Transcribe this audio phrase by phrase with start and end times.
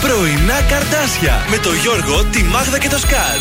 [0.00, 3.40] Πρωινά καρτάσια με το Γιώργο, τη Μάγδα και το Σκάτ.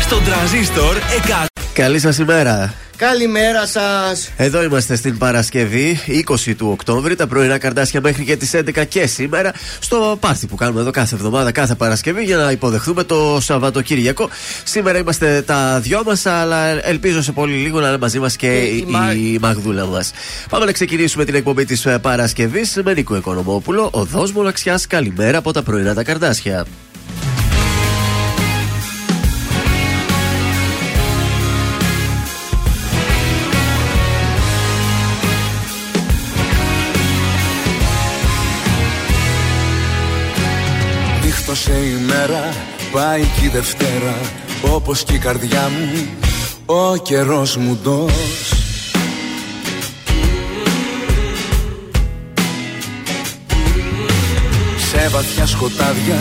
[0.00, 1.44] Στον τραζίστορ 100.
[1.72, 2.74] Καλή σας ημέρα.
[2.96, 4.30] Καλημέρα σας.
[4.36, 6.00] Εδώ είμαστε στην Παρασκευή,
[6.46, 10.56] 20 του Οκτώβρη, τα πρωινά καρτάσια μέχρι και τις 11 και σήμερα, στο πάρτι που
[10.56, 14.28] κάνουμε εδώ κάθε εβδομάδα, κάθε Παρασκευή, για να υποδεχθούμε το Σαββατοκύριακο.
[14.64, 18.46] Σήμερα είμαστε τα δυο μας, αλλά ελπίζω σε πολύ λίγο να είναι μαζί μας και,
[18.46, 20.10] η, η Μαγδούλα μας.
[20.48, 24.86] Πάμε να ξεκινήσουμε την εκπομπή της Παρασκευής με Νίκο Οικονομόπουλο, οδό Μοναξιάς.
[24.86, 26.66] Καλημέρα από τα πρωινά τα καρτάσια.
[42.94, 44.14] Πάει και η Δευτέρα
[44.62, 46.08] Όπως και η καρδιά μου,
[46.66, 48.52] ο καιρός μου ντός.
[54.90, 56.16] Σε βαθιά σκοτάδια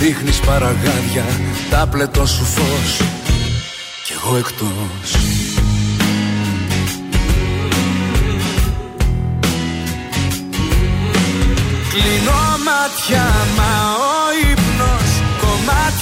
[0.00, 1.24] ρίχνεις παραγάδια
[1.70, 3.00] Τα πλετό σου φως
[4.04, 5.16] κι εγώ εκτός.
[11.90, 12.32] Κλείνω
[12.64, 13.22] μάτια
[13.56, 14.57] μα ο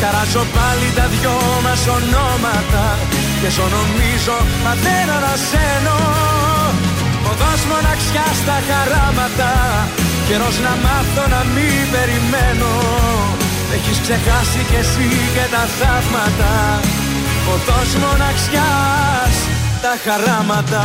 [0.00, 2.84] Χαράζω πάλι τα δυο μας ονόματα
[3.40, 5.98] Και ζω νομίζω μα δεν ανασένω
[7.30, 9.52] Οδός μοναξιά στα χαράματα
[10.28, 12.72] Καιρός να μάθω να μην περιμένω.
[13.76, 16.52] Έχεις ξεχάσει κι εσύ και τα θαύματα
[17.52, 19.36] Οδός μοναξιάς
[19.82, 20.84] τα χαράματα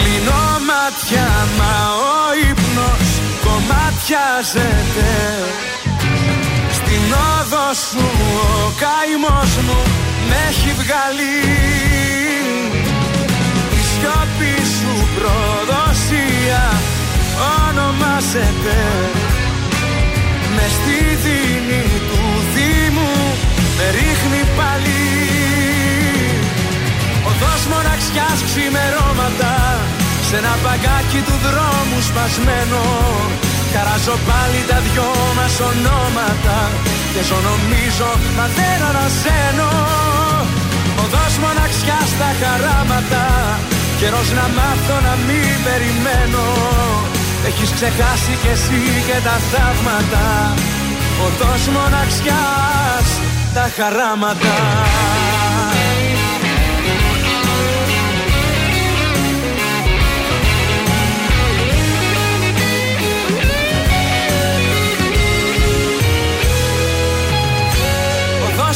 [0.00, 1.28] Κλείνω μάτια
[1.58, 2.90] μα ο
[3.44, 5.12] κομμάτιαζεται
[6.76, 7.04] Στην
[7.34, 8.06] όδο σου
[8.40, 9.80] ο καημός μου
[10.28, 11.36] με έχει βγάλει.
[13.78, 16.64] Η σιώπη σου προδοσία
[17.68, 18.78] ονομάζεται.
[20.54, 22.22] Μες στη δίνη του
[22.54, 23.12] Δήμου
[23.76, 24.97] με ρίχνει πάλι
[27.40, 29.54] Οδός μοναξιάς ξημερώματα
[30.26, 32.82] σε ένα παγκάκι του δρόμου σπασμένο.
[33.72, 36.58] Χαράζω πάλι τα δυο μας ονόματα
[37.12, 39.70] Και ζω νομίζω μα δεν ανασένω.
[41.02, 43.24] Οδός μοναξιάς στα χαράματα
[43.98, 46.46] Καιρός να μάθω να μην περιμένω.
[47.48, 50.26] Έχεις ξεχάσει κι εσύ και τα θαύματα.
[51.26, 53.08] Οδός μοναξιάς
[53.54, 54.54] τα χαράματα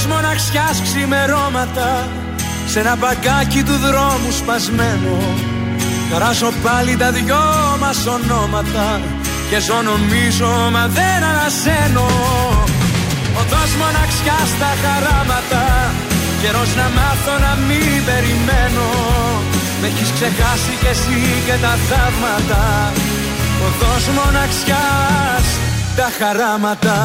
[0.07, 2.09] μοναξιάς ξημερώματα
[2.67, 5.17] σε ένα μπαγκάκι του δρόμου σπασμένο.
[6.11, 7.45] Χαράσω πάλι τα δυο
[7.81, 9.01] μας ονόματα
[9.51, 12.09] και ζω νομίζω μα δεν ανασένω.
[13.41, 15.65] Οδός μοναξιάς στα χαράματα
[16.43, 18.89] Καιρός να μάθω να μην περιμένω.
[19.81, 22.93] Με έχεις ξεχάσει κι εσύ και τα θαύματα.
[23.67, 25.47] Οδός μοναξιάς
[25.97, 26.97] τα χαράματα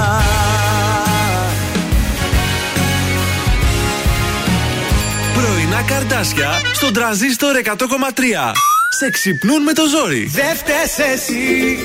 [5.38, 8.52] Πρωινά καρτάσια στον τραζίστορ 100,3.
[9.00, 10.32] Σε ξυπνούν με το ζόρι.
[10.34, 11.80] Δεν φταίς εσύ,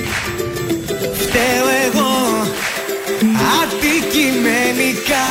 [1.13, 2.47] φταίω εγώ.
[3.61, 5.27] Αντικειμενικά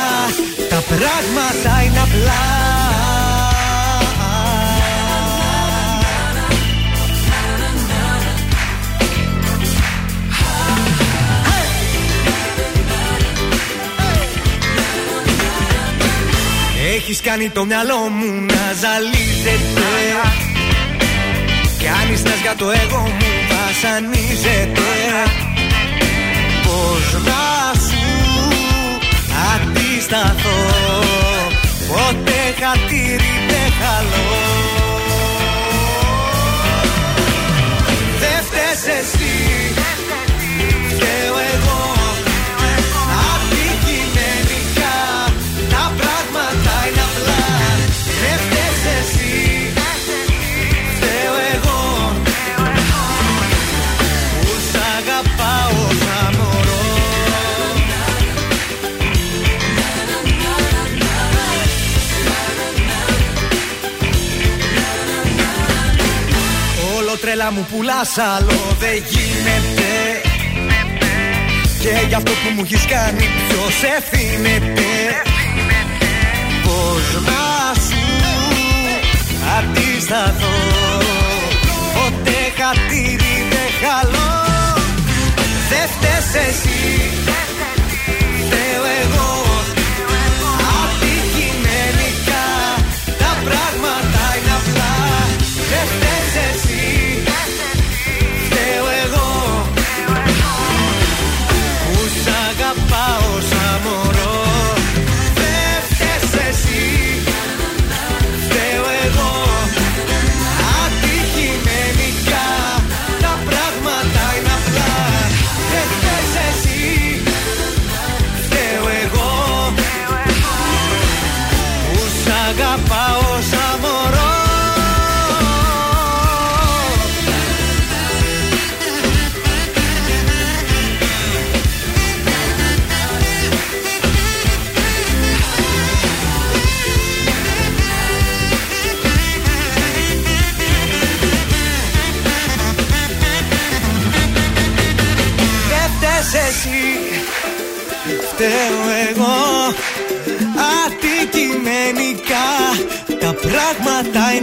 [0.69, 2.62] τα πράγματα είναι απλά.
[16.95, 19.89] Έχεις κάνει το μυαλό μου να ζαλίζεται.
[21.83, 24.89] Κάνεις νες για το εγώ μου βασανίζεται.
[26.63, 28.03] Πώς να σου
[29.53, 30.61] αντισταθώ
[31.87, 34.31] Ποτέ χατήρι δεν χαλώ.
[38.19, 39.22] Δεν φταίς εσύ
[67.43, 69.91] Όλο τρέλα μου πουλάς άλλο δεν γίνεται.
[71.79, 74.91] Και για αυτό που μου έχεις κάνει ποιος ευθύνεται.
[76.63, 78.03] Πώς να σου
[79.57, 80.57] αντισταθώ.
[81.93, 84.33] Ποτέ χατήρι δεν χαλώ.
[85.69, 86.73] Δεν φταίς εσύ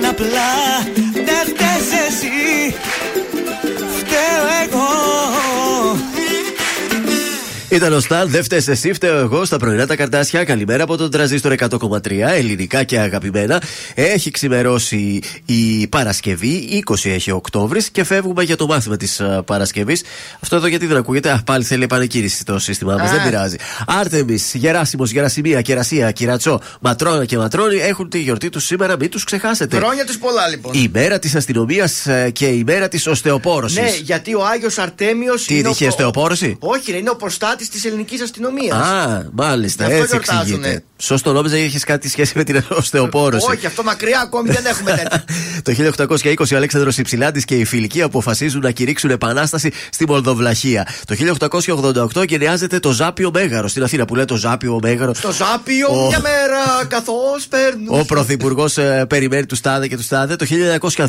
[0.00, 0.50] είναι απλά
[1.12, 2.74] Δεν φταίς εσύ
[7.80, 10.44] Ήταν ο Σταν, δεν φταίει εσύ, φταίω εγώ στα πρωινά τα καρτάσια.
[10.44, 13.62] Καλημέρα από τον τραζίστορ 100,3, ελληνικά και αγαπημένα.
[13.94, 20.02] Έχει ξημερώσει η Παρασκευή, 20 έχει Οκτώβρης και φεύγουμε για το μάθημα της Παρασκευής.
[20.40, 23.56] Αυτό εδώ γιατί δεν ακούγεται; Α, πάλι θέλει επανεκκίνηση το σύστημά μας, δεν πειράζει.
[23.86, 29.24] Άρτεμις, Γεράσιμος, Γερασιμία, Κερασία, Κυρατσό, Ματρόνα και Ματρόνη έχουν τη γιορτή τους σήμερα, μην τους
[29.24, 29.76] ξεχάσετε.
[29.76, 30.72] Χρόνια τους πολλά λοιπόν.
[30.74, 33.78] Η μέρα της αστυνομίας και η μέρα της οστεοπόρωσης.
[33.78, 35.44] Ναι, γιατί ο Άγιος Αρτέμιος.
[35.44, 38.76] Τι, είχε οστεοπόρωση; Όχι, ρε, είναι ο προστάτης της ελληνικής αστυνομίας.
[38.76, 40.66] Α, μάλιστα, Γι' αυτό έτσι γιορτάζουνε.
[40.68, 40.84] εξηγείται.
[41.02, 43.46] Σωστό, νόμιζα είχες κάτι σχέση με την οστεοπόρωση.
[43.50, 45.24] Όχι, αυτό μακριά ακόμη δεν έχουμε τέτοιο.
[45.96, 46.04] Το
[46.38, 50.86] 1820 ο Αλέξανδρος Υψηλάντης και οι φιλικοί αποφασίζουν να κηρύξουν επανάσταση στη Μολδοβλαχία.
[51.04, 51.14] Το
[52.14, 55.14] 1888 γενεάζεται το Ζάπιο Μέγαρο στην Αθήνα που λέει το Ζάπιο Μέγαρο.
[55.14, 57.86] Στο Ζάπιο Ο- μια μέρα καθώς παίρνουν.
[58.00, 60.36] Ο πρωθυπουργός περιμένει τους Τάδε και τους Τάδε.
[60.36, 60.46] Το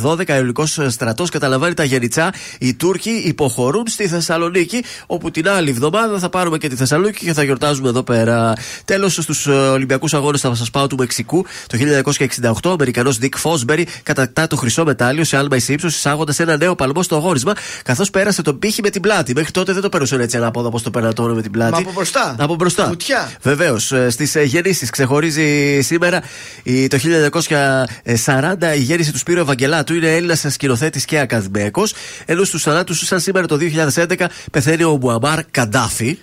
[0.01, 2.33] 1912 ο ελληνικός στρατός καταλαμβάνει τα Γενιτσά.
[2.59, 7.33] Οι Τούρκοι υποχωρούν στη Θεσσαλονίκη, όπου την άλλη εβδομάδα θα πάρουμε και τη Θεσσαλονίκη και
[7.33, 8.53] θα γιορτάζουμε εδώ πέρα.
[8.86, 9.48] Τέλος, στους
[9.81, 11.45] Ολυμπιακούς Αγώνες θα σας πάω του Μεξικού.
[11.67, 16.39] Το 1968 ο Αμερικανός Διck Φόσμπερι κατακτά το χρυσό μετάλλιο σε άλμα ει ύψο, εισάγοντας
[16.39, 19.33] ένα νέο παλμό στο αγόρισμα, καθώς πέρασε τον πύχη με την πλάτη.
[19.35, 21.71] Μέχρι τότε δεν το πέρασαν έτσι ανάποδα όπως το περνατώνω με την πλάτη.
[21.71, 22.35] Μα από μπροστά.
[22.39, 22.88] Από μπροστά.
[22.88, 23.31] Βουτιά.
[23.41, 23.93] Βεβαίως.
[24.09, 26.21] Στις γεννήσεις ξεχωρίζει σήμερα
[26.63, 29.95] η- το 1940 η γέννηση του Σπύρου Ευαγγελάτου.
[29.95, 31.93] Είναι Έλληνας σκηνοθέτης και ακαδημαϊκός.
[32.25, 36.17] Ενώ στους θανάτους, σαν σήμερα το 2011, πεθαίνει ο Μουαμάρ Καντάφη.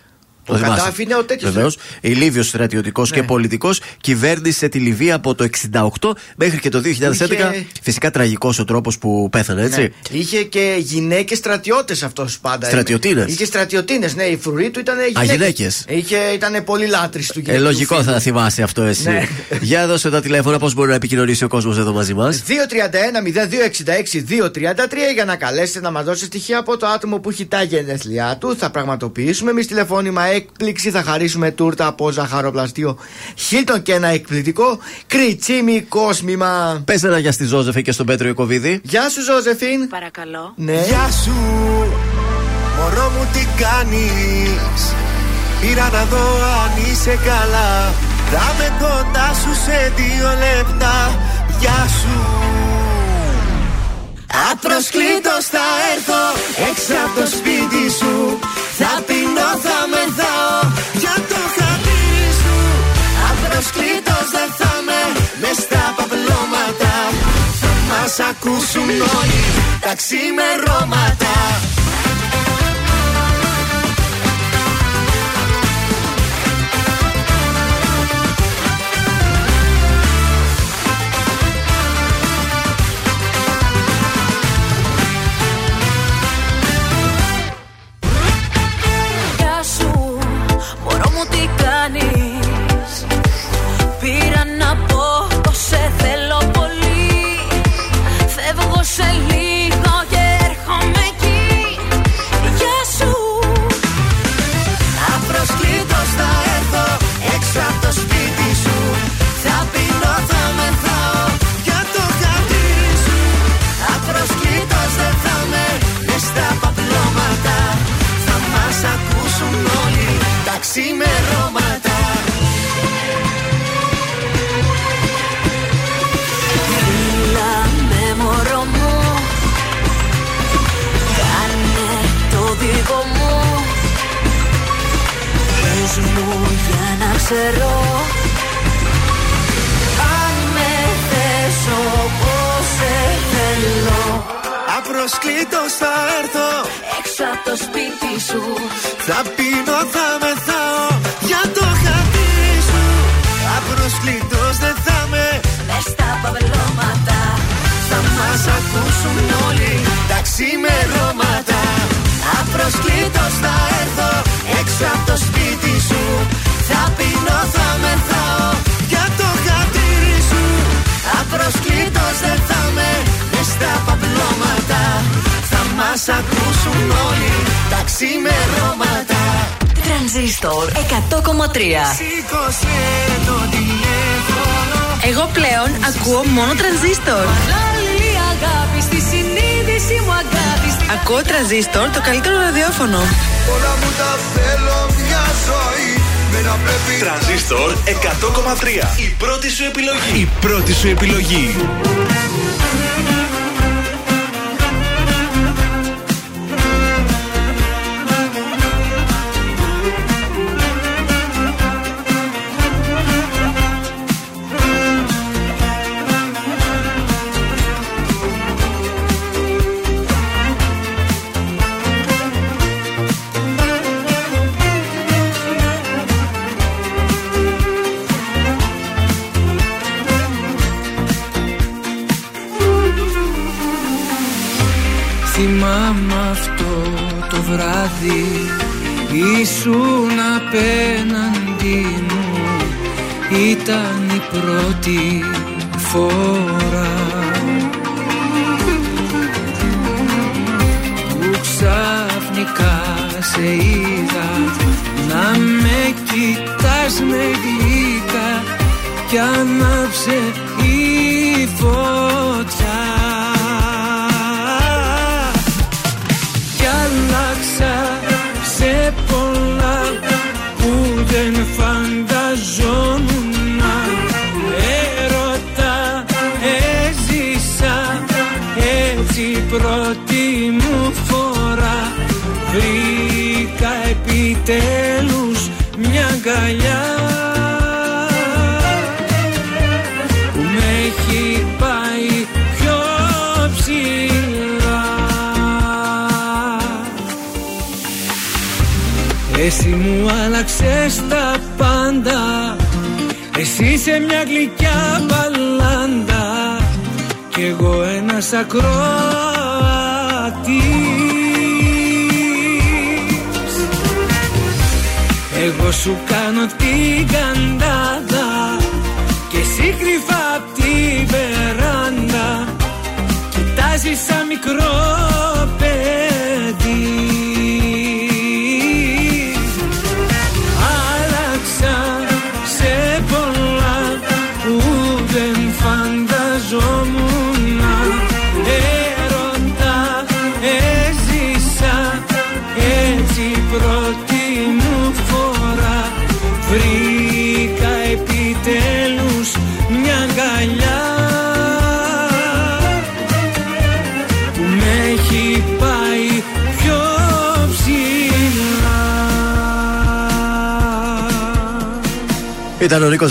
[0.49, 1.79] Ο Καντάφη είναι ο τέτοιος, Βεβαίως.
[2.01, 3.81] Ηλίβιο στρατιωτικός και πολιτικός.
[4.01, 7.51] Κυβέρνησε τη Λιβύη από το 68 μέχρι και το 2011.
[7.53, 9.81] Είχε- Φυσικά τραγικός ο τρόπος που πέθανε, έτσι.
[9.81, 9.89] Ναι.
[10.19, 12.67] Είχε και γυναίκες στρατιώτες αυτός πάντα.
[12.67, 13.33] Στρατιωτίνες.
[13.33, 14.23] Είχε στρατιωτίνες, ναι.
[14.25, 15.31] Η φρουρή του ήταν γυναίκες.
[15.31, 15.85] γυναίκες.
[15.89, 19.09] Είχε, ήταν πολύ λάτρης του Ε, γυναίκου λογικό θα θυμάσαι αυτό εσύ.
[19.09, 19.29] Ναι.
[19.61, 22.43] Για δώσε τα τηλέφωνα, πώς μπορεί να επικοινωνήσει ο κόσμος εδώ μαζί μας.
[22.47, 28.37] 231-0266-233 για να καλέσετε να μας δώσετε στοιχεία από το άτομο που έχει τα γενέθλιά
[28.41, 28.57] του.
[28.59, 30.91] Θα πραγματοποιήσουμε εμείς τηλεφώνημα έκπληξη.
[30.91, 32.99] Θα χαρίσουμε τούρτα από ζαχαροπλαστείο
[33.35, 36.83] Χίλτον και ένα εκπληκτικό κριτσίμι κόσμημα.
[36.85, 38.81] Πες ένα για στη Ζώζεφη και στον Πέτρο Ιακοβίδη.
[38.83, 39.89] Γεια σου, Ζώζεφιν.
[39.89, 40.53] Παρακαλώ.
[40.57, 40.85] Ναι.
[40.87, 41.35] Γεια σου,
[42.77, 44.83] μωρό μου τι κάνεις;
[45.61, 46.27] Πήρα να δω
[46.63, 47.93] αν είσαι καλά
[48.31, 50.97] Θα με κοντά σου σε δύο λεπτά
[51.61, 52.17] Γεια σου
[54.53, 56.23] Απροσκλήτως θα έρθω
[56.71, 58.39] έξω από το σπίτι σου
[58.81, 60.59] θα πεινώ, θα μεθάω
[61.03, 62.03] για το χατί
[62.41, 62.57] σου.
[63.31, 64.73] Απροσκλήτως δεν θα
[65.41, 66.95] μες στα παπλώματα.
[67.61, 69.43] Θα μας ακούσουν όλοι
[69.81, 71.35] τα ξημερώματα.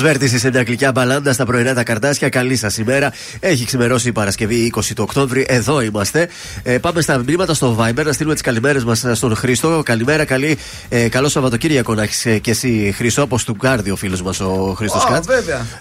[0.07, 2.29] Ήταν ο Νίκο Βέρτη σε μια γλυκιά μπαλάντα στα πρωινά τα καρτάσια.
[2.29, 3.13] Καλή σας ημέρα.
[3.39, 5.45] Έχει ξημερώσει η Παρασκευή 20 του Οκτώβρη.
[5.47, 6.27] Εδώ είμαστε.
[6.63, 9.81] Ε, πάμε στα μηνύματα στο Viber να στείλουμε τις καλημέρες μας στον Χρήστο.
[9.85, 10.57] Καλημέρα, καλή,
[10.89, 14.39] ε, καλό Σαββατοκύριακο να έχεις ε, και εσύ, Χρήστο, από του Γκάρδι ο φίλος μας
[14.39, 15.23] ο Χρήστος oh, Κάτ.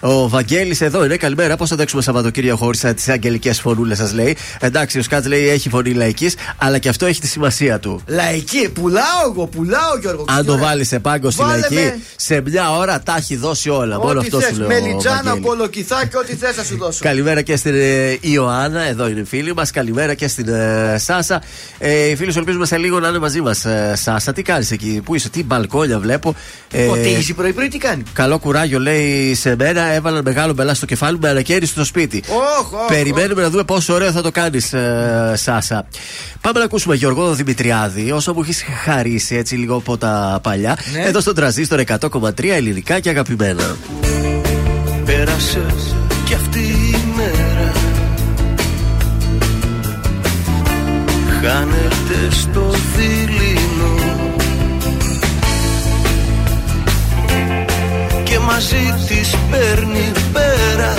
[0.00, 1.16] Ο Βαγγέλης εδώ είναι.
[1.16, 1.56] Καλημέρα.
[1.56, 4.36] Πώς θα αντέξουμε Σαββατοκύριακο χωρίς τις αγγελικές φωνούλες, σας λέει.
[4.60, 8.02] Εντάξει, ο Σκάτς λέει έχει φωνή λαϊκής, αλλά και αυτό έχει τη σημασία του.
[8.06, 10.24] Λαϊκή, πουλάω εγώ, πουλάω Γιώργο.
[10.28, 13.98] Αν το βάλεις σε πάγκο στη λαϊκή, σε μια ώρα τα έχει δώσει δώσει όλα.
[13.98, 14.66] Μόνο αυτό σου λέω.
[14.66, 16.98] Μελιτζάνα, πολλοκυθά και ό,τι θες θα σου δώσω.
[17.02, 19.70] Καλημέρα και στην ε, Ιωάννα, εδώ είναι η φίλη μας.
[19.70, 21.42] Καλημέρα και στην ε, Σάσα.
[21.78, 23.64] Ε, οι φίλοι σου ελπίζουμε σε λίγο να είναι μαζί μας.
[23.64, 26.34] Ε, Σάσα, τι κάνεις εκεί, πού είσαι, τι μπαλκόνια βλέπω.
[26.72, 29.82] Ε, Ποτίζει πρωί-πρωί, τι κάνει; Καλό κουράγιο λέει σε μένα.
[29.82, 32.22] Έβαλαν μεγάλο μπελά στο κεφάλι με ανακαίρι στο σπίτι.
[32.26, 35.86] Oh, Περιμένουμε να δούμε πόσο ωραίο θα το κάνεις, ε, Σάσα.
[36.40, 40.78] Πάμε να ακούσουμε Γιώργο Δημητριάδη, όσο μου έχεις χαρίσει έτσι λίγο από τα παλιά.
[40.92, 41.02] Ναι.
[41.02, 43.76] Εδώ στον τραζίστορ 100,3 ελληνικά και αγαπημένα.
[45.04, 47.72] Πέρασες κι αυτή η μέρα.
[51.42, 52.72] Χάνεται στο
[58.56, 60.94] μαζί της παίρνει πέρα.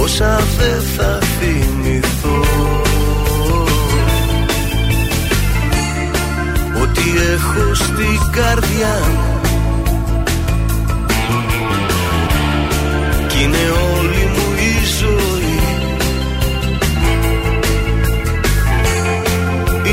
[0.00, 2.40] Όσα δεν θα θυμηθώ.
[6.82, 7.02] Ότι
[7.32, 9.00] έχω στην καρδιά
[13.28, 15.58] Κι είναι όλη μου η ζωή.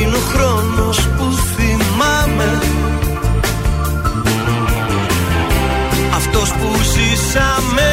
[0.01, 1.12] Είναι ο χρόνος
[7.15, 7.92] που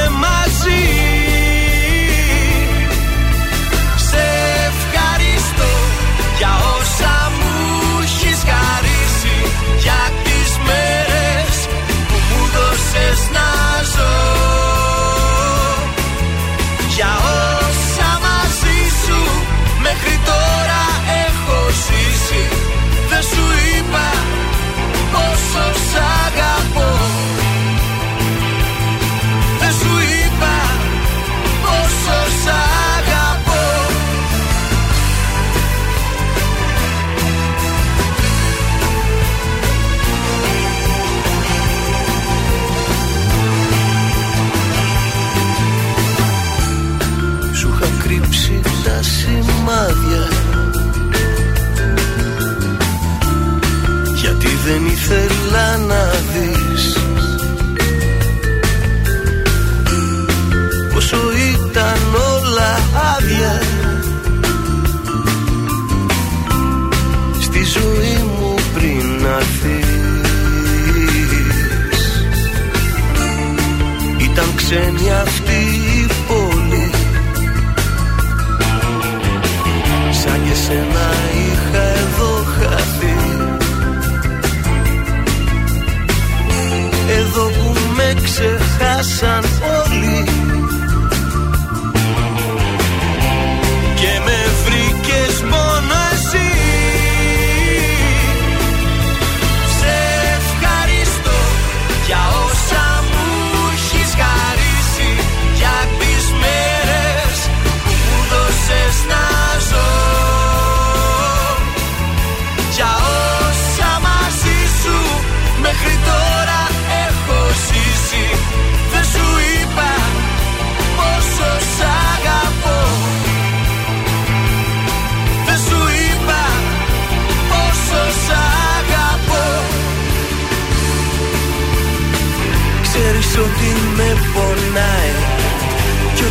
[74.70, 74.96] Ήταν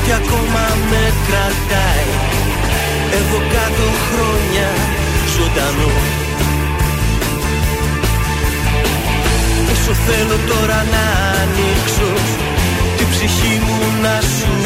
[0.09, 2.09] Κι ότι ακόμα με κρατάει.
[3.17, 4.69] Εδώ κάτω χρόνια
[5.35, 5.91] ζωντανό.
[9.71, 11.05] Όσο θέλω τώρα να
[11.41, 12.09] ανοίξω
[12.97, 14.58] Την ψυχή μου να σου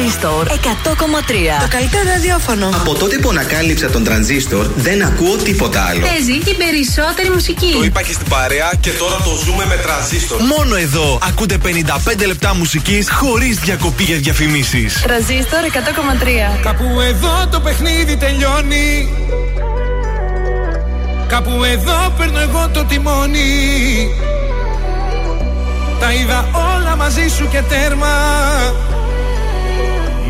[0.00, 1.60] Τρανζίστορ 100,3.
[1.60, 2.68] Το καλύτερο ραδιόφωνο.
[2.72, 6.00] Από τότε που ανακάλυψα τον τρανζίστορ, δεν ακούω τίποτα άλλο.
[6.06, 7.72] Παίζει την περισσότερη μουσική.
[7.72, 10.40] Το είπα και στην παρέα και τώρα το ζούμε με τρανζίστορ.
[10.42, 15.02] Μόνο εδώ ακούτε 55 λεπτά μουσικής χωρίς διακοπή για διαφημίσεις.
[15.02, 16.58] Τρανζίστορ 100,3.
[16.62, 19.08] Κάπου εδώ το παιχνίδι τελειώνει
[21.28, 24.08] Κάπου εδώ παίρνω εγώ το τιμόνι
[26.00, 28.08] Τα είδα όλα μαζί σου και τέρμα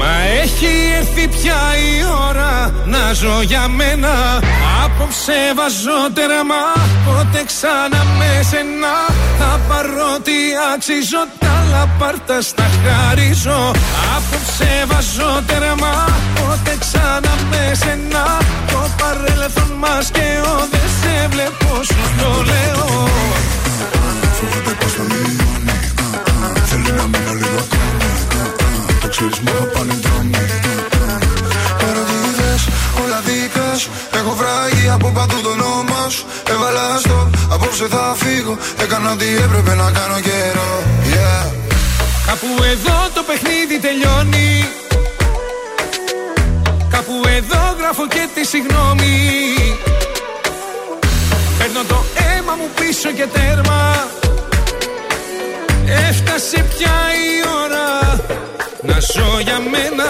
[0.00, 1.60] Μα έχει έρθει πια
[1.90, 1.92] η
[2.28, 2.52] ώρα
[2.84, 4.14] να ζω για μένα.
[4.84, 6.62] Απόψε βάζω τέρμα
[7.06, 8.94] Πότε ξανά με σένα.
[9.38, 10.38] Θα πάρω τι
[10.74, 13.60] αξίζω Τα λαπάρτα στα χαρίζω.
[14.16, 15.94] Απόψε βάζω τέρμα
[16.34, 18.24] Πότε ξανά με σένα.
[18.70, 23.08] Το παρέλθον μας και ο Δεν σε βλέπω σου το λέω.
[24.36, 25.78] Φοβάται πως θα μειώνει
[26.68, 27.79] Θέλει να μείνω λίγο ακόμη Το
[29.20, 30.44] ξέρεις μου θα πάνε δρόμοι
[31.88, 32.62] Ερωτήτες,
[33.02, 38.56] όλα δικά σου Έχω βράγει από παντού το όνομα σου Έβαλα στο, απόψε θα φύγω
[38.82, 40.70] Έκανα ό,τι έπρεπε να κάνω καιρό
[41.14, 41.46] Yeah.
[42.26, 44.68] Κάπου εδώ το παιχνίδι τελειώνει.
[46.90, 49.14] Κάπου εδώ γράφω και τη συγγνώμη
[51.58, 54.08] Παίρνω το αίμα μου πίσω και τέρμα.
[56.08, 57.30] Έφτασε πια η
[57.62, 57.99] ώρα
[58.82, 60.08] να ζω για μένα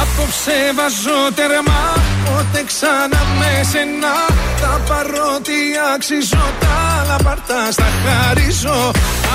[0.00, 1.80] Απόψε βάζω τέρμα.
[2.24, 4.14] Πότε ξανά με σένα
[4.60, 5.58] Τα παρότι
[5.94, 6.76] αξίζω Τα
[7.08, 8.78] λαπαρτά στα χαρίζω.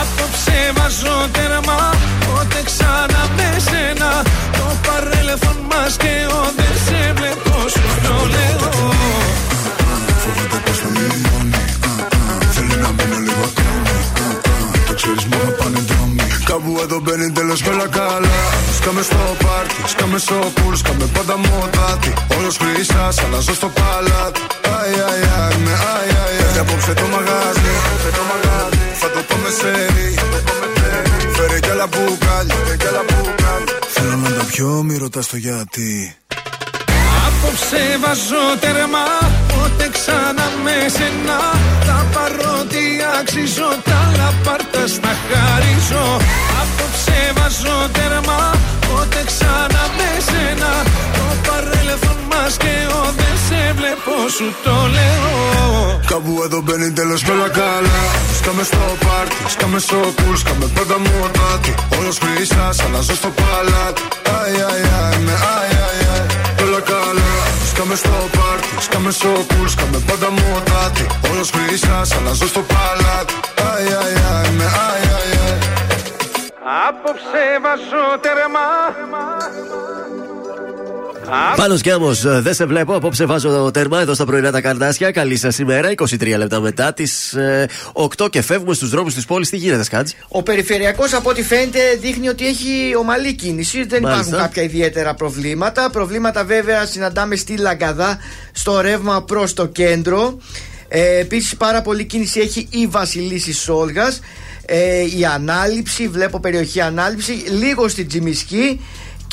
[0.01, 1.79] Απόψε βάζω τέρμα
[2.25, 4.11] Πότε ξανά με σένα.
[4.57, 8.71] Το παρέλθον μας και ο Δεν σε βλέπω σου το λέω.
[10.23, 11.63] Φοβάται πως θα μειώνει
[12.53, 13.97] Θέλει να μείνω λίγο ακόμη
[14.87, 15.92] Το ξέρεις μου θα πάνε δρόμοι
[16.53, 18.35] Κάπου εδώ μπαίνει τέλος και όλα καλά.
[18.77, 22.13] Σκάμε στο πάρτι, σκάμε στο κουλ Σκάμε πάντα μοτάτι.
[22.37, 24.39] Όλος χρυσάς, αλλάζω στο παλάτι.
[24.61, 26.59] Αι, αι, αι, με αι, αι, αι.
[26.59, 27.71] Απόψε το μαγάζι
[29.01, 29.71] Θα το πάμε σε
[31.35, 32.55] Φέρε κι άλλα μπουκάλια.
[33.87, 36.15] Θέλω να τα πιω, μη ρωτάς το γιατί
[37.43, 39.05] Απόψε βάζω τέρμα
[39.51, 41.39] Πότε ξανά με σένα
[41.87, 42.83] Τα παρότι
[43.19, 46.05] αξίζω Τα λαπάρτα στα χαρίζω.
[46.61, 48.39] Απόψε βάζω τέρμα
[48.87, 50.71] Πότε ξανά με σένα
[51.17, 55.99] Το παρέλθον μας και ο Δεν σε βλέπω σου το λέω.
[56.11, 58.01] Κάπου εδώ μπαίνει τέλος και όλα καλά.
[58.39, 64.01] Σκάμε στο πάρτι, σκάμε στο κουλ Σκάμε πάντα μοτάτι Όλος χρυσάς, αλλάζω στο παλάτι.
[64.27, 65.72] Αι, αι, αι, με αι, αι, αι Όλα
[66.91, 67.31] καλά.
[67.71, 71.05] Σκάμε στο πάρτι, σκάμε στο κουλ Σκάμε πάντα μοτάτι.
[71.31, 73.33] Όλος χρυσάς, αλλάζω στο παλάτι.
[73.61, 75.57] Αι, αι, αι, με αι, αι, αι.
[76.87, 78.67] Απόψε βάζω τέρμα
[81.55, 82.95] Πάνω κι όμως, δεν σε βλέπω.
[82.95, 85.11] Απόψε βάζω το τέρμα εδώ στα πρωινά τα καρδάσια.
[85.11, 85.91] Καλή σας ημέρα.
[85.91, 87.35] 23 λεπτά μετά τις
[87.93, 89.49] 8 και φεύγουμε στους δρόμους της πόλης.
[89.49, 90.11] Τι γίνεται, Σκάτζ.
[90.27, 93.83] Ο περιφερειακός, από ό,τι φαίνεται, δείχνει ότι έχει ομαλή κίνηση.
[93.85, 94.21] Δεν Μάλιστα.
[94.25, 95.89] υπάρχουν κάποια ιδιαίτερα προβλήματα.
[95.89, 98.17] Προβλήματα, βέβαια, συναντάμε στη Λαγκαδά,
[98.51, 100.37] στο ρεύμα προς το κέντρο.
[100.87, 104.19] Ε, Επίσης, πάρα πολύ κίνηση έχει η Βασιλίση Σόλγας.
[104.65, 107.31] Ε, η ανάληψη, βλέπω περιοχή ανάληψη.
[107.31, 108.79] Λίγο στην Τζιμισκή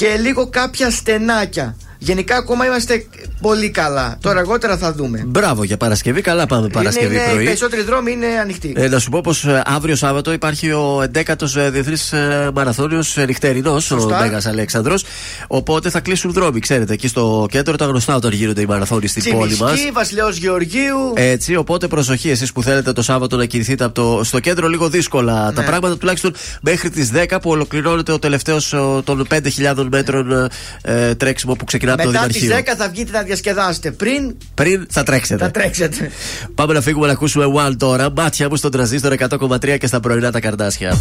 [0.01, 1.77] και λίγο κάποια στενάκια.
[2.03, 3.07] Γενικά, ακόμα είμαστε
[3.41, 4.17] πολύ καλά.
[4.21, 5.23] Τώρα, αργότερα θα δούμε.
[5.27, 6.21] Μπράβο για Παρασκευή.
[6.21, 7.45] Καλά πάμε Παρασκευή είναι, είναι, Οι πρωί.
[7.45, 8.73] περισσότεροι δρόμοι είναι ανοιχτοί.
[8.77, 12.15] Ε, να σου πω πως αύριο Σάββατο υπάρχει ο 11ο Διεθνής
[12.55, 14.21] Μαραθώνιος Νυχτερινός, ο Σωστά.
[14.21, 15.05] Μέγας Αλέξανδρος.
[15.47, 16.93] Οπότε θα κλείσουν δρόμοι, ξέρετε.
[16.93, 19.71] Εκεί στο κέντρο τα γνωστά όταν γίνονται οι μαραθώνιοι στην πόλη μας.
[19.73, 21.13] Τσιμισκή, Βασιλέος Γεωργίου.
[21.15, 24.89] Έτσι, οπότε προσοχή εσείς που θέλετε το Σάββατο να κινηθείτε από το, στο κέντρο λίγο
[24.89, 25.53] δύσκολα Ναι.
[25.53, 28.69] τα πράγματα, τουλάχιστον μέχρι τις 10 που ολοκληρώνεται ο τελευταίος
[29.05, 30.49] των 5.000 μέτρων
[30.83, 32.73] ε, τρέξιμο που ξεκινά από το Μετά τις Δημαρχείο.
[32.73, 33.91] 10 θα βγείτε να διασκεδάσετε.
[33.91, 35.45] Πριν Πριν θα τρέξετε.
[35.45, 36.11] θα τρέξετε.
[36.55, 38.11] Πάμε να φύγουμε να ακούσουμε One τώρα.
[38.17, 40.95] Μάτια μου στον τραζίστρο 100,3 και στα πρωινά τα καρδάσια.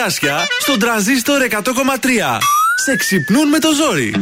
[0.00, 2.38] Καρδάσια στον τραζίστορ 100,3.
[2.84, 4.14] Σε ξυπνούν με το ζόρι.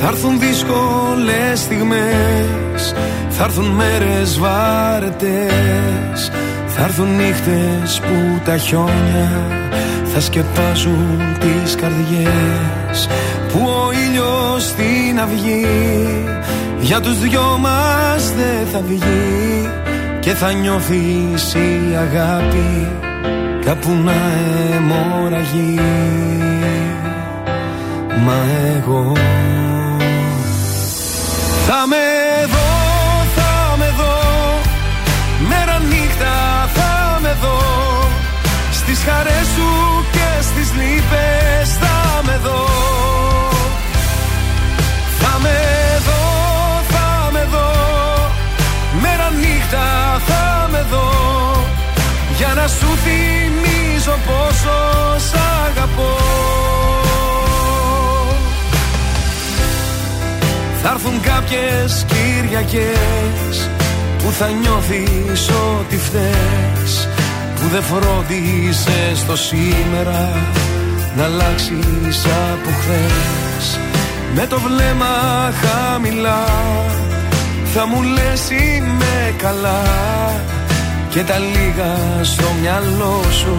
[0.00, 2.94] Θα έρθουν δύσκολες στιγμές
[3.28, 5.50] Θα έρθουν μέρες βάρετες
[6.66, 9.48] Θα έρθουν νύχτες που τα χιόνια
[10.04, 13.08] Θα σκεπάζουν τις καρδιές
[13.52, 15.66] Που ο ήλιος στην αυγή
[16.80, 19.70] Για τους δυο μας δεν θα βγει
[20.20, 22.88] Και θα νιώθεις η αγάπη
[23.64, 24.12] Κάπου να
[24.76, 25.80] αιμορραγεί.
[28.24, 28.36] Μα
[28.76, 29.12] εγώ
[31.66, 32.68] θα με δω,
[33.36, 34.16] θα με δω
[35.48, 37.58] Μέρα νύχτα θα με δω
[38.72, 39.68] Στις χαρές σου
[40.12, 42.66] και στις λύπες θα με δω.
[45.20, 45.77] Θα με
[49.68, 51.10] νύχτα θα με δω.
[52.36, 54.74] Για να σου θυμίζω πόσο
[55.18, 55.34] σ'
[55.66, 56.16] αγαπώ.
[60.82, 63.70] Θα έρθουν κάποιες Κυριακές
[64.18, 67.08] Που θα νιώθεις ότι φταίς
[67.54, 70.32] Που δεν φρόντισες το σήμερα
[71.16, 73.78] Να αλλάξεις από χθες.
[74.34, 75.06] Με το βλέμμα
[75.62, 76.44] χαμηλά
[77.80, 79.82] Θα μου λες είμαι καλά
[81.08, 83.56] Και τα λίγα στο μυαλό σου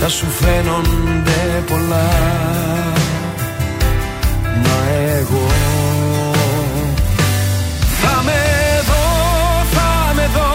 [0.00, 2.08] Θα σου φαίνονται πολλά
[4.42, 4.78] Μα
[5.18, 5.46] εγώ
[8.02, 8.42] θα με
[8.86, 9.04] δω,
[9.70, 10.54] θα με δω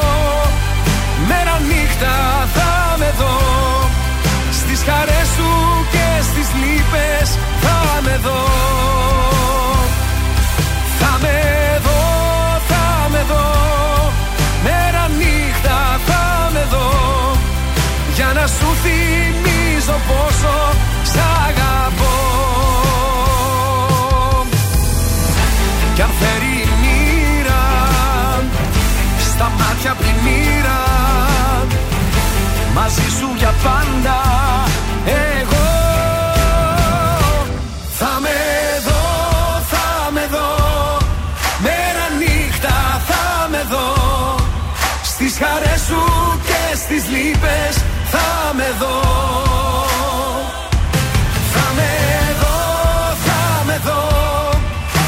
[1.27, 3.37] Μέρα νύχτα θα με δω.
[4.51, 5.49] Στις χαρές σου
[5.91, 8.45] και στις λύπες θα με δω.
[10.99, 11.62] Θα με
[16.63, 17.37] θα με δω
[18.15, 20.55] Για να σου θυμίζω πόσο
[21.03, 22.15] σ' αγαπώ.
[25.95, 27.63] Κι αν φέρει η μοίρα
[29.33, 30.81] Στα μάτια πλημμύρα
[32.73, 34.21] Μαζί σου για πάντα
[35.05, 35.67] Εγώ
[37.99, 38.37] Θα με
[38.85, 39.01] δω,
[39.71, 40.97] θα με δω.
[41.61, 44.13] Μέρα νύχτα θα με δω.
[45.03, 45.72] Στις χαρές σου και
[46.85, 47.73] στις λύπες
[48.13, 48.99] θα με δω.
[51.53, 51.91] Θα με
[52.41, 52.59] δω,
[53.25, 54.03] θα με δω.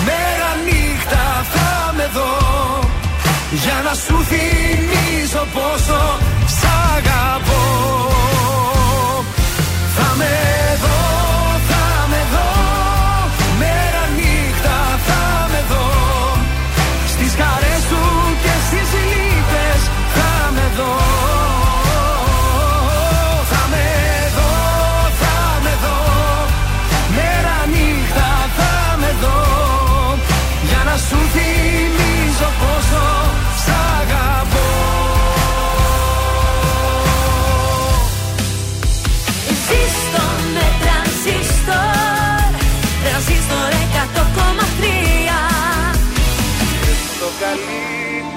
[0.08, 2.34] Μέρα νύχτα θα με δω.
[3.64, 6.25] Για να σου θυμίζω πόσο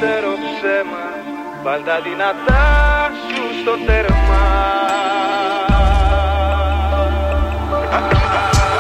[0.01, 1.05] καλύτερο ψέμα
[1.65, 2.65] Βάλ τα δυνατά
[3.27, 4.43] σου στο τέρμα.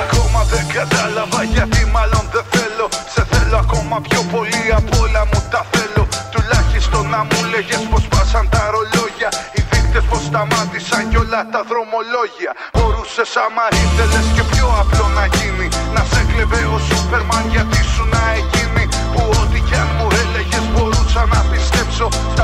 [0.04, 2.87] Ακόμα δεν κατάλαβα γιατί μάλλον δεν θέλω.
[3.14, 6.04] Σε θέλω ακόμα πιο πολύ από όλα μου τα θέλω.
[6.35, 9.31] Τουλάχιστον να μου λέγες πως πάσαν τα ρολόγια.
[9.57, 12.52] Οι δείκτες πως σταμάτησαν κι όλα τα δρομολόγια.
[12.74, 15.68] Μπορούσες άμα ήθελες και πιο απλό να γίνει.
[15.94, 18.28] Να σε κλεβε ο Σούπερμαν γιατί σου να
[21.98, 22.38] πιστέψω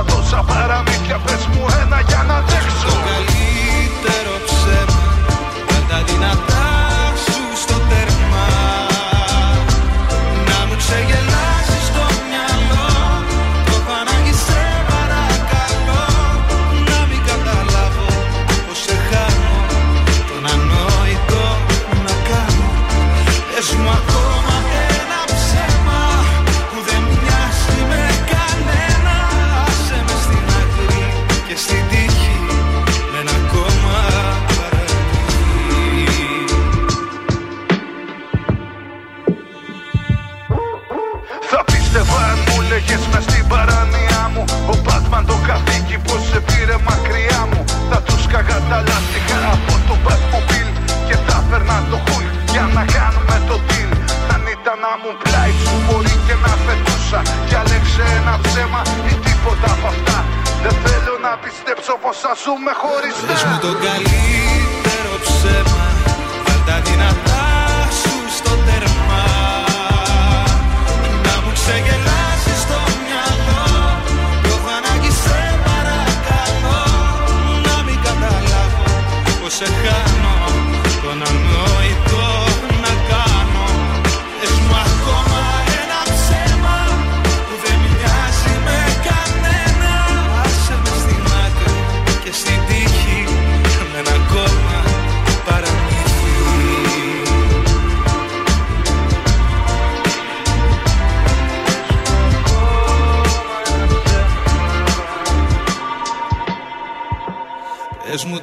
[52.79, 53.91] να κάνουμε το deal.
[54.35, 59.13] Αν ήταν να μου πλάι σου μπορεί και να πετούσα Κι αλέξε ένα ψέμα ή
[59.25, 60.19] τίποτα από αυτά.
[60.65, 65.74] Δεν θέλω να πιστέψω πως θα ζούμε χωριστά Πες μου το καλύτερο ψέμα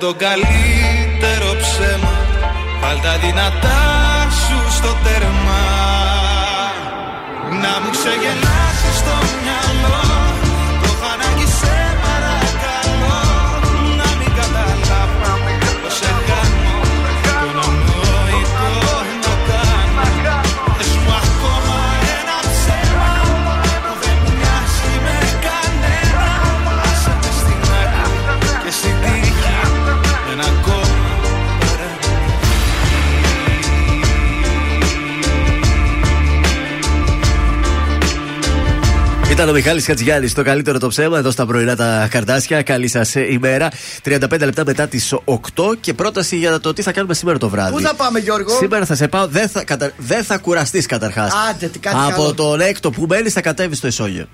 [0.02, 2.14] το καλύτερο ψέμα.
[2.82, 3.82] Βάλ τα δυνατά
[4.30, 5.64] σου στο τέρμα.
[7.62, 8.61] Να μου ξεγελάσεις
[39.42, 42.62] Ήταν ο Μιχάλης Χατζιάννη, το καλύτερο το ψέμα εδώ στα πρωινά τα καρτάσια.
[42.62, 43.72] Καλή σας ημέρα.
[44.04, 45.38] 35 λεπτά μετά τις 8
[45.80, 47.72] και πρόταση για το τι θα κάνουμε σήμερα το βράδυ.
[47.72, 49.92] Πού θα πάμε, Γιώργο; Σήμερα θα σε πάω, δεν θα, κατα...
[49.98, 51.32] δεν θα κουραστείς καταρχάς.
[51.50, 52.34] Άντε, τι κάτι Από καλό.
[52.34, 54.28] τον έκτο που μένεις θα κατέβεις στο Ισόγειο.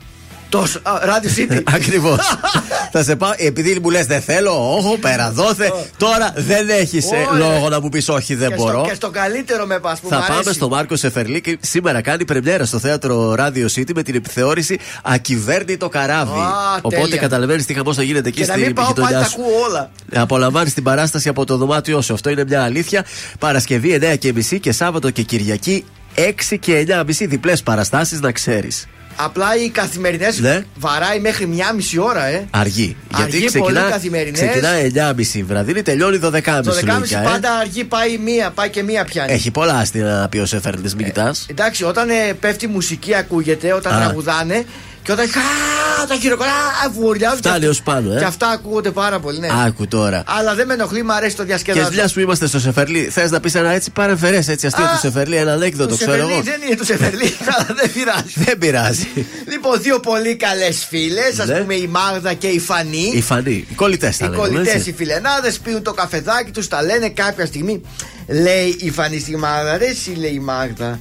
[0.49, 0.79] Τόσο.
[0.83, 1.61] Α, Radio City.
[1.73, 2.17] Ακριβώς.
[2.93, 5.71] θα σε πάω, επειδή μου λες δεν θέλω, όχο, πέρα δόθε.
[5.97, 7.25] Τώρα δεν έχεις Ωραία.
[7.49, 8.79] λόγο να μου πεις όχι, δεν Και μπορώ.
[8.79, 10.53] Στο, και στο καλύτερο με πας που Θα μ' πάμε αρέσει.
[10.53, 15.89] στο Μάρκο Σεφερλί και σήμερα κάνει πρεμιέρα στο θέατρο Radio City με την επιθεώρηση Ακυβέρνητο
[15.89, 16.39] καράβι.
[16.39, 17.17] Α, Οπότε τέλεια.
[17.17, 19.41] καταλαβαίνεις τι χαμός θα γίνεται εκεί Και να στην μην πάω πάλι γειτονιά τα σου.
[19.41, 19.89] ακούω όλα.
[20.15, 22.13] Απολαμβάνεις την παράσταση από το δωμάτιό σου.
[22.13, 23.05] Αυτό είναι μια αλήθεια.
[23.39, 25.85] Παρασκευή 9 και μισή και Σάββατο και Κυριακή
[26.15, 28.87] 6 και 9 μισή διπλές παραστάσεις να ξέρεις.
[29.19, 30.63] Απλά οι καθημερινές Ναι.
[30.75, 32.47] βαράει μέχρι μία μισή ώρα, ε.
[32.51, 32.95] Αργή.
[33.11, 34.39] Αργή, Γιατί πολύ ξεκινά, καθημερινές.
[34.39, 37.23] ξεκινάει 9.30 βραδινή, τελειώνει 12.30 Το 10.30 λογικά, ε.
[37.23, 39.31] πάντα αργή πάει μία, πάει και μία πιάνει.
[39.33, 41.45] Έχει πολλά αστεία να πει ο Σεφερλί, μην κοιτάς.
[41.49, 43.99] Εντάξει, όταν ε, πέφτει η μουσική ακούγεται, όταν Α.
[43.99, 44.65] τραγουδάνε
[45.07, 46.51] και όταν χα, τα χειροκροτά,
[46.93, 47.37] βουριάζουν.
[47.37, 48.17] Φτάνει και- ως πάνω, ε.
[48.17, 49.47] Και αυτά ακούγονται πάρα πολύ, ναι.
[49.65, 50.23] Άκου τώρα.
[50.25, 51.89] Αλλά δεν με ενοχλεί, μου αρέσει το Και διασκεδάσμα.
[51.93, 54.97] μια που είμαστε στο Σεφερλί, θες να πεις ένα έτσι παρεμφερέ έτσι αστείο Α, του
[54.99, 56.41] Σεφερλί, ένα ανέκδοτο, Το ξέρω Σεφερλί εγώ.
[56.43, 58.33] δεν είναι το Σεφερλί, αλλά δεν πειράζει.
[58.35, 59.07] Δεν πειράζει.
[59.47, 61.59] Λοιπόν, δύο πολύ καλές φίλες, ας Ναι.
[61.59, 63.11] πούμε η Μάγδα και η Φανή.
[63.13, 64.89] Οι φανοί, οι κολλητές τα Οι λέγαμε, κολλητές, έτσι.
[64.89, 67.81] οι φιλενάδες πίνουν το καφεδάκι τους, τα λένε κάποια στιγμή.
[68.27, 70.99] Λέει η Φανή στη Μάγδα, ρε εσύ λέει η Μάγδα.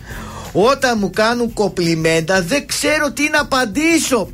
[0.59, 4.31] Όταν μου κάνουν κοπλιμέντα δεν ξέρω τι να απαντήσω.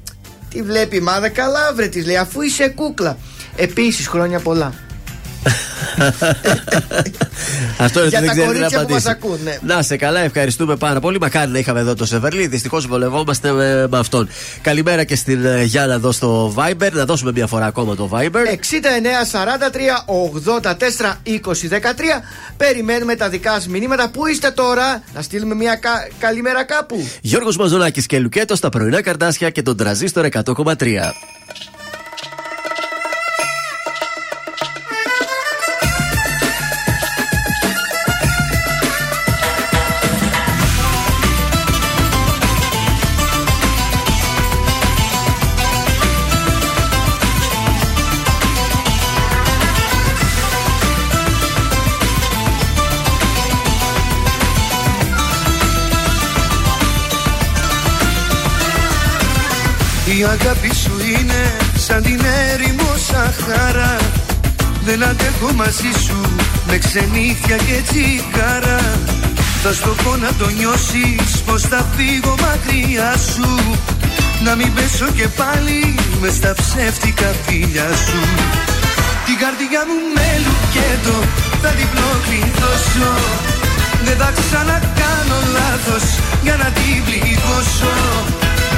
[0.51, 3.17] Τι βλέπει η Μάγδα, καλά βρε της λέει, αφού είσαι κούκλα.
[3.57, 4.75] Επίσης χρόνια πολλά.
[7.79, 8.93] Αυτό είναι Για ότι δεν τα ξέρει να κορίτσια που απαντήσει.
[8.93, 9.59] μας ακούν, ναι.
[9.63, 11.19] Να σε καλά, ευχαριστούμε πάρα πολύ.
[11.21, 12.47] Μακάρι να είχαμε εδώ το Σεβερλί.
[12.47, 14.29] Δυστυχώς βολευόμαστε με, με αυτόν.
[14.61, 16.93] Καλημέρα και στην ε, Γιάννα εδώ στο Viber.
[16.93, 18.25] Να δώσουμε μια φορά ακόμα το Viber.
[18.25, 18.31] 69
[19.33, 20.71] 43 84
[21.25, 21.83] 20 13
[22.57, 24.09] Περιμένουμε τα δικά σας μηνύματα.
[24.09, 26.09] Πού είστε τώρα, να στείλουμε μια κα...
[26.19, 27.09] καλημέρα κάπου.
[27.21, 31.13] Γιώργος Μαζονάκης και Λουκέτος στα πρωινά καρτάσια και τον τραζίστορ 100,3.
[60.23, 62.21] Η αγάπη σου είναι σαν την
[62.53, 63.97] έρημο Σαχάρα.
[64.85, 66.21] Δεν αντέχω μαζί σου
[66.67, 68.81] με ξενύχια και τσιγάρα.
[69.63, 73.49] Θα στο πω να το νιώσεις πως θα φύγω μακριά σου.
[74.45, 78.21] Να μην πέσω και πάλι μες στα ψεύτικα φίλια σου.
[79.27, 81.17] Την καρδιά μου με λουκέτο
[81.63, 81.89] θα την
[82.25, 83.13] κλειδώσω
[84.05, 86.05] Δεν θα ξανακάνω λάθος
[86.43, 87.93] για να την πληγώσω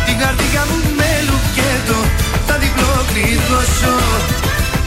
[0.07, 1.99] την καρδιά μου με λουκέτο
[2.47, 3.95] θα διπλό κλειδώσω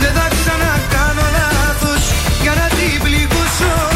[0.02, 2.04] Δεν θα ξανακάνω λάθος
[2.44, 3.87] για να την πληγώσω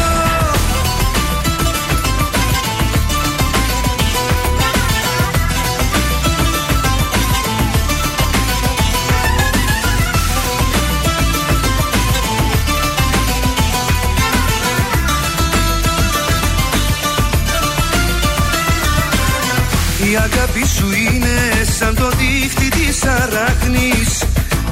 [20.11, 21.37] Η αγάπη σου είναι
[21.77, 24.11] σαν το δίχτυ της αράχνης.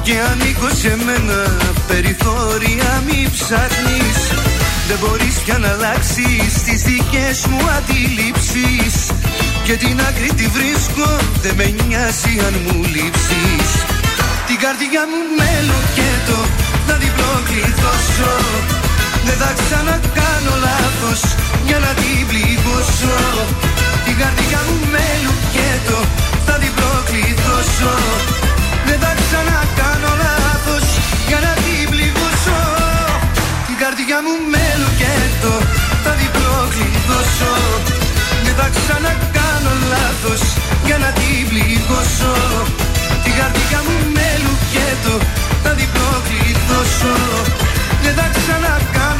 [0.02, 1.38] Και ανήκω σε μένα
[1.88, 4.18] περιθώρια μη ψάχνεις.
[4.88, 8.94] Δεν μπορείς πια να αλλάξεις τις δικές μου αντιλήψεις.
[9.66, 11.08] Και την άκρη τη βρίσκω
[11.42, 13.68] δεν με νοιάζει αν μου λείψεις.
[14.48, 16.38] Την καρδιά μου με λοκέτο
[16.88, 18.34] να διπλό κλειδώσω
[19.26, 21.20] Δεν θα ξανακάνω λάθος
[21.66, 23.18] για να την πληγώσω
[24.10, 25.98] την καρδιά μου με λουκέτο
[26.46, 27.94] θα την προκλειδώσω
[28.88, 30.86] Δεν θα ξανακάνω λάθος
[31.28, 32.58] για να την πληγώσω.
[33.68, 35.52] Την καρδιά μου με λουκέτο
[36.04, 37.52] θα την προκλειδώσω
[38.44, 40.42] Δεν θα ξανακάνω λάθος
[40.86, 42.34] για να την πληγώσω.
[43.24, 45.14] Την καρδιά μου με λουκέτο
[45.64, 47.14] θα την προκλειδώσω
[48.02, 49.19] Δεν θα ξανακάνω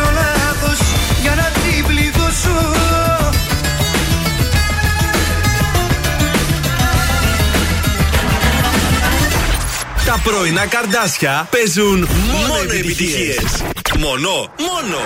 [10.10, 13.62] Τα πρωινά καρδάσια παίζουν μόνο επιτυχίες.
[13.98, 14.30] Μόνο,
[14.68, 14.98] μόνο.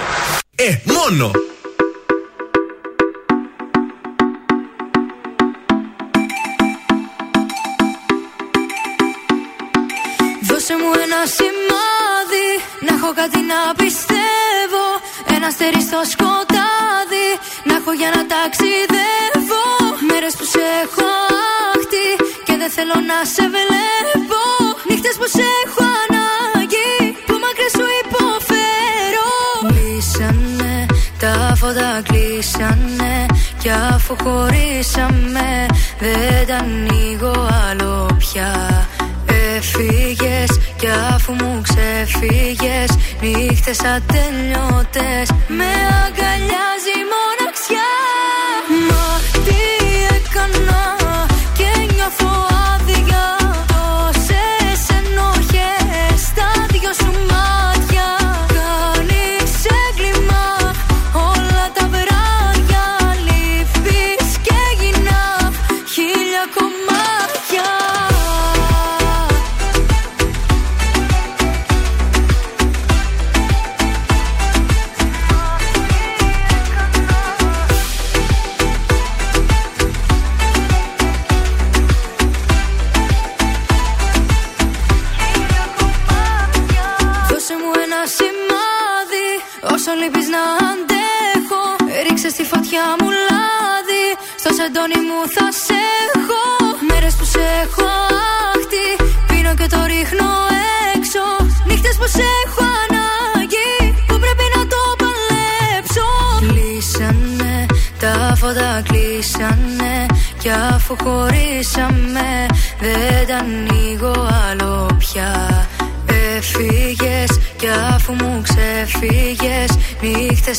[0.55, 1.31] Ε, μόνο.
[10.43, 12.49] Δώσε μου ένα σημάδι
[12.81, 14.85] Να έχω κάτι να πιστεύω
[15.35, 17.29] Ένα αστέρι στο σκοτάδι
[17.65, 19.67] Να έχω για να ταξιδεύω
[20.09, 21.09] Μέρες που σε έχω
[21.75, 22.07] άχτη
[22.45, 24.74] Και δεν θέλω να σε βλέπω
[25.07, 29.31] Νύχτες που σε έχω ανάγκη Που μακριά σου υποφέρω.
[29.69, 30.87] Κλείσανε
[31.19, 33.27] τα φώτα κλείσανε
[33.59, 35.67] Κι αφού χωρίσαμε
[35.99, 38.53] Δεν τα ανοίγω άλλο πια.
[39.57, 42.91] Έφυγες κι αφού μου ξεφύγες
[43.21, 45.27] Νύχτες ατελειώτες
[45.59, 45.73] Με
[46.05, 47.91] αγκαλιάζει η μοναξιά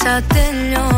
[0.06, 0.95] Νύχτες ατελειώτες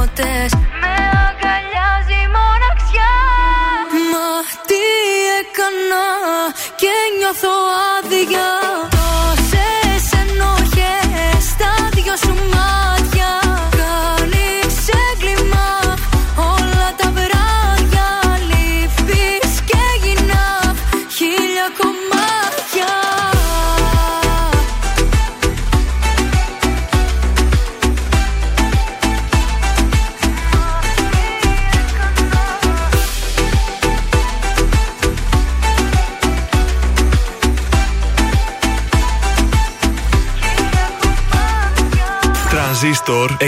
[42.79, 43.45] Τρανζίστορ 100,3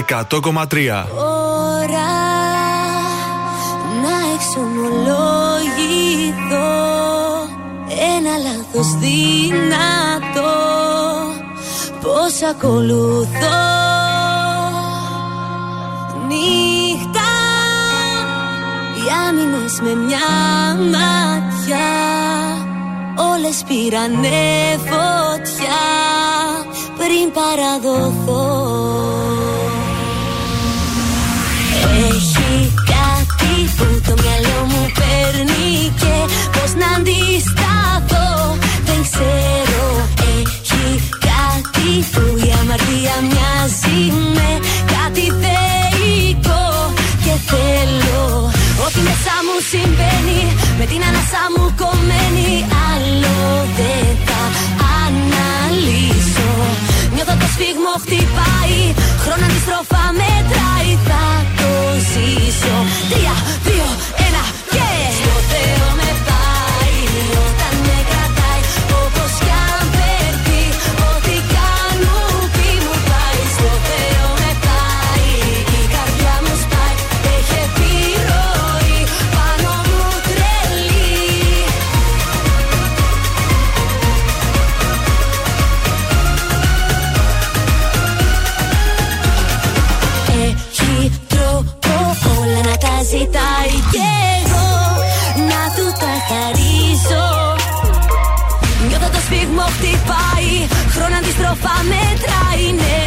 [1.86, 2.12] ώρα
[4.02, 6.74] να εξομολογηθώ.
[8.18, 10.56] Ένα λάθος δυνατό.
[12.02, 13.68] Πως ακολουθώ.
[16.28, 17.32] Νύχτα
[18.96, 20.30] οι άμυνες με μια
[20.78, 21.92] ματιά.
[23.34, 24.40] Όλες πήρανε
[24.78, 26.09] φωτιά
[27.10, 28.46] πριν παραδοθώ.
[32.10, 35.70] Έχει κάτι που το μυαλό μου παίρνει
[36.02, 36.16] και
[36.54, 38.30] πώς να αντισταθώ.
[38.88, 39.86] Δεν ξέρω
[40.34, 44.00] Έχει κάτι που η αμαρτία μοιάζει
[44.36, 44.50] με
[44.94, 46.68] κάτι θεϊκό.
[47.24, 48.22] Και θέλω
[48.86, 50.42] Ό,τι μέσα μου συμβαίνει
[50.80, 52.52] με την ανάσα μου κομμένη.
[52.90, 53.38] Άλλο
[53.78, 54.42] δεν θα
[55.30, 56.52] αναλύσω.
[57.14, 58.80] Νιώθω το σφίγμο χτυπάει
[59.24, 60.92] Χρόνο αντιστροφά μετράει.
[61.08, 61.26] Θα
[61.60, 61.72] το
[62.10, 62.76] ζήσω.
[63.12, 63.36] Τρία,
[63.68, 63.88] δύο,
[64.28, 64.44] ένα
[64.76, 67.00] και Στο Θεό με πάει
[101.50, 102.99] Χρόνο αντιστροφά μετράει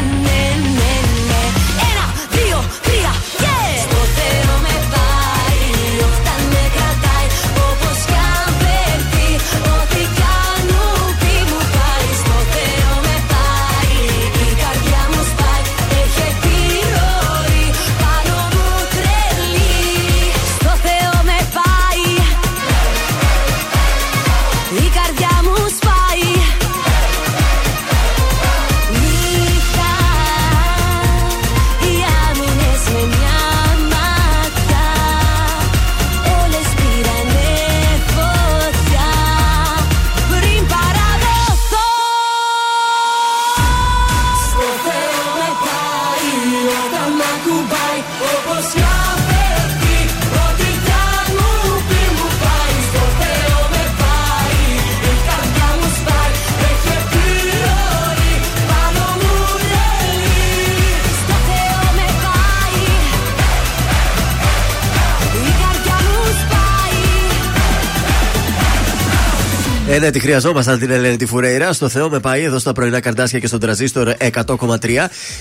[69.92, 71.72] Ε, ναι, τη χρειαζόμασταν την Ελένη τη Φουρέιρα.
[71.72, 74.88] Στο Θεό με πάει εδώ στα πρωινά καρτάσια και στον τραζίστορ 100,3.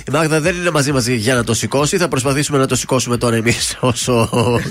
[0.07, 1.97] Η Μάγδα δεν είναι μαζί μαζί για να το σηκώσει.
[1.97, 4.29] Θα προσπαθήσουμε να το σηκώσουμε τώρα εμείς όσο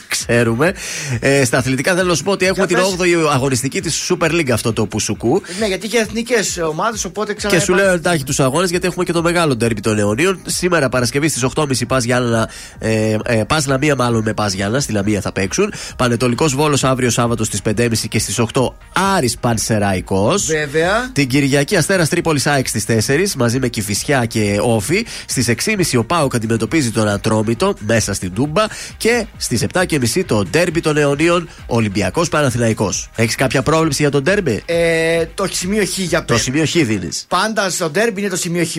[0.09, 0.74] ξέρουμε.
[1.20, 3.09] Ε, στα αθλητικά θέλω να σου πω ότι έχουμε Για την πες.
[3.09, 5.43] 8η αγωνιστική της Super League αυτό το Πουσουκού.
[5.59, 7.55] Ναι, γιατί και εθνικές ομάδες, οπότε ξανά.
[7.55, 10.41] Και σου λέω εντάχει τους αγώνες γιατί έχουμε και το μεγάλο ντέρμπι των αιωνίων.
[10.47, 14.93] Σήμερα Παρασκευή στις 8.30 πας Γιάννα, ε, ε, πας Λαμία μάλλον με πας Γιάννα, στη
[14.93, 15.72] Λαμία θα παίξουν.
[15.97, 18.74] Πανετολικός Βόλος αύριο Σάββατο στις 5.30 και στις 8
[19.16, 19.39] Άρης
[19.74, 20.34] Πανσεράικο.
[20.46, 21.10] Βέβαια.
[21.12, 25.06] Την Κυριακή Αστέρας Τρίπολης ΑΕΚ στις 4 μαζί με Κυφυσιά και Όφη.
[25.26, 28.64] Στις 6.30 ο Πάοκ αντιμετωπίζει τον Ατρόμητο μέσα στην Τούμπα.
[28.96, 33.10] Και στις 7.30 το ντέρμπι των αιωνίων Ολυμπιακός Παναθηναϊκός.
[33.16, 36.38] Έχεις κάποια πρόβλεψη για τον ντέρμπι; Ε, το σημείο Χ για Το πέρα.
[36.38, 37.24] σημείο Χ δίνεις.
[37.28, 38.76] Πάντα στο ντέρμπι είναι το σημείο Χ.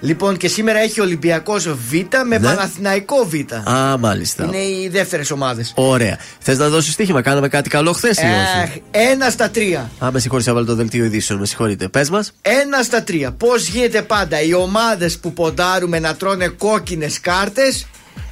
[0.00, 1.92] Λοιπόν, και σήμερα έχει Ολυμπιακός Β
[2.26, 2.46] με Ναι.
[2.46, 3.68] Παναθηναϊκό Β.
[3.70, 4.44] Α, μάλιστα.
[4.44, 5.72] Είναι οι δεύτερες ομάδες.
[5.76, 6.18] Ωραία.
[6.38, 8.24] Θες να δώσεις στοίχημα, κάναμε κάτι καλό χθες ή
[8.64, 9.90] όχι; Ένα στα τρία.
[9.98, 11.88] Α, με συγχωρείτε, έβαλε το δελτίο ειδήσεων, με συγχωρείτε.
[11.88, 12.32] Πες μας.
[12.42, 13.32] Ένα στα τρία.
[13.32, 17.86] Πώς γίνεται πάντα οι ομάδες που ποντάρουμε να τρώνε κόκκινες κάρτες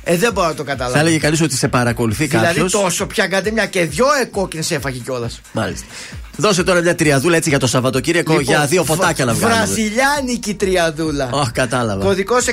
[0.05, 0.99] Ε, δεν μπορώ να το Θα καταλάβω.
[0.99, 2.73] έλεγε κανείς ότι σε παρακολουθεί Δηλαδή κάποιος.
[2.73, 5.41] τόσο πια κάντε μια και δυο εκόκκινες έφαγε κιόλας.
[5.53, 5.87] Μάλιστα.
[6.39, 9.65] Δώσε τώρα μια τριαδούλα έτσι για το Σαββατοκύριακο Λοιπόν, για δύο φωτάκια να βγάλουμε.
[9.65, 11.31] Βραζιλιάνικη τριαδούλα.
[11.35, 12.05] Αχ, κατάλαβα.
[12.05, 12.53] Κωδικός 196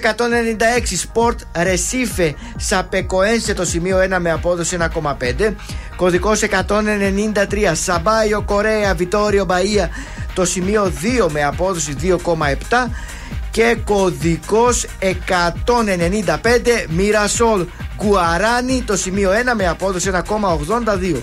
[1.14, 5.56] Sport Recife Σαπεκοένσε το σημείο 1 με απόδοση 1,5.
[5.96, 9.90] Κωδικός 193 Σαμπάιο Κορέα Βιτόριο Μπαία
[10.34, 10.92] το σημείο
[11.26, 12.16] 2 με απόδοση 2,7.
[13.54, 17.66] Και κωδικός 195 Μιρασόλ
[17.98, 21.22] Γκουαράνι το σημείο 1 με απόδοση 1,82.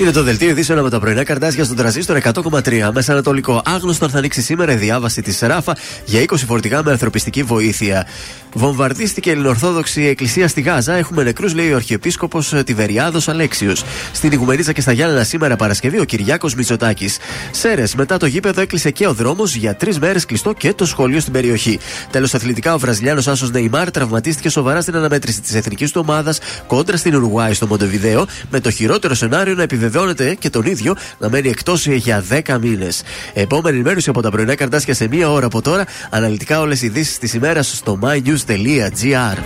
[0.00, 2.90] Είναι το δελτίο ειδήσεων από τα πρωινά καρτάσια στον τραζίστορ 100,3.
[2.92, 3.62] Μέσα Ανατολικό.
[3.64, 8.06] Άγνωστο θα ανοίξει σήμερα η διάβαση της Ράφα για 20 φορτηγά με ανθρωπιστική βοήθεια.
[8.52, 10.94] Βομβαρδίστηκε η Ελληνορθόδοξη Εκκλησία στη Γάζα.
[10.94, 13.84] Έχουμε νεκρούς, λέει ο Αρχιεπίσκοπος Τιβεριάδος Αλέξιος.
[14.12, 17.18] Στην Ιγουμενίτσα και στα Γιάννενα σήμερα Παρασκευή ο Κυριάκος Μητσοτάκης.
[17.50, 21.20] Σέρες, μετά το γήπεδο έκλεισε και ο δρόμος για τρεις μέρες κλειστό και το σχολείο
[21.20, 21.78] στην περιοχή.
[22.10, 26.96] Τέλος, αθλητικά, ο Βραζιλιάνος Άσος Νεϊμάρ τραυματίστηκε σοβαρά στην αναμέτρηση της εθνικής του ομάδας κόντρα
[26.96, 31.48] στην Ουρουγουάη στο Μοντεβιδέο, με το χειρότερο σενάριο να επιβεβαιώνεται και τον ίδιο να μένει
[31.48, 33.02] εκτός για 10 μήνες.
[33.32, 35.84] Επόμενη ενημέρωση από τα πρωινά καρτάσια σε μία ώρα από τώρα.
[36.10, 39.38] Αναλυτικά όλες οι ειδήσεις της ημέρας στο mynews.gr.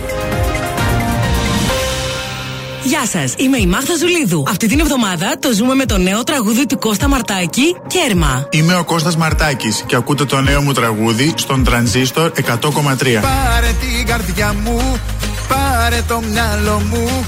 [2.83, 4.43] Γεια σας, είμαι η Μάρθα Ζουλίδου.
[4.47, 8.47] Αυτή την εβδομάδα το ζούμε με το νέο τραγούδι του Κώστα Μαρτάκη, Κέρμα.
[8.49, 13.21] Είμαι ο Κώστας Μαρτάκης και ακούτε το νέο μου τραγούδι στον Τρανζίστορ 100,3.
[13.21, 14.99] Πάρε την καρδιά μου,
[15.47, 17.25] πάρε το μυαλό μου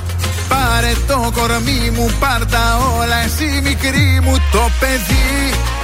[0.54, 2.66] Πάρε το κορμί μου, πάρ' τα
[3.00, 5.32] όλα εσύ μικρή μου Το παιδί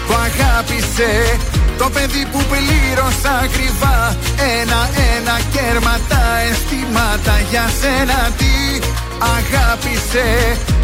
[0.05, 1.11] που αγάπησε,
[1.78, 3.97] το παιδί που πλήρωσα ακριβά
[4.59, 8.20] Ένα-ένα κέρμα τα αισθήματα για σένα.
[8.39, 8.55] Τι
[9.36, 10.28] αγάπησε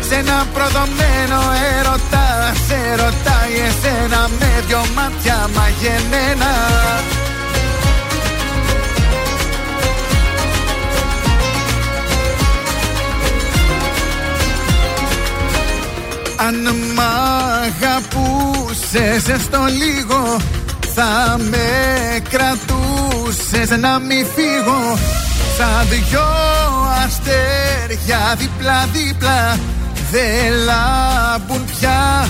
[0.07, 1.39] Σε ένα προδομένο
[1.75, 2.27] έρωτα
[2.65, 6.51] σε ρωτάει εσένα με δυο μάτια μαγεμένα
[16.47, 16.55] Αν
[16.95, 16.99] μ'
[17.63, 20.37] αγαπούσες στο λίγο
[20.95, 21.67] Θα με
[22.29, 24.97] κρατούσες να μη φύγω.
[25.57, 26.27] Σαν δυο
[27.05, 29.57] αστέρια δίπλα-δίπλα
[30.11, 32.27] Δεν λάμπουν πια.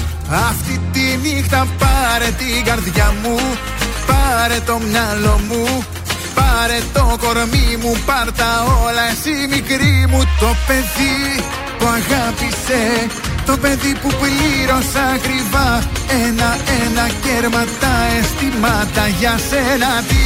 [0.49, 3.39] Αυτή τη νύχτα Πάρε την καρδιά μου
[4.07, 5.85] Πάρε το μυαλό μου
[6.35, 10.21] Πάρε το κορμί μου, πάρ' τα όλα εσύ μικρή μου.
[10.39, 11.43] Το παιδί
[11.77, 12.81] που αγάπησε
[13.45, 15.69] Το παιδί που πλήρωσα ακριβά
[16.25, 20.25] Ένα-ένα κέρμα τα αισθήματα για σένα τι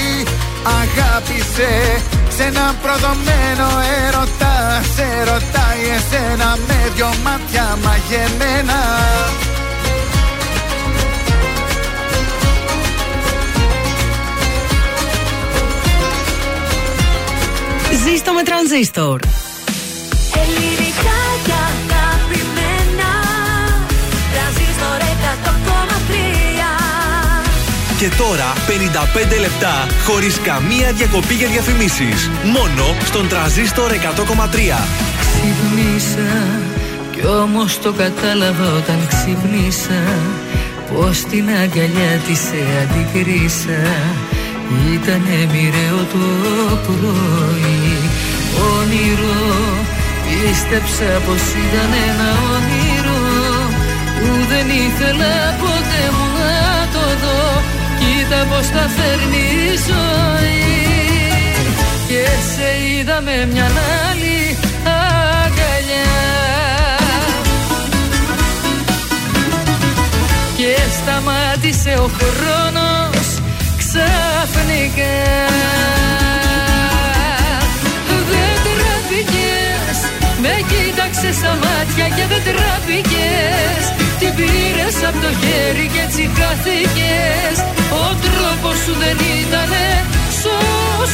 [0.79, 2.01] αγάπησε
[2.35, 3.69] Σε ένα προδομένο
[4.05, 8.79] έρωτα Σε ρωτάει εσένα με δυο μάτια μαγεμένα
[18.05, 19.19] Ζήστο με τρανζίστορ.
[27.99, 28.53] Και τώρα
[29.35, 32.29] 55 λεπτά χωρίς καμία διακοπή για διαφημίσεις.
[32.43, 33.95] Μόνο στον τραζίστορ 100,3.
[35.19, 36.31] Ξυπνήσα
[37.11, 40.01] κι όμως το κατάλαβα όταν ξυπνήσα
[40.93, 43.81] Πως την αγκαλιά της σε αντικρίσα
[44.93, 46.25] Ήτανε μοιραίο το
[46.85, 47.97] πρωί
[48.77, 49.41] Όνειρο
[50.25, 53.21] Πίστεψα πως ήταν ένα όνειρο
[54.19, 56.28] Που δεν ήθελα ποτέ μου να το δω
[57.99, 60.59] Κοίτα πως τα φέρνει η ζωή.
[62.07, 63.65] Και σε είδα με μια
[64.09, 66.09] άλλη αγκαλιά.
[70.57, 73.27] Και σταμάτησε ο χρόνος
[73.77, 75.49] ξαφνικά
[80.61, 83.83] Με κοίταξε στα μάτια και δεν τραπήκες
[84.19, 87.57] Την πήρες από το χέρι και έτσι χάθηκες.
[88.03, 89.71] Ο τρόπος σου δεν ήταν
[90.41, 91.13] σωστός.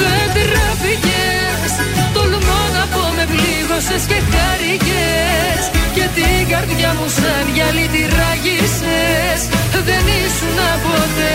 [0.00, 1.70] Δεν τραπήκες
[2.14, 5.62] Τολμώ να πω με πλήγωσες και χάρηκες.
[5.96, 9.40] Και την καρδιά μου σαν γυαλί τη ράγισες
[9.88, 11.34] Δεν ήσουν ποτέ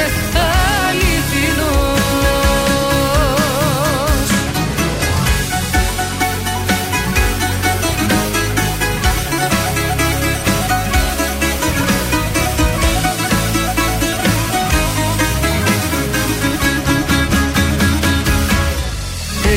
[0.87, 1.93] αληθινός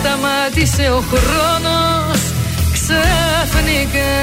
[0.00, 2.20] σταμάτησε ο χρόνος
[2.76, 4.16] ξαφνικά.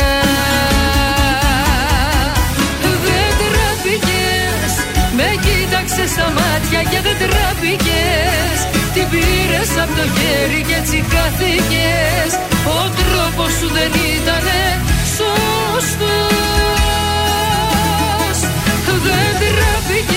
[3.05, 4.73] Δεν τραπήκες
[5.17, 8.57] Με κοίταξες στα μάτια και δεν τραπήκες.
[8.93, 12.31] Την πήρες από το χέρι και έτσι χάθηκες
[12.77, 14.61] Ο τρόπος σου δεν ήτανε
[15.15, 15.97] σωστός.
[19.05, 20.16] Δεν τραπήκες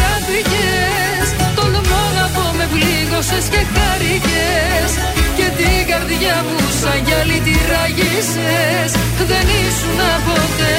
[1.55, 4.91] Τολμώ να πω με πλήγωσες και χάρηκες
[5.37, 8.91] Και την καρδιά μου σαν γυαλί τη ράγισες
[9.29, 10.77] Δεν ήσουν ποτέ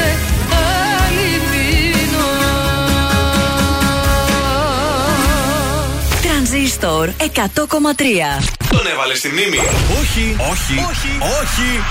[1.03, 2.33] αληθινός
[6.23, 7.23] Τρανζίστορ 100,3.
[8.71, 9.59] Τον έβαλες στη μνήμη;
[10.01, 11.83] Όχι, όχι, όχι, όχι.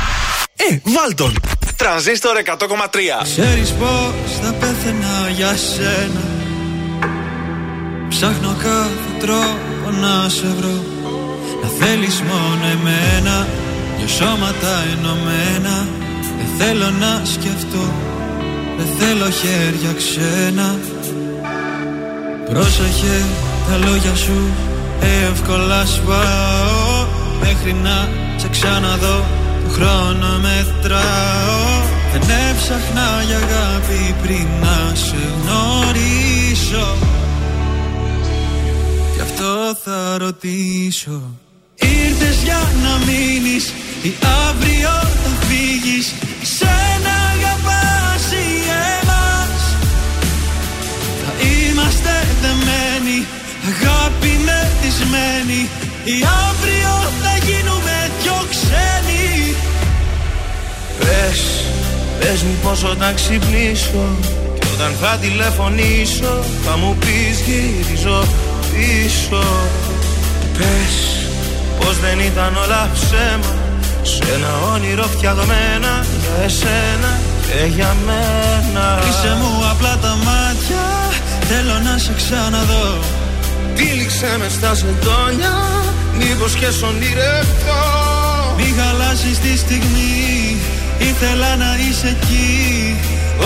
[0.56, 1.40] Ε, βάλ τον.
[1.76, 3.24] Τρανζίστορ 100,3.
[3.24, 6.31] Ξέρεις πως θα πέθαινα για σένα
[8.22, 10.78] Ψάχνω κάθε τρόπο να σε βρω.
[11.62, 13.48] Να θέλεις μόνο εμένα
[13.98, 15.76] Δυο σώματα ενωμένα.
[16.38, 17.86] Δεν θέλω να σκεφτώ
[18.78, 20.68] Δεν θέλω χέρια ξένα.
[22.50, 23.18] Πρόσεχε
[23.68, 24.40] τα λόγια σου
[25.30, 27.06] Εύκολα σπάω.
[27.44, 29.18] Μέχρι να σε ξαναδώ
[29.64, 31.66] Το χρόνο μετράω.
[32.12, 36.88] Δεν έψαχνα για αγάπη πριν να σε γνωρίσω
[39.24, 41.22] Γι' αυτό θα ρωτήσω.
[41.76, 43.66] Ήρθες για να μείνεις
[44.02, 44.14] Ή
[44.48, 46.06] αύριο θα φύγεις.
[46.58, 48.48] Σένα αγαπάς ή
[49.00, 49.62] εμάς.
[51.22, 53.18] Θα είμαστε δεμένοι
[53.72, 55.62] Αγάπη μεθυσμένη.
[56.04, 56.18] Ή
[56.48, 56.94] αύριο
[57.24, 59.56] θα γίνουμε δυο ξένοι.
[61.00, 61.40] Πες,
[62.20, 64.06] πες μου πως όταν ξυπνήσω
[64.60, 68.24] Και όταν θα τηλεφωνήσω Θα μου πεις γυρίζω
[68.72, 69.44] πίσω.
[70.58, 70.96] Πες
[71.80, 73.54] πως δεν ήταν όλα ψέμα.
[74.04, 77.12] Σε ένα όνειρο φτιαγμένα Για εσένα
[77.48, 79.00] και για μένα.
[79.02, 80.86] Κλείσε μου απλά τα μάτια
[81.50, 83.00] Θέλω να σε ξαναδώ.
[83.76, 85.56] Τύλιξε με στα σεντόνια
[86.18, 87.84] Μήπως και σ' ονειρευτώ
[88.58, 90.58] Μη χαλάσεις τη στιγμή
[91.00, 92.96] Ήθελα να είσαι εκεί.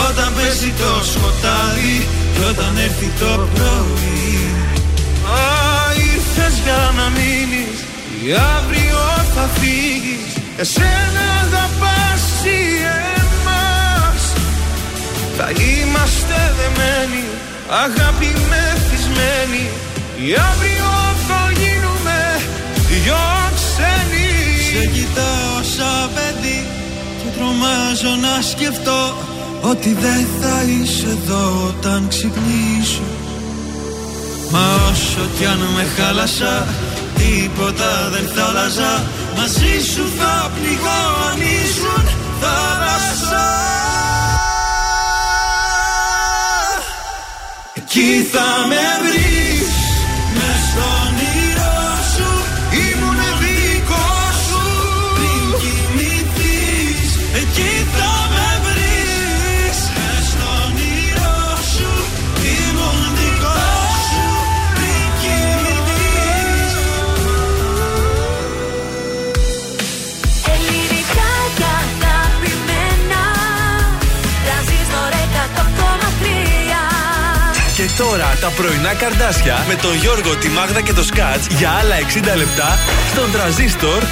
[0.10, 4.26] Όταν πέσει το σκοτάδι Και όταν έρθει το πρωί.
[4.34, 4.45] Α,
[6.36, 7.78] ήρθες για να μείνεις
[8.26, 9.02] Ή αύριο
[9.36, 10.32] θα φύγεις.
[10.58, 12.24] Εσένα αγαπάς
[12.58, 12.62] ή
[13.22, 14.22] εμάς.
[15.38, 17.24] Θα είμαστε δεμένοι
[17.84, 19.66] Αγάπη μεθυσμένη.
[20.26, 20.92] Ή αύριο
[21.28, 22.20] θα γίνουμε
[22.90, 23.26] δυο
[23.58, 24.30] ξένοι.
[24.70, 26.60] Σε κοιτάω σαν παιδί
[27.20, 29.02] Και τρομάζω να σκεφτώ
[29.62, 33.25] Ότι δεν θα είσαι εδώ όταν ξυπνήσω
[34.52, 36.68] Μα όσο κι αν με χάλασα
[37.16, 39.04] Τίποτα δεν θα άλλαζα
[39.38, 41.00] Μαζί σου θα πληγώ
[41.32, 42.04] αν ήσουν
[42.42, 43.46] θάλασσα
[47.74, 49.55] Εκεί θα με βρεις
[77.98, 81.96] τώρα τα πρωινά καρδάσια με τον Γιώργο, τη Μάγδα και το Σκάτ για άλλα
[82.34, 82.78] 60 λεπτά
[83.12, 84.04] στον τραζίστορ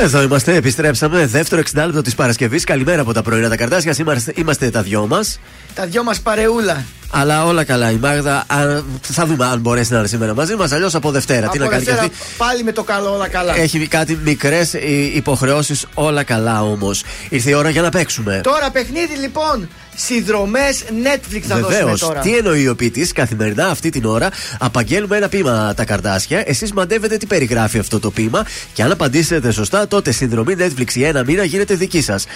[0.00, 0.02] 100,3.
[0.02, 1.26] Εδώ είμαστε, επιστρέψαμε.
[1.26, 2.64] Δεύτερο 60 λεπτό της Παρασκευής.
[2.64, 3.94] Καλημέρα από τα πρωινά τα καρτάσια.
[3.98, 5.38] Είμαστε, είμαστε τα δυο μας.
[5.74, 6.84] Τα δυο μας παρεούλα.
[7.10, 7.90] Αλλά όλα καλά.
[7.90, 10.72] Η Μάγδα α, θα δούμε αν μπορέσει να είναι σήμερα μαζί μας.
[10.72, 11.48] Αλλιώς από Δευτέρα.
[11.48, 12.24] Τι Από να κάνει και Δευτέρα αυτή.
[12.36, 13.56] Πάλι με το καλό, όλα καλά.
[13.56, 14.72] Έχει κάτι μικρές
[15.14, 15.86] υποχρεώσεις.
[15.94, 17.04] Όλα καλά όμως.
[17.28, 18.40] Ήρθε η ώρα για να παίξουμε.
[18.42, 19.68] Τώρα παιχνίδι λοιπόν.
[19.94, 22.00] Συνδρομές Netflix θα δώσουμε Βεβαίως.
[22.00, 22.20] τώρα.
[22.20, 24.28] Τι εννοεί ο ποιητής, καθημερινά αυτή την ώρα
[24.58, 26.42] απαγγέλουμε ένα ποίημα τα καρδάσια.
[26.46, 31.08] Εσείς μαντεύετε τι περιγράφει αυτό το ποίημα και αν απαντήσετε σωστά, τότε συνδρομή Netflix για
[31.08, 32.26] ένα μήνα γίνεται δική σας.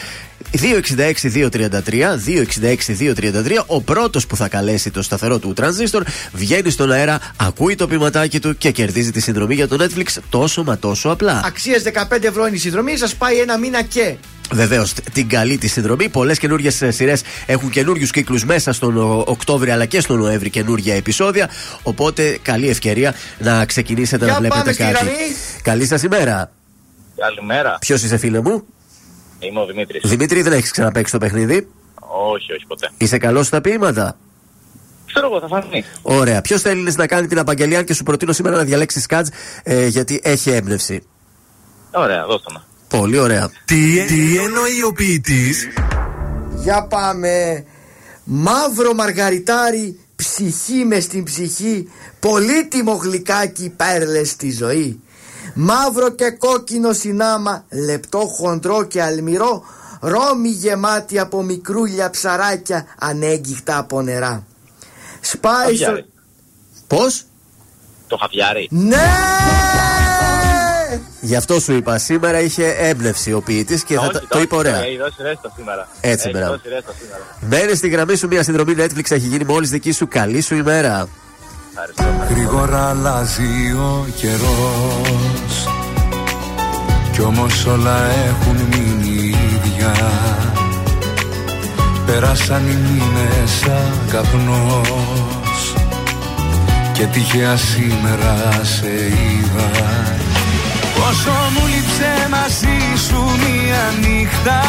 [0.53, 3.65] 266-233, 266-233.
[3.67, 6.03] Ο πρώτος που θα καλέσει το σταθερό του τρανζίστορ
[6.33, 10.63] βγαίνει στον αέρα, ακούει το ποιηματάκι του και κερδίζει τη συνδρομή για το Netflix τόσο
[10.65, 11.41] μα τόσο απλά.
[11.45, 11.81] Αξία
[12.11, 14.17] 15 ευρώ είναι η συνδρομή, σας πάει ένα μήνα και.
[14.53, 16.09] Βεβαίως, την καλή τη συνδρομή.
[16.09, 20.95] Πολλές καινούριε σειρές έχουν καινούριους κύκλους μέσα στον ο, Οκτώβριο αλλά και στον Νοέμβρη καινούργια
[20.95, 21.51] επεισόδια.
[21.83, 24.95] Οπότε, καλή ευκαιρία να ξεκινήσετε Για να βλέπετε πάμε στη κάτι.
[24.95, 25.11] γραμμή.
[25.63, 26.51] Καλή σας ημέρα.
[27.17, 27.77] Καλημέρα.
[27.81, 28.65] Ποιος είσαι, φίλε μου,
[29.39, 30.11] Είμαι ο Δημήτρης.
[30.11, 31.69] Δημήτρη, δεν έχεις ξαναπέξει το παιχνίδι;
[32.33, 32.91] Όχι, όχι ποτέ.
[32.97, 34.17] Είσαι καλός στα ποίηματα;
[35.07, 35.85] Ξέρω εγώ, θα φανεί.
[36.03, 36.41] Ωραία.
[36.41, 39.29] Ποιος θέλεις να κάνει την απαγγελία και σου προτείνω σήμερα να διαλέξεις σκάτζ
[39.63, 41.03] ε, γιατί έχει έμπνευση;
[41.91, 42.65] Ωραία, δώστε να.
[42.99, 43.51] Πολύ ωραία.
[43.65, 45.69] Τι, τι εννοεί ο ποιητής;
[46.55, 47.65] Για πάμε.
[48.25, 51.91] Μαύρο μαργαριτάρι, ψυχή μες στην ψυχή,
[52.21, 55.01] πολύτιμο γλυκάκι πέρλες στη ζωή.
[55.55, 59.65] Μαύρο και κόκκινο συνάμα, λεπτό χοντρό και αλμυρό,
[60.01, 64.47] ρόμι γεμάτη από μικρούλια ψαράκια, ανέγκυχτα από νερά.
[65.21, 65.85] Σπάει στο...
[65.85, 66.05] Χαβιάρι.
[66.87, 67.25] Πώς;
[68.07, 68.69] Το χαβιάρι.
[68.71, 68.97] Ναι!
[71.21, 74.85] Γι' αυτό σου είπα, σήμερα είχε έμπνευση ο ποιητής και θα, τα- το είπε ωραία.
[74.85, 75.89] Έχει δώσει ρέστα σήμερα.
[76.01, 76.53] Έτσι, Έχει μπράβο.
[76.53, 77.23] δώσει ρέστα σήμερα.
[77.41, 80.09] Μένε στη γραμμή σου μια συνδρομή Netflix έχει γίνει μόλις δική σου.
[80.09, 81.09] Καλή σου ημέρα.
[82.31, 85.69] Γρήγορα αλλάζει ο καιρός
[87.13, 89.93] Κι όμως όλα έχουν μείνει ίδια
[92.07, 95.75] Πέρασαν οι μήνες σαν καπνός
[96.93, 100.16] Και τυχαία σήμερα σε είδα
[100.99, 104.61] Πόσο μου λείψε μαζί σου μία νύχτα.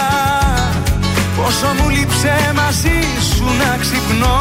[1.38, 3.00] Πόσο μου λείψε μαζί
[3.34, 4.40] σου να ξυπνώ.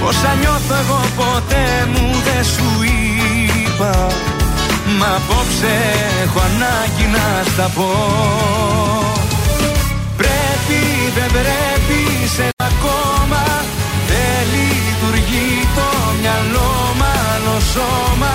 [0.00, 4.06] Πόσα νιώθω εγώ ποτέ μου δεν σου είπα.
[4.98, 5.74] Μα απόψε
[6.22, 7.90] έχω ανάγκη να στα πω.
[10.16, 10.80] Πρέπει
[11.16, 12.00] δεν πρέπει
[12.36, 13.44] σε ακόμα
[14.08, 15.88] Δεν λειτουργεί το
[16.20, 18.34] μυαλό μάλλον σώμα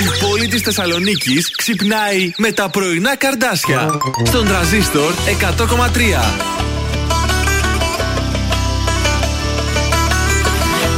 [0.00, 3.88] Η πόλη της Θεσσαλονίκης ξυπνάει με τα πρωινά καρδάσια.
[4.26, 5.64] Στον τραζίστορ 100,3.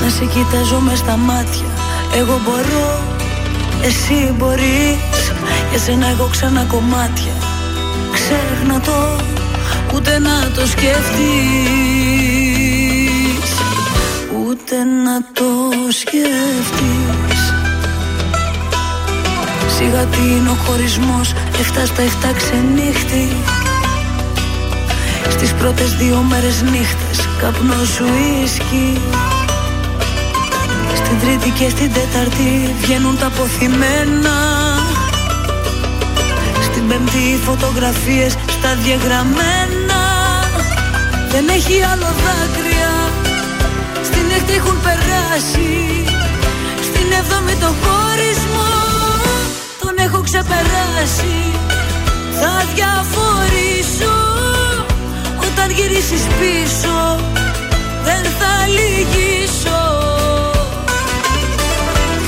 [0.03, 1.67] Να σε κοιτάζω μες στα μάτια.
[2.17, 3.03] Εγώ μπορώ,
[3.83, 5.33] εσύ μπορείς.
[5.71, 7.33] Για σένα έχω ξανά κομμάτια.
[8.13, 9.21] Ξέχνα το,
[9.95, 11.23] ούτε να το σκεφτείς
[14.47, 15.45] Ούτε να το
[15.91, 17.32] σκεφτείς
[19.85, 23.37] Σιγά τι είναι ο χωρισμός Εφτά στα εφτά ξενύχτη.
[25.29, 28.05] Στις πρώτες δύο μέρες νύχτες Καπνό σου
[28.45, 29.01] ίσκι.
[30.95, 34.37] Στην τρίτη και στην τέταρτη Βγαίνουν τα αποθυμένα.
[36.63, 40.01] Στην πέμπτη οι φωτογραφίες Στα διαγραμμένα.
[41.31, 42.93] Δεν έχει άλλο δάκρυα.
[44.03, 45.71] Στην έκτη έχουν περάσει.
[46.89, 48.42] Στην έβδομη το χωρισμό Τον έχω
[50.33, 51.37] ξεπεράσει.
[52.41, 54.15] Θα διαφορήσω
[55.47, 56.97] Όταν γυρίσεις πίσω.
[58.07, 59.81] Δεν θα λυγίσω.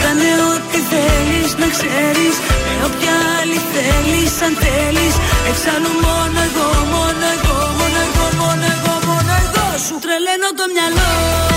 [0.02, 2.34] Κάνε ό,τι θέλεις να ξέρεις.
[2.66, 5.14] Με όποια άλλη θέλεις αν θέλεις.
[5.50, 9.66] Εξάλλου μόνο εγώ, μόνο εγώ, μόνο εγώ, μόνο εγώ, μόνο εγώ.
[9.86, 11.53] Σου τρελαίνω το μυαλό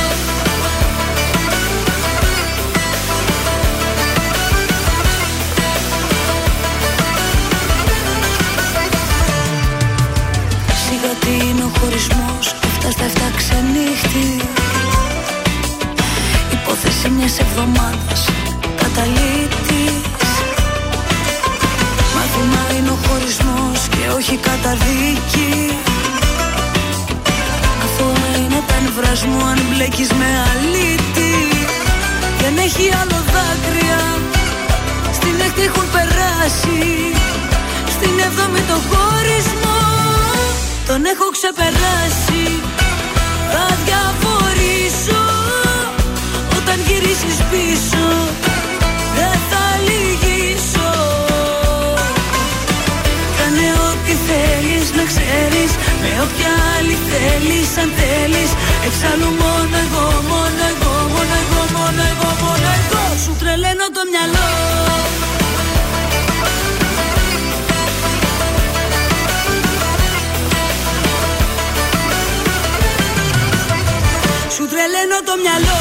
[11.80, 14.28] χωρισμός Εφτά στα εφτά ξενύχτη.
[16.58, 18.22] Υπόθεση μιας εβδομάδας
[18.82, 20.30] Καταλήτης.
[22.16, 25.52] Μάθημα είναι ο χωρισμός Και όχι καταδίκη.
[27.84, 31.34] Αθώα είναι τα νευράς μου Αν μπλέκεις με αλήτη.
[32.42, 34.02] Δεν έχει άλλο δάκρυα
[35.18, 36.80] Στην έκτη έχουν περάσει.
[37.96, 39.77] Στην έβδομη το χωρισμό
[40.88, 42.44] Τον έχω ξεπεράσει.
[43.52, 45.24] Θα διαφορήσω
[46.58, 48.06] Όταν γυρίσεις πίσω.
[49.18, 50.92] Δεν θα λυγίσω.
[53.38, 55.72] Κάνε ό,τι θέλεις να ξέρεις.
[56.02, 58.50] Με όποια άλλη θέλεις αν θέλεις.
[58.88, 63.04] Εξάλλου μόνο εγώ, μόνο εγώ, μόνο εγώ, μόνο εγώ, μόνο εγώ.
[63.24, 64.48] Σου τρελαίνω το μυαλό
[74.58, 75.78] Σου τρελαίνω το μυαλό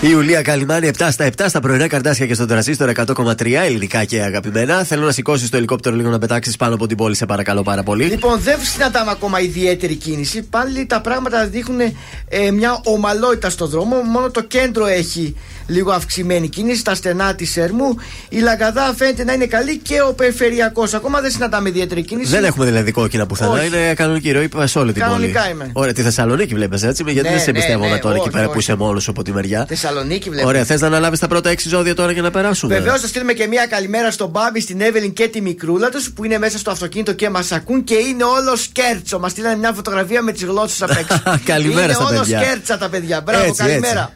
[0.00, 4.22] Η Ιουλία Καλυμάνη 7 στα 7 στα πρωινά καρτάσια και στον τρασίστρο 100,3 ελληνικά και
[4.22, 4.84] αγαπημένα.
[4.84, 7.82] Θέλω να σηκώσεις το ελικόπτερο λίγο να πετάξεις πάνω από την πόλη, σε παρακαλώ πάρα
[7.82, 8.04] πολύ.
[8.04, 10.42] Λοιπόν, δεν συναντάμε ακόμα ιδιαίτερη κίνηση.
[10.42, 11.80] Πάλι τα πράγματα δείχνουν
[12.28, 13.96] ε, μια ομαλότητα στο δρόμο.
[13.96, 15.36] Μόνο το κέντρο έχει
[15.66, 16.78] λίγο αυξημένη κίνηση.
[16.78, 17.96] Στα στενά της Ερμού.
[18.28, 20.94] Η Λαγκαδά φαίνεται να είναι καλή και ο περιφερειακός.
[20.94, 22.30] Ακόμα δεν συναντάμε ιδιαίτερη κίνηση.
[22.30, 23.50] Δεν έχουμε δηλαδή κόκκινα πουθενά.
[23.50, 23.66] Όχι.
[23.66, 25.52] Είναι κανονική ροή σε όλη την Κανονικά πόλη.
[25.52, 25.70] είμαι.
[25.72, 27.02] Ωραία, τη Θεσσαλονίκη βλέπεις έτσι.
[27.06, 28.58] Γιατί Ναι, δεν σε ναι, εμπιστεύομαι ναι, τώρα εκεί όχι, πέρα που όχι.
[28.58, 29.64] είσαι μόνος από τη μεριά.
[29.68, 30.48] Θεσσαλονίκη βλέπω.
[30.48, 32.74] Ωραία, θες να αναλάβεις τα πρώτα έξι ζώδια τώρα για να περάσουμε.
[32.74, 36.24] Βεβαίως θα στείλουμε και μια καλημέρα στον Μπάμπη, στην Εύελιν και τη μικρούλα τους που
[36.24, 39.18] είναι μέσα στο αυτοκίνητο και μας ακούν και είναι όλος σκέρτσο.
[39.18, 41.22] Μας στείλανε μια φωτογραφία με τις γλώσσες απ' έξω.
[41.44, 42.40] Καλημέρα είναι στα όλος παιδιά.
[42.42, 43.20] σκέρτσα τα παιδιά.
[43.20, 44.00] Μπράβο, Έτσι, καλημέρα.
[44.00, 44.12] έτσι.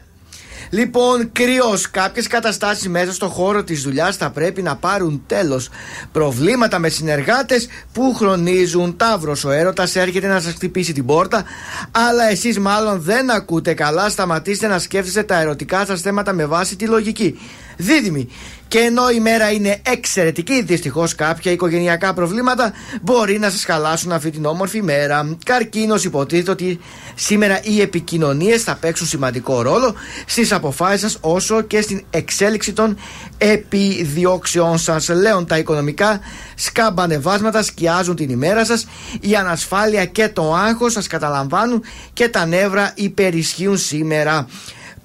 [0.69, 1.77] Λοιπόν, κρυό.
[1.91, 5.69] Κάποιες καταστάσεις μέσα στο χώρο της δουλειάς θα πρέπει να πάρουν τέλος.
[6.11, 8.97] Προβλήματα με συνεργάτες που χρονίζουν.
[8.97, 11.43] Ταύρος, ο έρωτας έρχεται να σας χτυπήσει την πόρτα.
[11.91, 14.09] Αλλά εσείς μάλλον δεν ακούτε καλά.
[14.09, 17.39] Σταματήστε να σκέφτεστε τα ερωτικά σας θέματα με βάση τη λογική.
[17.77, 18.29] Δίδυμη.
[18.69, 24.29] Και ενώ η μέρα είναι εξαιρετική, δυστυχώς κάποια οικογενειακά προβλήματα μπορεί να σας χαλάσουν αυτή
[24.31, 25.37] την όμορφη μέρα.
[25.45, 26.79] Καρκίνος υποτίθεται ότι
[27.15, 29.95] σήμερα οι επικοινωνίες θα παίξουν σημαντικό ρόλο
[30.25, 32.97] στις αποφάσεις σας όσο και στην εξέλιξη των
[33.37, 35.09] επιδιώξεών σας.
[35.09, 36.19] Λέων τα οικονομικά
[36.55, 38.87] σκαμπανεβάσματα σκιάζουν την ημέρα σας.
[39.21, 44.47] Η ανασφάλεια και το άγχος σας καταλαμβάνουν και τα νεύρα υπερισχύουν σήμερα.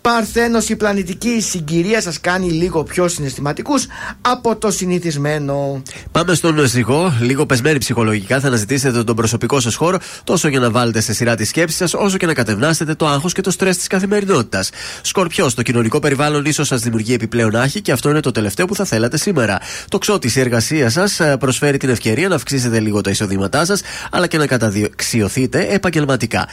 [0.08, 3.86] Παρθένος η πλανητική συγκυρία σας κάνει λίγο πιο συναισθηματικούς
[4.20, 5.82] από το συνηθισμένο.
[6.12, 8.40] Πάμε στον ζυγό, λίγο πεσμένοι ψυχολογικά.
[8.40, 11.94] Θα αναζητήσετε τον προσωπικό σας χώρο τόσο για να βάλετε σε σειρά τη σκέψη σας,
[11.94, 14.70] όσο και να κατευνάσετε το άγχος και το στρες της καθημερινότητας.
[15.02, 18.74] Σκορπιό, το κοινωνικό περιβάλλον ίσως σας δημιουργεί επιπλέον άχη και αυτό είναι το τελευταίο που
[18.74, 19.58] θα θέλατε σήμερα.
[19.88, 23.80] Το ξότι η εργασία σας προσφέρει την ευκαιρία να αυξήσετε λίγο τα εισοδήματά σας,
[24.10, 26.48] αλλά και να καταδεξιωθείτε επαγγελματικά.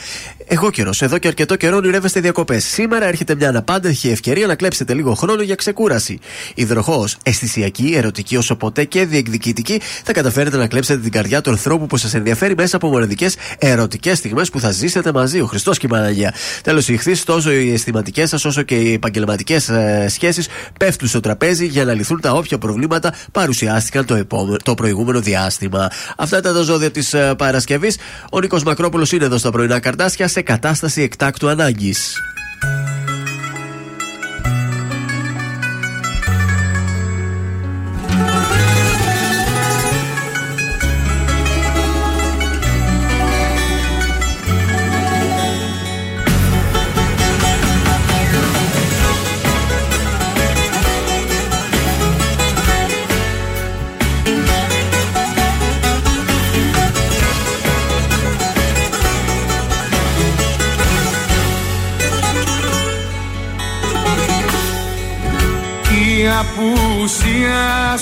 [0.46, 2.64] Εγώ καιρός, εδώ και αρκετό καιρό ονειρεύεστε διακοπές.
[2.64, 6.18] Σήμερα έρχεται μια μια αναπάντεχη ευκαιρία να κλέψετε λίγο χρόνο για ξεκούραση.
[6.54, 11.86] Υδροχό, αισθησιακή, ερωτική όσο ποτέ και διεκδικητική, θα καταφέρετε να κλέψετε την καρδιά του ανθρώπου
[11.86, 15.40] που σας ενδιαφέρει μέσα από μοναδικές ερωτικές στιγμές που θα ζήσετε μαζί.
[15.40, 16.34] Ο Χριστός και η Παναγία.
[16.62, 21.20] Τέλος, οι ηχθείς, τόσο οι αισθηματικές σας όσο και οι επαγγελματικές ε, σχέσεις πέφτουν στο
[21.20, 25.90] τραπέζι για να λυθούν τα όποια προβλήματα παρουσιάστηκαν το, επόμενο, το προηγούμενο διάστημα.
[26.16, 27.96] Αυτά ήταν τα ζώδια της ε, Παρασκευής.
[28.30, 32.16] Ο Νίκος Μακρόπουλος είναι εδώ στα πρωινά καρτάσια σε κατάσταση εκτάκτου ανάγκης.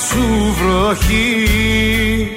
[0.08, 2.32] Σου βροχή.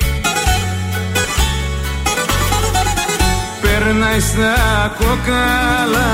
[3.61, 6.11] Περνάεις στα κόκαλα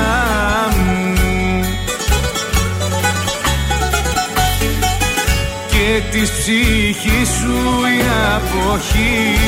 [0.76, 1.14] μου.
[5.70, 7.56] Και της ψυχής σου
[7.98, 8.02] η
[8.34, 9.38] αποχή.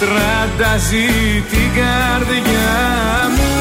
[0.00, 1.06] Τραντάζει
[1.50, 2.74] την καρδιά
[3.36, 3.55] μου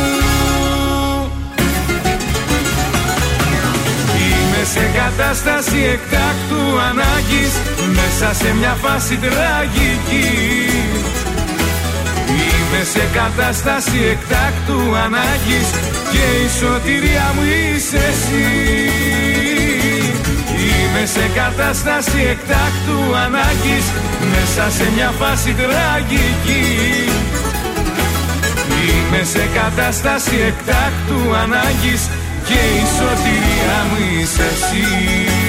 [4.73, 7.53] σε κατάσταση εκτάκτου ανάγκης
[7.97, 10.29] Μέσα σε μια φάση τραγική.
[12.39, 15.67] Είμαι σε κατάσταση εκτάκτου ανάγκης
[16.11, 18.47] Και η σωτηρία μου είσαι εσύ.
[20.67, 23.85] Είμαι σε κατάσταση εκτάκτου ανάγκης
[24.33, 26.65] Μέσα σε μια φάση τραγική.
[28.85, 32.01] Είμαι σε κατάσταση εκτάκτου ανάγκης
[32.47, 35.44] Και η σωτηρία μου είσαι εσύ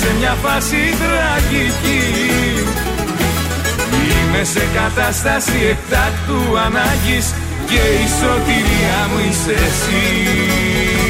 [0.00, 2.02] σε μια φάση τραγική.
[4.08, 7.34] Είμαι σε κατάσταση εκτάκτου ανάγκης
[7.66, 11.09] Και η σωτηρία μου είσαι εσύ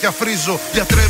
[0.00, 1.02] σαμπάνια με κι αφρίζω Γιατρέ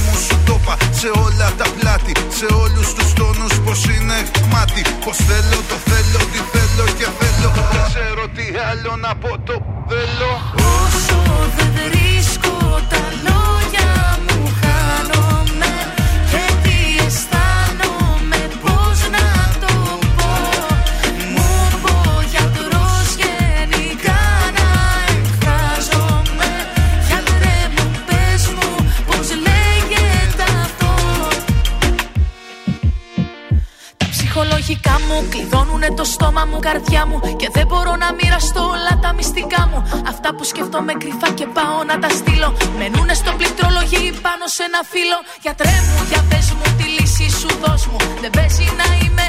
[36.51, 37.18] μου, καρδιά μου.
[37.40, 39.78] Και δεν μπορώ να μοιραστώ όλα τα μυστικά μου.
[40.12, 42.51] Αυτά που σκέφτομαι κρυφά και πάω να τα στείλω.
[42.78, 45.18] Μενούνε στο πληκτρολογί πάνω σε ένα φύλλο.
[45.44, 47.98] Γιατρέ μου, για πες μου τη λύση σου δώσ' μου.
[48.22, 49.24] Δεν παίζει να είμαι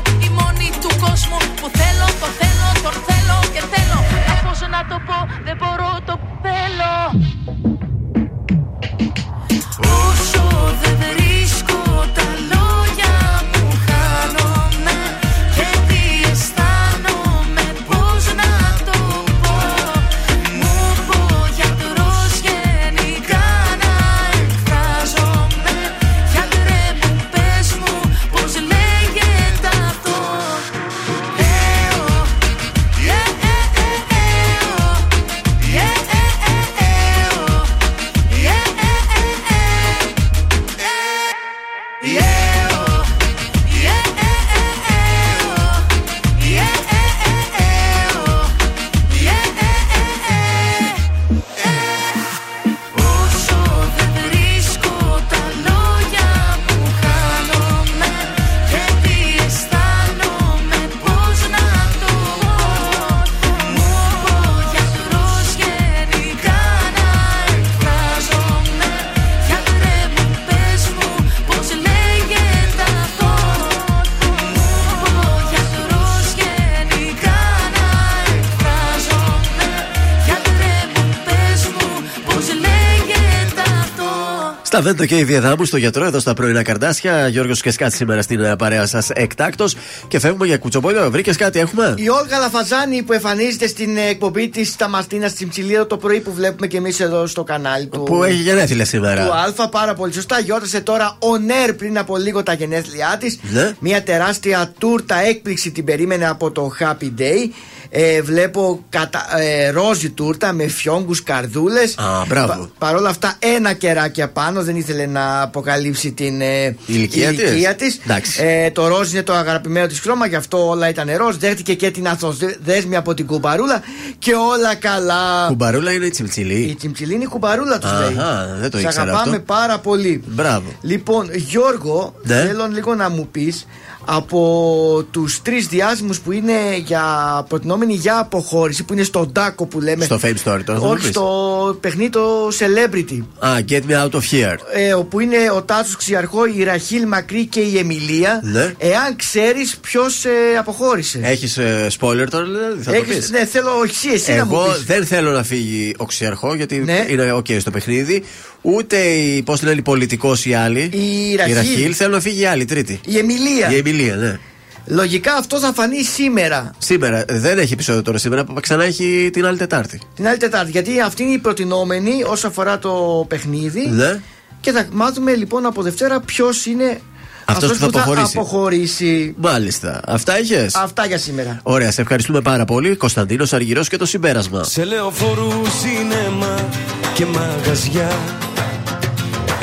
[84.82, 87.28] Στα Βέντο και η Διαδάμου στο γιατρό εδώ στα πρωινά καρδάσια.
[87.28, 89.66] Γιώργος Κεσκάτ σήμερα στην ε, παρέα σας εκτάκτο.
[90.08, 91.12] Και φεύγουμε για κουτσομπόλιο.
[91.12, 95.50] Βρήκες κάτι, έχουμε; Η Όλγα Λαφαζάνη που εμφανίζεται στην ε, εκπομπή της στα Μαρτίνα στην
[95.50, 98.04] Ψηλία το πρωί που βλέπουμε και εμείς εδώ στο κανάλι του.
[98.04, 99.26] Που έχει γενέθλια σήμερα.
[99.26, 100.40] Του Α, πάρα πολύ σωστά.
[100.40, 103.40] Γιόρτασε τώρα ο Νέρ πριν από λίγο τα γενέθλιά της.
[103.42, 103.72] Ναι.
[103.80, 107.50] Μια τεράστια τούρτα έκπληξη την περίμενε από το Happy Day.
[107.90, 111.98] Ε, βλέπω κατα, ε, ρόζι τούρτα με φιόγκους καρδούλες.
[111.98, 112.70] Α, μπράβο.
[112.78, 117.76] Παρ' όλα αυτά, ένα κεράκι απάνω δεν ήθελε να αποκαλύψει την ε, ηλικία της.
[117.78, 118.00] της.
[118.04, 118.42] Εντάξει.
[118.44, 121.36] Ε, το ροζ είναι το αγαπημένο της χρώμα, γι' αυτό όλα ήταν ροζ.
[121.36, 123.82] Δέχτηκε και την αθοδέσμη από την κουμπαρούλα
[124.20, 125.46] και όλα καλά.
[125.48, 126.60] Κουμπαρούλα είναι η τσιμτσιλή.
[126.60, 128.18] Η τσιμψιλή είναι η κουμπαρούλα τους λέει.
[128.18, 129.54] Αχα, δεν το Σε ήξερα αγαπάμε αυτό.
[129.54, 130.24] πάρα πολύ.
[130.28, 130.72] Μπράβο.
[130.82, 132.36] Λοιπόν, Γιώργο, Ναι.
[132.46, 133.66] θέλω λίγο να μου πεις
[134.06, 136.54] από τους τρεις διάσημους που είναι
[136.86, 137.06] για
[137.48, 140.06] προτινόμενοι για αποχώρηση, που είναι στο Ντάκο που λέμε.
[140.06, 140.80] Στο Fame Story τώρα.
[140.80, 141.08] θα μου Όχι, πεις.
[141.10, 143.20] στο παιχνίδι το Celebrity.
[143.40, 144.56] Α, get me out of here.
[144.74, 148.40] Ε, όπου είναι ο Τάσος Ξιαρχό, η Ραχίλ Μακρύ και η Εμιλία.
[148.44, 148.74] Ναι.
[148.78, 150.30] Εάν ξέρεις ποιος ε,
[150.60, 151.20] αποχώρησε.
[151.24, 151.58] Έχεις
[152.00, 154.84] spoiler τώρα, δηλαδή, θα το Έχεις- πεις; ναι, θέλω όχι εσύ να μου Εγώ πεις.
[154.86, 157.06] δεν θέλω να φύγει ο Ξιαρχό γιατί Ναι.
[157.10, 158.24] είναι οκ στο παιχνίδι.
[158.62, 160.82] Ούτε η, πώς λένε, η πολιτικός η άλλη.
[160.82, 161.94] Η Ραχίλ.
[161.96, 163.00] Θέλω να φύγει η άλλη, τρίτη.
[163.06, 163.70] Η Εμιλία.
[163.72, 164.40] Η Εμιλία, ναι.
[164.86, 166.72] Λογικά αυτό θα φανεί σήμερα.
[166.78, 170.02] Σήμερα ε, δεν έχει επεισόδιο τώρα σήμερα, ξανά έχει την άλλη Τετάρτη.
[170.16, 170.72] Την άλλη Τετάρτη.
[170.72, 173.88] Γιατί αυτή είναι η προτεινόμενη όσο αφορά το παιχνίδι.
[173.88, 174.20] Ναι.
[174.60, 177.00] Και θα μάθουμε λοιπόν από Δευτέρα ποιος είναι
[177.46, 178.38] Αυτός αυτός που θα αποχωρήσει.
[178.38, 179.34] αποχωρήσει.
[179.38, 180.02] Μάλιστα.
[180.08, 181.60] Αυτά είχες; Αυτά για σήμερα.
[181.64, 182.96] Ωραία, σε ευχαριστούμε πάρα πολύ.
[182.96, 184.64] Κωνσταντίνος Αργυρός και το συμπέρασμα.
[184.64, 185.52] Σε λεωφορού,
[185.82, 186.70] σινέμα
[187.14, 188.12] και μαγαζιά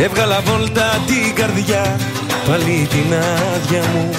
[0.00, 2.00] Έβγαλα βόλτα την καρδιά,
[2.46, 3.14] πάλι την
[3.54, 4.10] άδεια μου.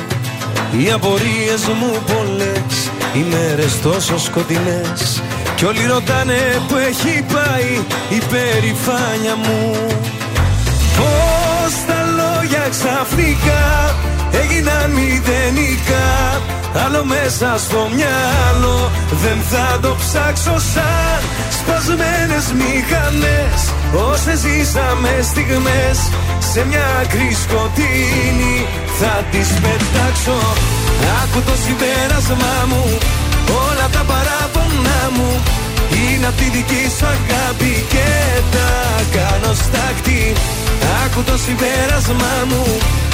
[0.79, 5.23] Οι απορίες μου πολλές, οι μέρες τόσο σκοτεινές.
[5.55, 9.75] Κι όλοι ρωτάνε που έχει πάει η περηφάνια μου.
[10.97, 11.38] Πώς
[11.87, 13.65] τα λόγια ξαφνικά
[14.41, 16.07] έγιναν μηδενικά.
[16.83, 18.91] Άλλο μέσα στο μυαλό
[19.23, 21.19] δεν θα το ψάξω σαν
[21.57, 23.59] Σπασμένες μηχανές.
[24.11, 25.97] Όσες ζήσαμε στιγμές
[26.51, 28.57] Σε μια άκρη σκοτεινή
[28.99, 30.39] θα τις πετάξω.
[31.21, 32.83] Άκου το συμπέρασμά μου
[33.67, 35.31] Όλα τα παράπονά μου
[35.97, 38.07] είναι απ' τη δική σου αγάπη και
[38.53, 38.69] τα
[39.15, 40.33] κάνω στάχτη
[41.03, 42.63] Άκου το συμπέρασμά μου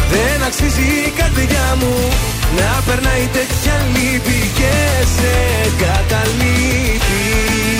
[0.10, 1.94] Δεν αξίζει η καρδιά μου.
[2.58, 4.74] Να περνάει τέτοια λύπη και
[5.16, 5.34] σε
[5.84, 7.75] καταλείπει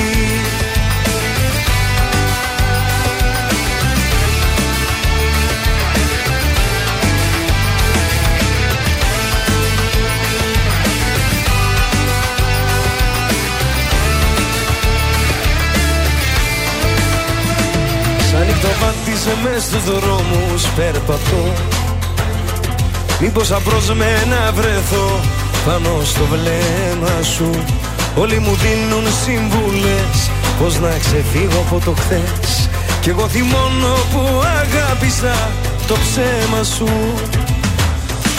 [18.66, 21.54] Σαν νυχτοβάτισε μες στους δρόμους περπατώ
[23.20, 25.20] Μήπως απρόσμενα βρεθώ
[25.66, 27.50] πάνω στο βλέμμα σου.
[28.16, 30.30] Όλοι μου δίνουν συμβουλές
[30.60, 32.70] Πώς να ξεφύγω από το χθες.
[33.02, 35.50] Κι εγώ θυμώνω που αγάπησα
[35.88, 36.90] το ψέμα σου.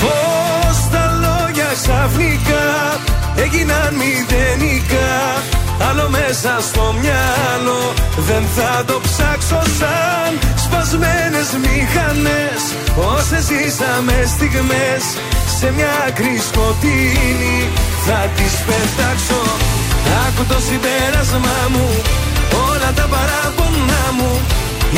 [0.01, 2.65] Πώς τα λόγια ξαφνικά
[3.37, 5.43] έγιναν μηδενικά
[5.89, 7.83] Άλλο μέσα στο μυαλό.
[8.29, 10.31] Δεν θα το ψάξω σαν
[10.65, 12.61] Σπασμένες μηχανές.
[13.15, 15.03] Όσες ζήσαμε στιγμές
[15.59, 17.61] Σε μια άκρη σκοτεινή
[18.07, 19.43] θα τις πετάξω.
[20.25, 21.89] Άκου το συμπέρασμά μου
[22.69, 24.33] Όλα τα παράπονά μου.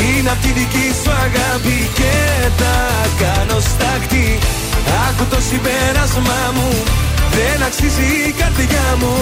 [0.03, 2.15] Είναι απ' τη δική σου αγάπη και
[2.61, 2.77] τα
[3.21, 4.39] κάνω στάχτη
[5.07, 6.69] Άκου το συμπέρασμά μου
[7.39, 9.15] Δεν αξίζει η καρδιά μου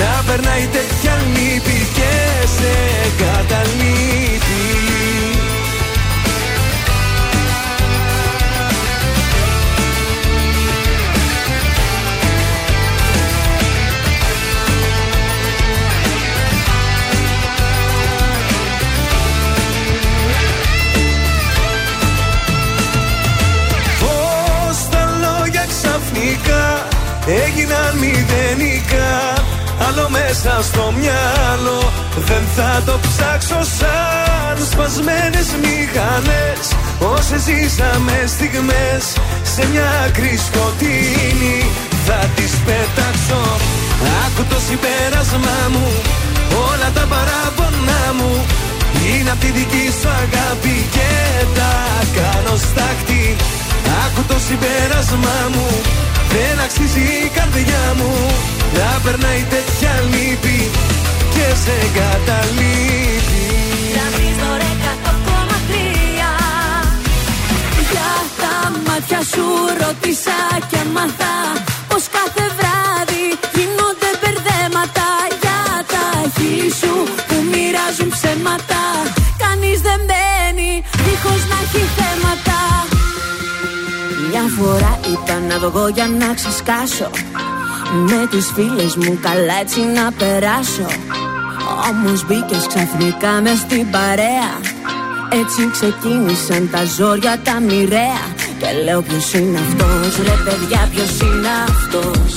[0.00, 2.12] Να περνάει τέτοια λύπη και
[2.56, 2.74] σε
[3.22, 4.97] καταλείπει
[27.28, 29.12] έγιναν μηδενικά
[29.86, 31.92] Άλλο μέσα στο μυαλό.
[32.28, 36.60] Δεν θα το ψάξω σαν σπασμένες μηχανές.
[37.14, 39.02] Όσες ζήσαμε στιγμές
[39.52, 41.60] σε μια άκρη σκοτεινή.
[42.06, 43.42] Θα τις πετάξω.
[44.24, 45.86] Άκου το συμπέρασμά μου
[46.68, 48.32] όλα τα παράπονά μου.
[49.06, 51.10] Είναι απ' τη δική σου αγάπη και
[51.56, 51.72] τα
[52.16, 53.36] κάνω στάχτη
[54.04, 55.66] Άκου το συμπέρασμά μου
[56.38, 58.12] Δεν αξίζει η καρδιά μου
[58.78, 60.58] Να περνάει τέτοια λύπη
[61.34, 63.42] Και σε καταλείπει
[63.94, 65.74] Τρανζίστορ 100,3
[67.90, 68.54] Για τα
[68.86, 69.44] μάτια σου
[69.80, 70.38] ρώτησα
[70.70, 71.34] και μάθα
[71.88, 73.24] Πως κάθε βράδυ
[73.56, 75.08] γίνονται μπερδέματα.
[75.42, 75.60] Για
[75.92, 76.04] τα
[76.34, 76.92] χείλη σου
[77.28, 78.82] που μοιράζουν ψέματα.
[79.42, 80.70] Κανείς δεν μπαίνει
[81.04, 82.18] δίχως να έχει θέματα.
[82.22, 82.37] Μια
[84.58, 87.10] φορά ήταν να βγω για να ξεσκάσω.
[88.08, 90.88] Με τις φίλες μου καλά έτσι να περάσω.
[91.90, 94.50] Όμως μπήκες ξαφνικά μες στην παρέα.
[95.40, 98.24] Έτσι ξεκίνησαν τα ζόρια τα μοιραία.
[98.60, 102.32] Και λέω ποιος είναι αυτός Ρε παιδιά ποιος είναι αυτός.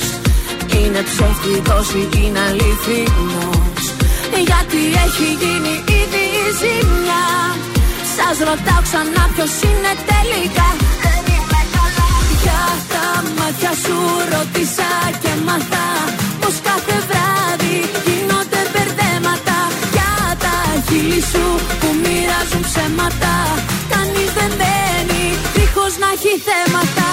[0.76, 3.82] Είναι ψεύτικος ή είναι αληθινός.
[4.48, 7.26] Γιατί έχει γίνει ήδη η ζημιά.
[8.16, 10.68] Σας ρωτάω ξανά ποιος είναι τελικά
[13.02, 13.96] τα μάτια σου
[14.32, 14.90] ρώτησα
[15.22, 15.86] και μάθα
[16.40, 17.76] Πως κάθε βράδυ
[18.06, 19.58] γίνονται μπερδέματα.
[19.94, 20.12] Για
[20.44, 20.56] τα
[20.86, 21.44] χείλη σου
[21.80, 23.34] που μοιράζουν ψέματα
[23.92, 25.24] Κανείς δεν μπαίνει
[25.54, 27.06] δίχως να έχει θέματα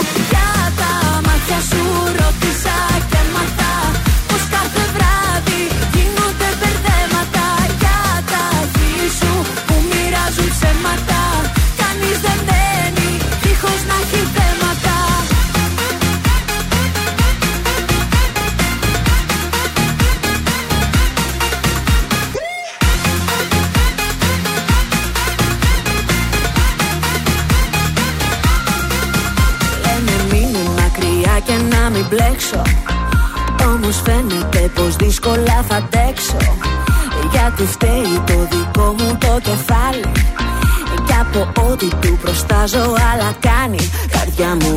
[41.81, 42.80] ό,τι του προστάζω
[43.14, 43.77] άλλα κάνει.
[44.11, 44.68] Καρδιά μου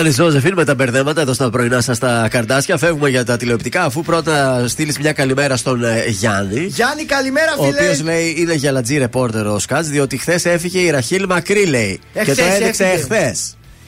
[0.00, 2.76] Ήταν η Ζώζεφιν με τα μπερδέματα εδώ στα πρωινά σας τα καρτάσια.
[2.78, 6.60] Φεύγουμε για τα τηλεοπτικά, αφού πρώτα στείλεις μια καλημέρα στον ε, Γιάννη.
[6.64, 7.76] Γιάννη, καλημέρα, Ο φίλε.
[7.80, 12.00] οποίος λέει είναι γυαλατζή ρεπόρτερ ο Σκάτς, διότι χθες έφυγε η Ραχίλ Μακρύ, λέει.
[12.12, 13.00] και το Εχθές έδειξε έφυγε.
[13.14, 13.34] εχθέ.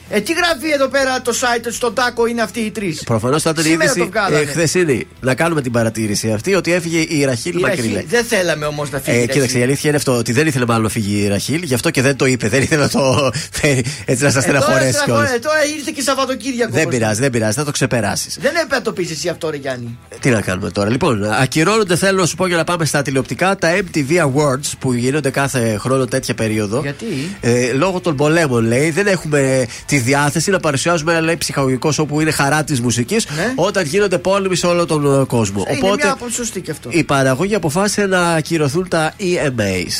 [0.09, 3.49] Ε, τι γράφει εδώ πέρα το site στον τάκο είναι αυτοί οι τρεις; Προφανώς θα
[3.49, 4.39] ήταν η Σήμερα το είδηση βγάλανε.
[4.41, 5.07] ε, χθεσινή.
[5.21, 7.93] Να κάνουμε την παρατήρηση αυτή ότι έφυγε η Ραχίλ Η Μακρύλε.
[7.93, 8.09] Ραχίλ.
[8.09, 9.17] Δεν θέλαμε όμως να φύγει.
[9.17, 9.59] Ε, ρε, κοίταξε, εσύ.
[9.59, 12.01] η αλήθεια είναι αυτό ότι δεν ήθελε μάλλον να φύγει η Ραχίλ, γι' αυτό και
[12.01, 12.47] δεν το είπε.
[12.49, 15.31] Δεν ήθελε να το φέρει έτσι να σας Ε, τώρα, στεναχωρέσει στεναχωρέ- κιόλας.
[15.33, 16.71] ε, τώρα ήρθε και Σαββατοκύριακο.
[16.71, 18.37] Δεν όπως πειράζει, δεν πειράζει, θα το ξεπεράσεις.
[18.41, 19.97] Δεν έπρεπε να το πεις εσύ αυτό, ρε Γιάννη.
[20.19, 20.89] Τι να κάνουμε τώρα.
[20.89, 24.93] Λοιπόν, ακυρώνονται, θέλω να σου πω για να πάμε στα τηλεοπτικά, τα MTV Awards που
[24.93, 26.79] γίνονται κάθε χρόνο τέτοια περίοδο.
[26.81, 27.05] Γιατί;
[27.41, 32.07] Ε, λόγω των πολέμων, λέει, δεν έχουμε τη διάθεση να παρουσιάζουμε ένα λέει, ψυχαγωγικό show
[32.07, 35.63] που είναι χαρά της μουσικής όταν γίνονται πόλεμοι σε όλο τον ε, κόσμο.
[35.67, 35.73] Ναι.
[35.73, 36.89] Ε, Είναι μια άποψη σωστή και αυτό.
[36.91, 39.93] η παραγωγή αποφάσισε να ακυρωθούν τα EMAs.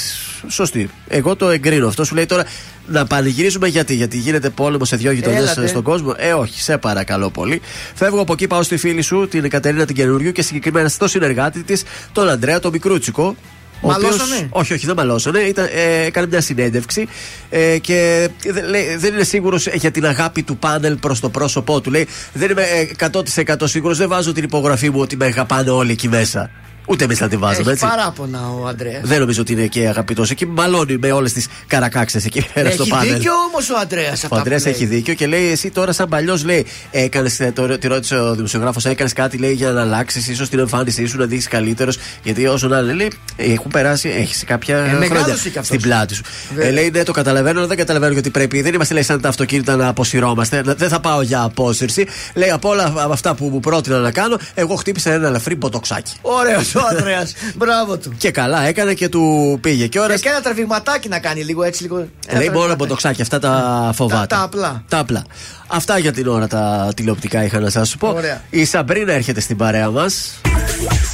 [0.48, 0.90] Σωστή.
[1.07, 1.88] Εγώ το εγκρίνω.
[1.88, 2.45] Αυτό σου λέει τώρα
[2.88, 3.94] να πανηγυρίζουμε γιατί.
[3.95, 5.68] Γιατί γίνεται πόλεμος σε δύο γειτονιές Έλατε.
[5.68, 6.14] στον κόσμο.
[6.18, 7.61] Ε, όχι, σε παρακαλώ πολύ.
[7.94, 11.64] Φεύγω από εκεί, πάω στη φίλη σου, την Κατερίνα την Καινούριου και συγκεκριμένα στο συνεργάτη
[11.64, 13.36] της, τον Αντρέα, τον Μικρούτσικο.
[13.84, 15.40] Ο Μαλώσανε; οποίος- όχι, όχι, δεν μαλώσανε.
[15.40, 17.08] Ήταν, ε, έκανε μια συνέντευξη
[17.50, 21.82] ε, και δεν, λέει, δεν είναι σίγουρος για την αγάπη του πάνελ προς το πρόσωπό
[21.82, 21.92] του.
[21.92, 23.08] Λέει, δεν είμαι ε,
[23.50, 26.50] 100% σίγουρος, δεν βάζω την υπογραφή μου ότι με αγαπάνε όλοι εκεί μέσα.
[26.86, 27.86] Ούτε εμείς θα την βάζαμε, Έχει έτσι.
[27.96, 29.00] παράπονα ο Αντρέα.
[29.04, 30.46] Δεν νομίζω ότι είναι και αγαπητός εκεί.
[30.46, 33.14] Μαλώνει με όλες τις καρακάξες εκεί πέρα στο Έχει πάνελ.
[33.14, 34.24] δίκιο όμως ο Αντρέας.
[34.30, 37.40] Ο Αντρέας έχει δίκιο και λέει: Εσύ τώρα, σαν παλιός, λέει, έκανες.
[37.80, 41.26] Τη ρώτησε ο δημοσιογράφος, έκανες κάτι λέει, για να αλλάξεις ίσως την εμφάνισή σου, να
[41.26, 41.98] δείξει καλύτερος.
[42.24, 45.66] Γιατί όσο να είναι, λέει, έχουν περάσει, έχεις κάποια Ε, χρόνια μεγάλωσε κι αυτός.
[45.66, 46.22] στην πλάτη σου.
[46.54, 46.68] Βέβαια.
[46.68, 48.62] Ε, λέει: Ναι, το καταλαβαίνω, αλλά δεν καταλαβαίνω γιατί πρέπει.
[48.62, 50.62] Δεν είμαστε, λέει, σαν τα αυτοκίνητα να αποσυρώμαστε.
[50.66, 52.08] Να- Δεν θα πάω για απόσυρση.
[52.34, 56.14] Λέει: Από όλα αυτά που μου πρότεινα να κάνω, εγώ χτύπησα ένα ελαφρύ μποτοξάκι.
[56.22, 57.28] Ωραίος ο Αντρέα.
[57.56, 58.14] Μπράβο του.
[58.18, 59.88] Και καλά έκανε και του πήγε.
[59.88, 61.95] Και ώρα Και ένα τραβηγματάκι να κάνει λίγο έτσι λίγο.
[61.98, 62.74] ένα Λέει μόνο τραβηγματάκι.
[62.82, 64.28] από το ξάκι, αυτά τα φοβάται.
[64.28, 64.84] Τα- τα απλά.
[64.88, 65.24] Τα απλά.
[65.68, 68.08] Αυτά για την ώρα τα τηλεοπτικά είχα να σας πω.
[68.08, 68.41] Ωραία.
[68.50, 70.34] Η Σαμπρίνα έρχεται στην παρέα μας.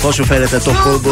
[0.01, 1.11] Πώς σου φαίνεται το κούμπο.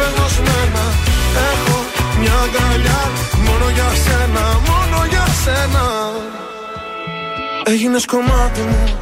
[0.00, 0.84] απεγνωσμένα
[1.50, 1.76] Έχω
[2.20, 3.00] μια αγκαλιά
[3.46, 5.84] Μόνο για σένα, μόνο για σένα.
[7.64, 8.98] Έγινες κομμάτι μου.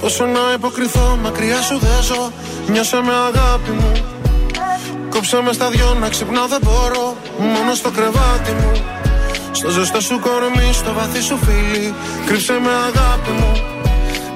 [0.00, 2.32] Πόσο να υποκριθώ μακριά σου δεν ζω.
[2.66, 3.92] Νιώσε με αγάπη μου.
[5.10, 7.16] Κόψε με στα δυο να ξυπνάω δεν μπορώ.
[7.38, 8.72] Μόνο στο κρεβάτι μου.
[9.52, 11.94] Στο ζεστό σου κορμί, στο βαθύ σου φίλι.
[12.26, 13.52] Κρύψε με αγάπη μου.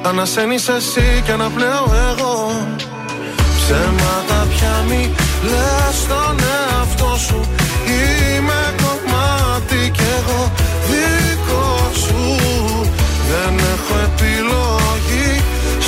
[0.02, 2.34] Ανασένεις εσύ και αναπνέω εγώ.
[3.56, 5.14] Ψέματα πια μη
[5.50, 7.40] λες στον εαυτό σου
[7.86, 10.52] Είμαι κομμάτι κι εγώ
[10.88, 12.20] δικό σου
[13.30, 15.30] Δεν έχω επιλογή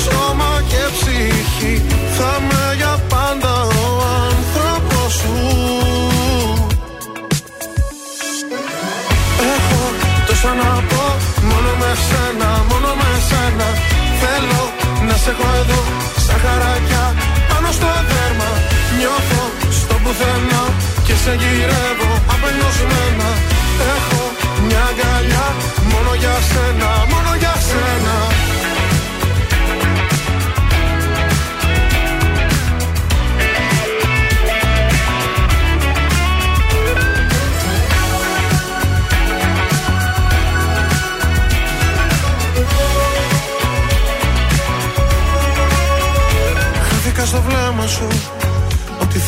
[0.03, 1.85] Σώμα και ψυχή
[2.17, 3.87] Θα με για πάντα ο
[4.29, 5.35] άνθρωπος σου.
[9.55, 9.83] Έχω
[10.27, 11.05] τόσα να πω
[11.51, 13.69] Μόνο με σένα, μόνο με σένα.
[14.21, 14.63] Θέλω
[15.09, 15.81] να σε έχω εδώ
[16.27, 17.15] Σαν χαράκια
[17.49, 18.14] πάνω στο δέρμα Νιώθω στο
[20.05, 20.63] πουθενά
[21.07, 23.29] Και σε γυρεύω απελπισμένα.
[23.95, 24.23] Έχω
[24.67, 25.47] μια αγκαλιά
[25.93, 28.17] Μόνο για σένα, μόνο για σένα.
[46.89, 48.07] Χάθηκα στο βλέμμα σου.
[48.07, 48.44] Ότι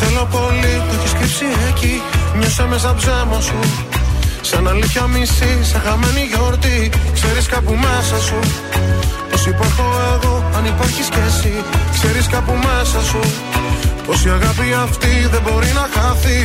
[0.01, 1.95] θέλω πολύ το έχεις κρύψει εκεί.
[2.39, 3.61] Νιώσα μέσα ψέμα σου.
[4.49, 6.91] Σαν αλήθεια μισή, σαν χαμένη γιορτή.
[7.17, 8.39] Ξέρεις κάπου μέσα σου.
[9.31, 11.55] Πως υπάρχω εγώ, αν υπάρχεις κι εσύ
[11.97, 13.21] Ξέρεις κάπου μέσα σου.
[14.07, 16.43] Πως η αγάπη αυτή δεν μπορεί να χαθεί.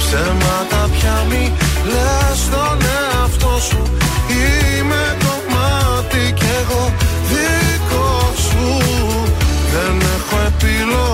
[0.00, 1.52] Ψέματα πια μη
[1.92, 3.82] λες στον εαυτό σου.
[4.28, 6.92] Είμαι κομμάτι κι εγώ
[7.30, 8.66] δικό σου.
[9.72, 11.13] Δεν έχω επιλογή.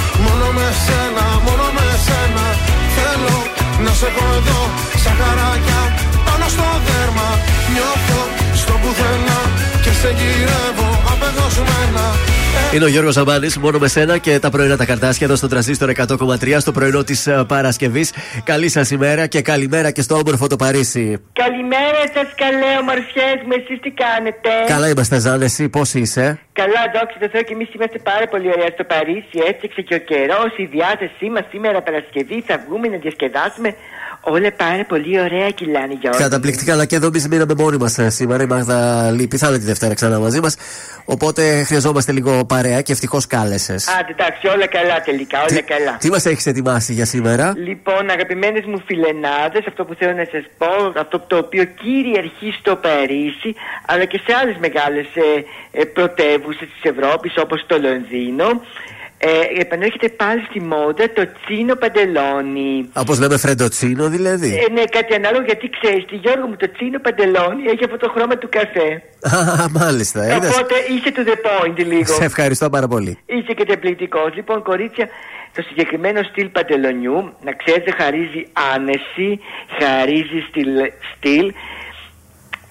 [0.25, 2.45] Μόνο με σένα, μόνο με σένα
[2.95, 3.35] Θέλω
[3.83, 4.61] να σε έχω εδώ
[5.03, 5.81] Σαν χαράκια
[6.31, 7.27] πάνω στο δέρμα.
[7.73, 8.21] Νιώθω
[8.61, 9.39] στο πουθενά
[9.91, 12.05] Και σε γυρεύω απεγνωσμένα
[12.73, 15.91] Είναι ο Γιώργος Ζαμπάνη, μόνο με σένα και τα πρωινά τα καρτάσια εδώ στο τραζίστρο
[15.97, 18.13] 100,3 στο πρωινό της Παρασκευής.
[18.43, 21.21] Καλή σας ημέρα και καλημέρα και στο όμορφο το Παρίσι.
[21.33, 26.81] Καλημέρα σας, καλέ ομορφιές μου, εσείς τι κάνετε; Καλά είμαστε, Ζαν, εσύ πώς είσαι; Καλά,
[26.93, 29.37] δόξα τω Θεώ και εμείς είμαστε πάρα πολύ ωραία στο Παρίσι.
[29.49, 33.69] Έφτιαξε και ο καιρός, η διάθεσή μας σήμερα Παρασκευή θα βγούμε να διασκεδάσουμε.
[34.23, 36.19] Όλα πάρα πολύ ωραία κυλάνε Γιώργο.
[36.19, 38.43] Καταπληκτικά, αλλά και εδώ εμείς μείναμε μόνοι μας σήμερα.
[38.43, 40.55] Η Μάγδα λείπει, θα είναι τη Δευτέρα ξανά μαζί μας.
[41.05, 43.87] Οπότε χρειαζόμαστε λίγο παρέα και ευτυχώς κάλεσες.
[43.87, 45.97] Άντε, εντάξει, όλα καλά τελικά, όλα καλά.
[45.99, 50.43] Τι μας έχεις ετοιμάσει για σήμερα, Λοιπόν, αγαπημένες μου φιλενάδες, αυτό που θέλω να σας
[50.57, 56.67] πω, αυτό το οποίο κυριαρχεί στο Παρίσι, αλλά και σε άλλες μεγάλες ε, ε, πρωτεύουσες
[56.73, 58.61] της Ευρώπης, όπως το Λονδίνο,
[59.23, 62.89] ε, επανέρχεται πάλι στη μόδα το τσίνο παντελόνι.
[62.93, 64.49] Όπως λέμε φρεντοτσίνο δηλαδή.
[64.53, 68.11] Ε, ναι, κάτι ανάλογο γιατί ξέρεις, τη Γιώργο μου το τσίνο παντελόνι έχει αυτό το
[68.15, 68.89] χρώμα του καφέ.
[69.35, 70.35] Α, μάλιστα.
[70.35, 70.57] είδες.
[70.57, 72.13] Οπότε είσαι to the point λίγο.
[72.13, 73.17] Σε ευχαριστώ πάρα πολύ.
[73.25, 74.19] Είσαι και τεπληκτικό.
[74.33, 75.07] Λοιπόν, κορίτσια,
[75.55, 78.41] το συγκεκριμένο στυλ παντελονιού, να ξέρετε, χαρίζει
[78.73, 79.39] άνεση,
[79.79, 80.71] χαρίζει στυλ,
[81.15, 81.53] στυλ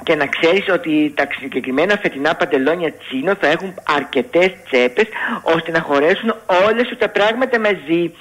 [0.02, 5.06] και να ξέρεις ότι τα συγκεκριμένα φετινά παντελόνια τσίνο θα έχουν αρκετές τσέπες
[5.42, 6.34] ώστε να χωρέσουν
[6.66, 8.12] όλες σου τα πράγματα μαζί.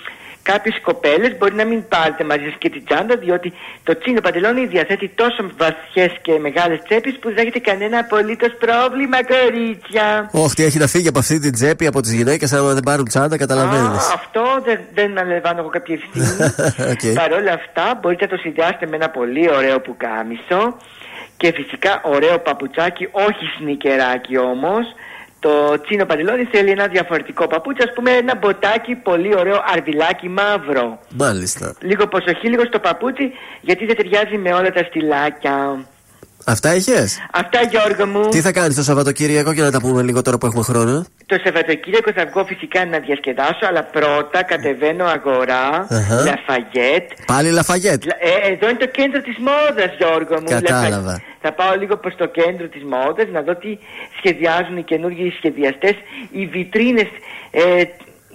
[0.41, 3.53] Κάποιες κοπέλες μπορεί να μην πάρετε μαζί σας και την τσάντα διότι
[3.83, 9.17] το chino παντελόνι διαθέτει τόσο βαθιές και μεγάλες τσέπες που δεν έχετε κανένα απολύτως πρόβλημα
[9.25, 10.29] κορίτσια.
[10.31, 13.05] Όχι, τι έχει να φύγει από αυτή την τσέπη από τις γυναίκες, άμα δεν πάρουν
[13.05, 14.09] τσάντα, καταλαβαίνεις.
[14.09, 16.27] Α, αυτό δεν, δεν αναλαμβάνω εγώ κάποια ευθύνη.
[16.93, 17.15] Οκ.
[17.15, 20.77] Παρ' όλα αυτά μπορείτε να το συνδυάσετε με ένα πολύ ωραίο πουκάμισο
[21.41, 24.85] και φυσικά ωραίο παπουτσάκι, όχι σνικεράκι όμως.
[25.39, 30.99] Το chino παντελόνι θέλει ένα διαφορετικό παπούτσι, ας πούμε ένα μποτάκι πολύ ωραίο αρβιλάκι μαύρο.
[31.09, 31.75] Μάλιστα.
[31.81, 35.55] Λίγο προσοχή, λίγο στο παπούτσι, γιατί δεν ταιριάζει με όλα τα στυλάκια.
[36.45, 38.29] Αυτά είχες; Αυτά Γιώργο μου.
[38.29, 41.37] Τι θα κάνεις το Σαββατοκύριακο για να τα πούμε λίγο τώρα που έχουμε χρόνο; Το
[41.43, 46.15] Σαββατοκύριακο θα βγω φυσικά να διασκεδάσω, αλλά πρώτα κατεβαίνω αγορά, Αχα.
[46.15, 47.11] Λαφαγέτ.
[47.25, 50.47] Πάλι Λαφαγέτ; Ε, εδώ είναι το κέντρο της μόδας Γιώργο μου.
[50.49, 51.21] Κατάλαβα.
[51.41, 53.77] Λαφα- Θα πάω λίγο προς το κέντρο της μόδας να δω τι
[54.17, 55.95] σχεδιάζουν οι καινούργιοι σχεδιαστές,
[56.31, 57.07] οι βιτρίνες,
[57.51, 57.83] ε,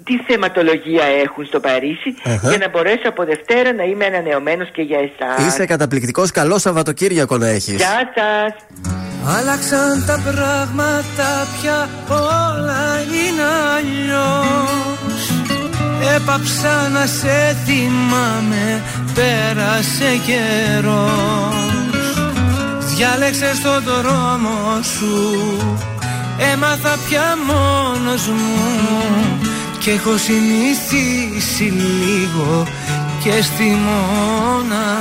[0.05, 2.49] τι θεματολογία έχουν στο Παρίσι Αχα.
[2.49, 5.47] για να μπορέσω από Δευτέρα να είμαι ανανεωμένος και για εσάς.
[5.47, 6.31] Είσαι καταπληκτικός.
[6.31, 7.75] Καλό Σαββατοκύριακο να έχεις.
[7.77, 8.53] Γεια σας.
[9.39, 13.43] Άλλαξαν τα πράγματα πια όλα είναι
[13.77, 15.31] αλλιώς
[16.17, 18.83] Έπαψα να σε θυμάμαι
[19.15, 21.74] πέρασε καιρός
[22.97, 25.59] Διάλεξες τον δρόμο σου.
[26.53, 29.39] Έμαθα πια μόνος μου.
[29.79, 32.67] Και έχω συνηθίσει λίγο
[33.23, 34.95] και στη μοναξιά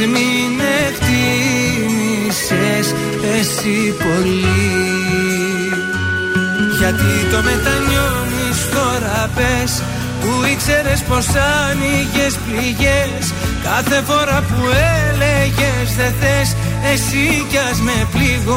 [0.00, 1.66] μην εκτίμησες
[3.38, 4.64] εσύ πολύ.
[6.78, 9.72] Γιατί το μετανιώνεις τώρα πες.
[10.20, 11.26] Που ήξερες πως
[11.68, 13.24] άνοιγες πληγές.
[13.66, 14.60] Κάθε φορά που
[15.06, 16.56] έλεγες δεν θες
[16.92, 18.56] Εσύ κι ας με πληγώνες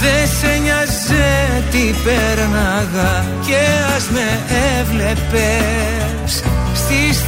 [0.00, 1.28] Δεν σε νοιάζε
[1.70, 3.60] τι πέρναγα Και
[3.96, 4.28] ας με
[4.78, 6.42] έβλεπες.
[6.74, 7.22] Στις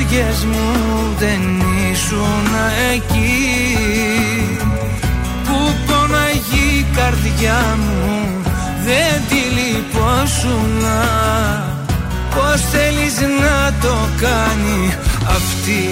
[0.00, 1.40] στεναχώριες μου δεν
[1.92, 2.46] ήσουν
[2.92, 3.76] εκεί.
[5.44, 8.42] Που ποναγεί η καρδιά μου
[8.84, 11.02] δεν τη λυπόσουνα.
[12.34, 14.94] Πώς θέλεις να το κάνει
[15.26, 15.88] αυτή;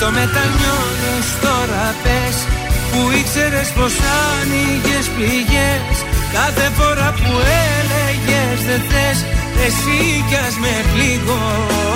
[0.00, 2.36] Το μετανιώνεις τώρα πες
[2.90, 3.94] που ήξερες πως
[4.30, 5.94] άνοιγες πληγές.
[6.36, 7.32] Κάθε φορά που
[7.70, 9.18] έλεγες δεν θες
[9.66, 11.94] εσύ κι ας με πληγώνες.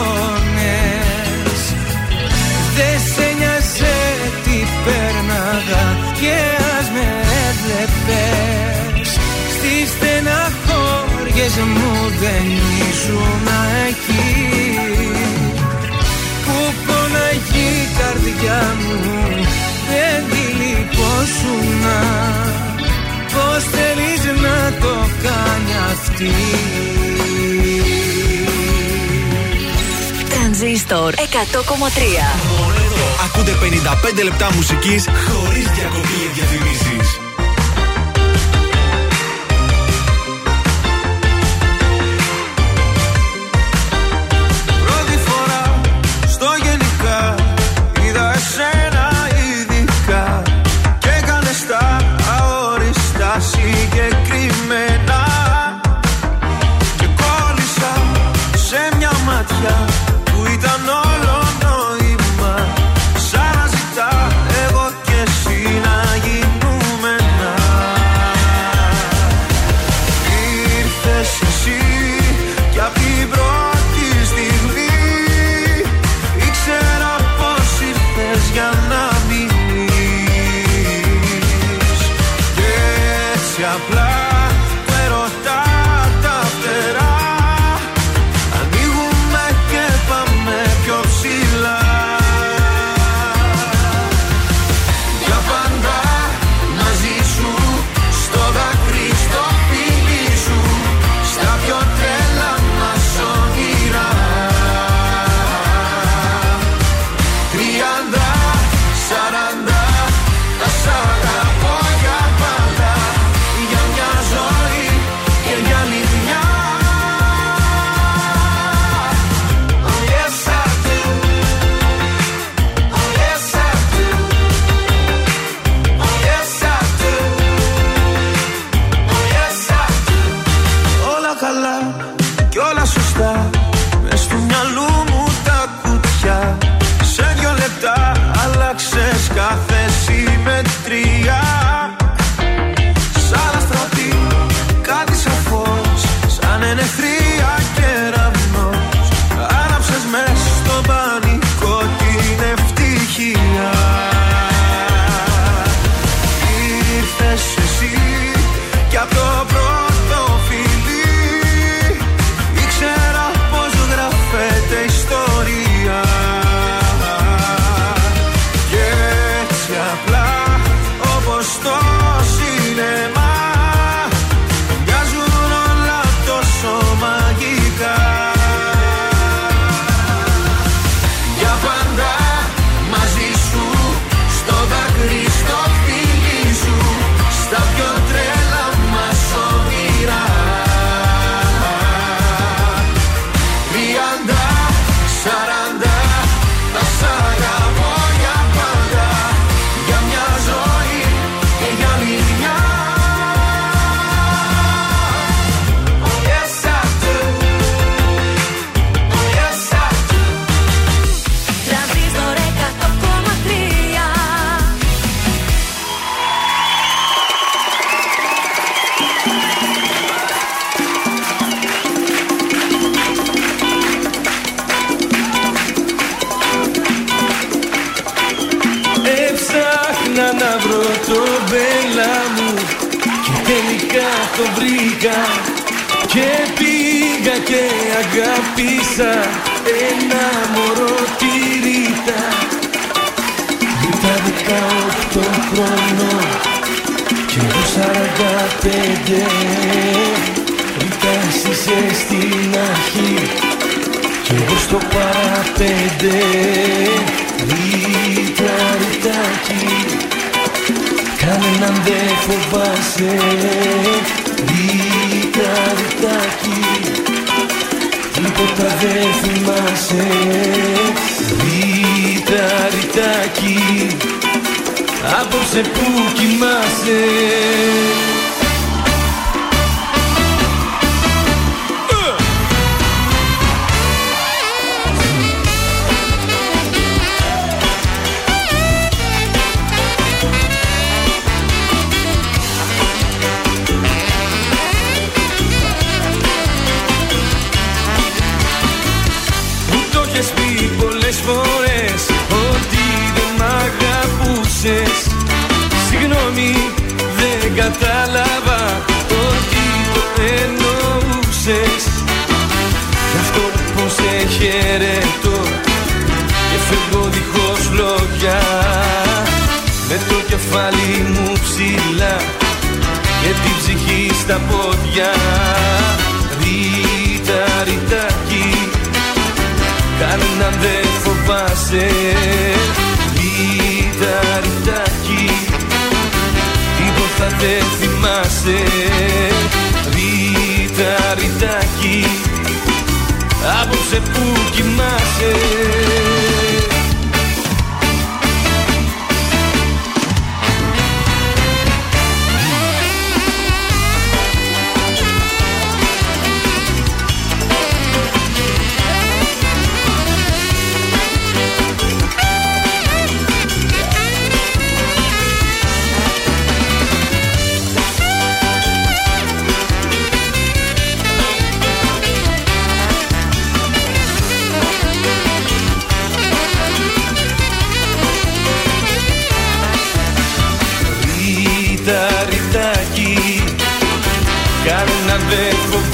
[2.77, 3.99] Δεν σε νοιάζε
[4.45, 5.87] τι πέρναγα
[6.21, 6.37] και
[6.77, 7.07] ας με
[7.47, 9.09] έβλεπες.
[9.55, 11.93] Στις στεναχώριες μου
[12.23, 12.47] δεν
[12.89, 13.47] ήσουν
[13.89, 14.68] εκεί
[17.99, 18.97] καρδιά μου.
[19.91, 22.01] Δεν τη λυπόσουνα.
[23.33, 26.33] Πώς θέλεις να το κάνει αυτή;
[30.29, 32.59] Τρανζίστορ 100,3.
[33.25, 33.53] Ακούτε
[34.21, 36.45] 55 λεπτά μουσικής χωρίς διακοπή για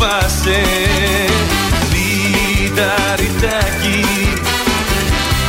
[0.04, 0.60] φοβάσαι
[1.92, 4.04] Ρίτα, ρητάκι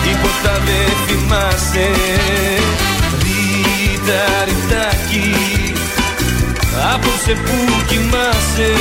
[0.04, 1.90] Τίποτα δεν θυμάσαι.
[3.22, 5.74] Ρίτα, ρητάκι
[6.94, 8.72] Απόψε που κοιμάσαι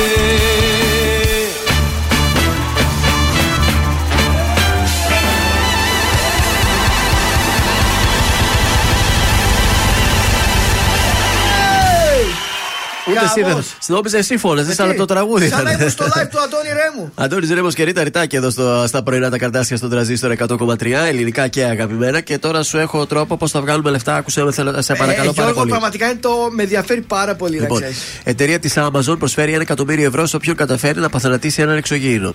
[13.17, 13.49] Ούτε εσύ δεν.
[13.49, 13.75] Χαμός.
[13.79, 15.47] Συνόμιζα εσύ φώναζες, σαν Γιατί; το τραγούδι.
[15.47, 15.79] Σαν να ήταν.
[15.79, 17.11] ήμουν στο live του Αντώνη Ρέμου.
[17.15, 21.47] Αντώνης Ρέμος και Ρίτα Ριτάκη εδώ στο, στα πρωινά τα καρτάσια στον τραζίστορ 100,3 ελληνικά
[21.47, 22.21] και αγαπημένα.
[22.21, 24.15] Και τώρα σου έχω τρόπο πώς θα βγάλουμε λεφτά.
[24.15, 25.69] Άκουσε με, θέλω, σε παρακαλώ ε, πάρα Γιώργο, πολύ.
[25.69, 28.03] πραγματικά είναι το, με ενδιαφέρει πάρα πολύ Λοιπόν, να ξέρεις.
[28.23, 32.33] εταιρεία της Amazon προσφέρει ένα εκατομμύριο ευρώ σε όποιον καταφέρει να παθανατήσει έναν εξωγήινο.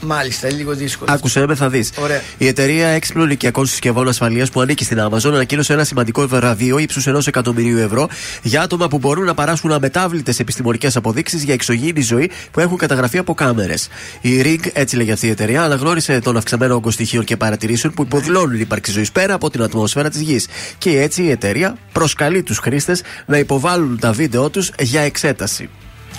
[0.00, 1.12] Μάλιστα, είναι λίγο δύσκολο.
[1.12, 1.92] Άκουσε με, θα δεις.
[1.96, 2.22] Ωραία.
[2.38, 7.06] Η εταιρεία έξυπνων οικιακών συσκευών ασφαλείας που ανήκει στην Amazon ανακοίνωσε ένα σημαντικό βραβείο ύψους
[7.06, 8.08] ενός εκατομμυρίου ευρώ
[8.42, 13.18] για άτομα που μπορούν να παράσχουν αμετάβλητες επιστημονικές αποδείξεις για εξωγήινη ζωή που έχουν καταγραφεί
[13.18, 13.88] από κάμερες.
[14.20, 18.02] Η Ring, έτσι λέγεται αυτή η εταιρεία, αναγνώρισε τον αυξημένο όγκο στοιχείων και παρατηρήσεων που
[18.02, 20.46] υποδηλώνουν ύπαρξη ζωής πέρα από την ατμόσφαιρα της γης.
[20.78, 25.68] Και έτσι η εταιρεία προσκαλεί τους χρήστες να υποβάλουν τα βίντεο τους για εξέταση.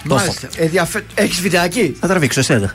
[0.08, 0.24] Το έχω.
[0.26, 0.48] Μάλιστα.
[0.58, 1.04] Ενδιαφε...
[1.14, 2.74] Έχεις βιντεάκι; Θα τραβήξω εσένα.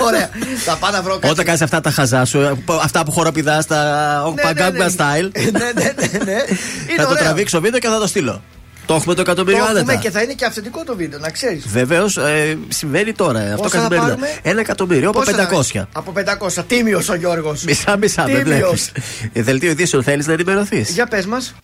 [0.00, 0.28] Ωραία.
[0.64, 1.28] Θα πάω να βρω κάτι.
[1.28, 4.86] Όταν κάνεις αυτά τα χαζά σου, αυτά που χοροπηδά στα Ναι, ναι, ναι.
[4.86, 6.32] Gangnam Style, ναι, ναι, ναι, ναι.
[6.32, 7.22] Είναι θα το ωραίο.
[7.22, 8.42] τραβήξω βίντεο και θα το στείλω.
[8.86, 9.94] Το έχουμε το Το εκατομμύριο έχουμε άνετα.
[9.96, 11.64] και θα είναι και αυθεντικό το βίντεο, να ξέρεις.
[11.68, 14.08] Βεβαίως ε, συμβαίνει τώρα αυτό Πόσα θα καθημερινά.
[14.08, 15.74] πάρουμε; Ένα εκατομμύριο από Πόσα θα 500.
[15.74, 16.12] είναι; Από
[16.58, 16.64] 500.
[16.66, 17.64] Τίμιος ο Γιώργος.
[17.64, 18.92] Μισά μισά, δεν βλέπεις.
[19.32, 21.54] Δελτίο ειδήσεων θέλεις να ενημερωθείς; Για πες μας.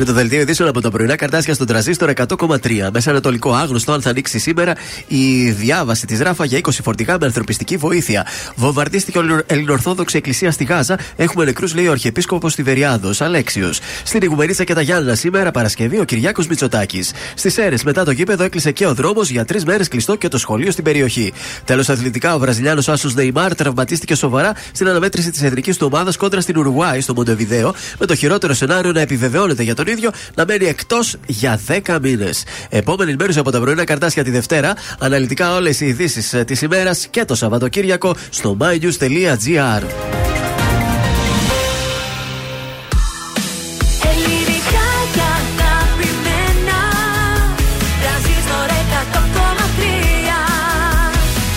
[0.00, 2.88] Είναι το δελτίο ειδήσεων από τα πρωινά καρτάσια στον τραζίστορ 100,3.
[2.92, 4.72] Μέσα Ανατολικό άγνωστο αν θα ανοίξει σήμερα
[5.08, 8.26] η διάβαση της Ράφα για 20 φορτηγά με ανθρωπιστική βοήθεια.
[8.56, 10.98] Βομβαρδίστηκε η Ελληνορθόδοξη Εκκλησία στη Γάζα.
[11.16, 13.80] Έχουμε νεκρούς, λέει ο Αρχιεπίσκοπος Τιβεριάδος Αλέξιος.
[14.04, 17.12] Στην Ιγουμερίτσα και τα Γιάννα σήμερα Παρασκευή ο Κυριάκος Μητσοτάκης.
[17.34, 20.38] Στις αίρε μετά το γήπεδο έκλεισε και ο δρόμος για τρεις μέρες κλειστό και το
[20.38, 21.32] σχολείο στην περιοχή.
[21.64, 26.40] Τέλος αθλητικά, ο Βραζιλιάνος Άσος Νεϊμάρ τραυματίστηκε σοβαρά στην αναμέτρηση της εθνικής του ομάδας κόντρα
[26.40, 29.88] στην Ουρουάη στο Μοντεβιδέο, με το χειρότερο σενάριο να επιβεβαιώνεται για τον
[30.34, 32.44] να μένει εκτός για 10 μήνες.
[32.68, 37.06] Επόμενη μέρου από τα πρωινά καρτάσια τη Δευτέρα, αναλυτικά όλες οι ειδήσεις ε, της ημέρας
[37.10, 39.82] και το Σαββατοκύριακο στο mynews.gr.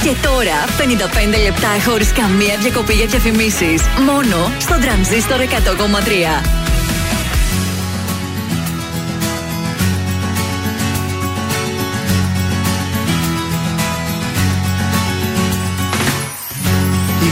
[0.03, 3.81] Και τώρα 55 λεπτά χωρίς καμία διακοπή για διαφημίσεις.
[4.05, 6.62] Μόνο στο τρανζίστορ 100,3.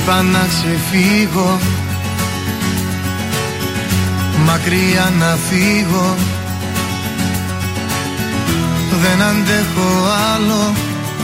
[0.04, 1.60] Είπα να ξεφύγω.
[4.46, 6.16] Μακριά να φύγω.
[9.02, 9.90] Δεν αντέχω
[10.34, 10.74] άλλο.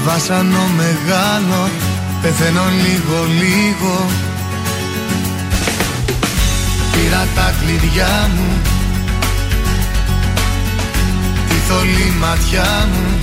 [0.05, 1.69] Βάσανο μεγάλο.
[2.21, 4.05] Πεθαίνω λίγο λίγο.
[6.91, 8.61] Πήρα τα κλειδιά μου.
[11.47, 13.19] Τη θολή ματιά μου.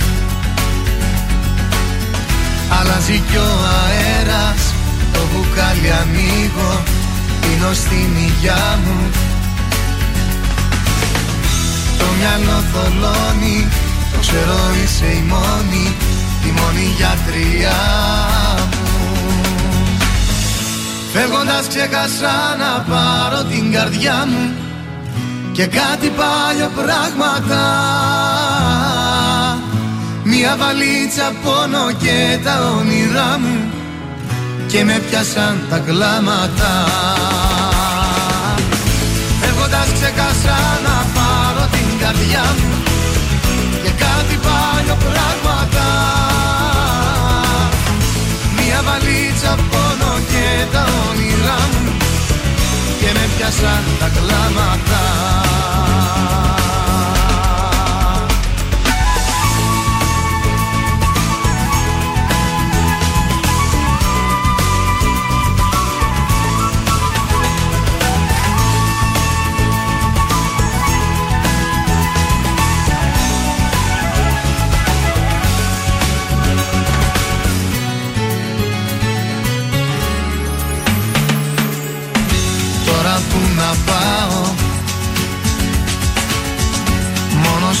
[2.79, 3.49] Αλλάζει κι ο
[3.83, 4.74] αέρας
[5.15, 6.71] Το μπουκάλι ανοίγω
[7.41, 9.09] Πίνω στην υγειά μου.
[11.99, 13.67] Το μυαλό θολώνει
[14.11, 15.85] Το ξέρω είσαι η μόνη
[16.47, 17.81] Η μόνη γιατριά
[18.71, 18.85] μου.
[21.13, 24.53] Φεύγοντας ξέχασα να πάρω την καρδιά μου
[25.51, 27.63] Και κάτι παλιό πράγματα.
[30.23, 33.74] Μια βαλίτσα πόνο και τα όνειρά μου
[34.67, 36.71] Και με πιάσαν τα κλάματα.
[39.41, 42.83] Φεύγοντας ξέχασα να πάρω την καρδιά μου
[43.83, 45.87] Και κάτι παλιό πράγματα
[48.57, 51.91] Μια βαλίτσα πόνο και τα όνειρά μου
[52.99, 55.44] Και με πιάσαν τα κλάματα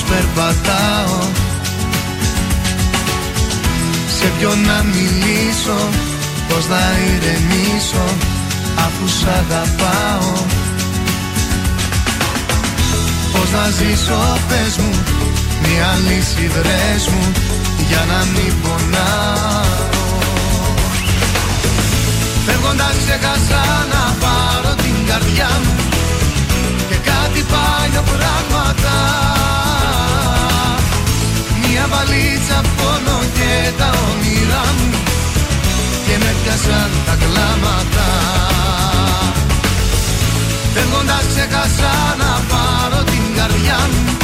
[0.09, 1.19] περπατάω.
[4.17, 5.77] Σε ποιον να μιλήσω
[6.49, 8.05] Πώς να ηρεμήσω
[8.85, 10.33] Αφού σ' αγαπάω.
[13.33, 14.91] Πώς να ζήσω πες μου
[15.61, 17.31] Μια λύση βρες μου
[17.87, 19.83] Για να μην πονάω.
[22.45, 23.64] Φεύγοντας ξέχασα
[36.55, 38.07] πιάσαν τα κλάματα.
[40.73, 44.17] Φεύγοντας ξέχασα να πάρω την καρδιά μου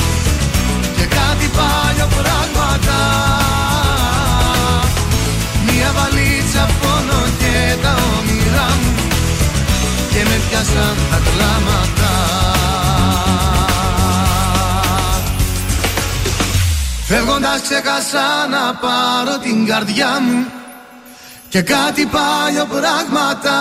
[0.97, 2.99] Και κάτι παλιό πράγματα.
[5.65, 8.93] Μια βαλίτσα πόνο και τα όνειρά μου
[10.11, 12.11] Και με πιάσαν τα κλάματα.
[17.07, 20.60] Φεύγοντας ξέχασα να πάρω την καρδιά μου
[21.51, 23.57] Και κάτι παλιό πράγματα.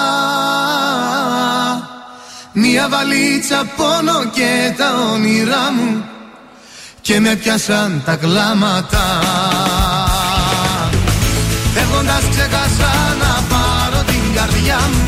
[2.53, 6.05] Μια βαλίτσα πόνο και τα όνειρά μου.
[7.01, 9.05] Και με πιάσαν τα κλάματα.
[11.75, 12.93] Φεύγοντας ξέχασα
[13.23, 15.05] να πάρω την καρδιά μου.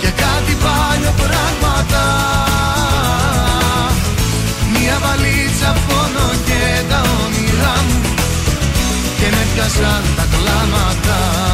[0.00, 2.04] Και κάτι παλιό πράγματα.
[4.72, 8.00] Μια βαλίτσα πόνο και τα όνειρά μου.
[9.18, 11.51] Και με πιάσαν τα κλάματα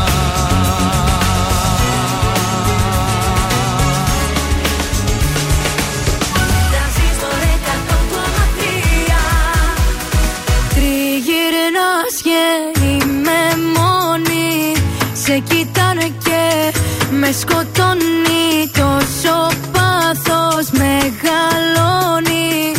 [12.29, 13.41] και είμαι
[13.77, 14.73] μόνη.
[15.13, 16.73] Σε κοιτάνε και
[17.11, 18.47] με σκοτώνει.
[18.73, 19.37] Τόσο
[19.73, 22.73] πάθος μεγαλώνει.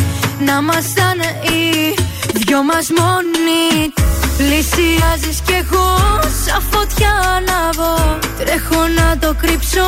[0.46, 1.94] Να ήμασταν οι
[2.32, 3.92] δυο μας μόνοι.
[4.36, 5.88] Πλησιάζεις κι εγώ
[6.44, 9.86] σαν φωτιά ανάβω Τρέχω να το κρύψω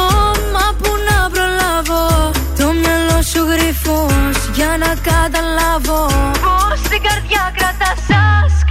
[0.52, 2.30] μα που να προλάβω.
[2.59, 6.06] Το μυαλό σου γρυφός για να καταλάβω.
[6.44, 8.61] Πως την καρδιά κρατάς σαν σκλάβο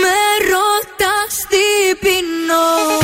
[0.00, 0.20] Με
[0.50, 3.03] ρωτάς τι πεινώ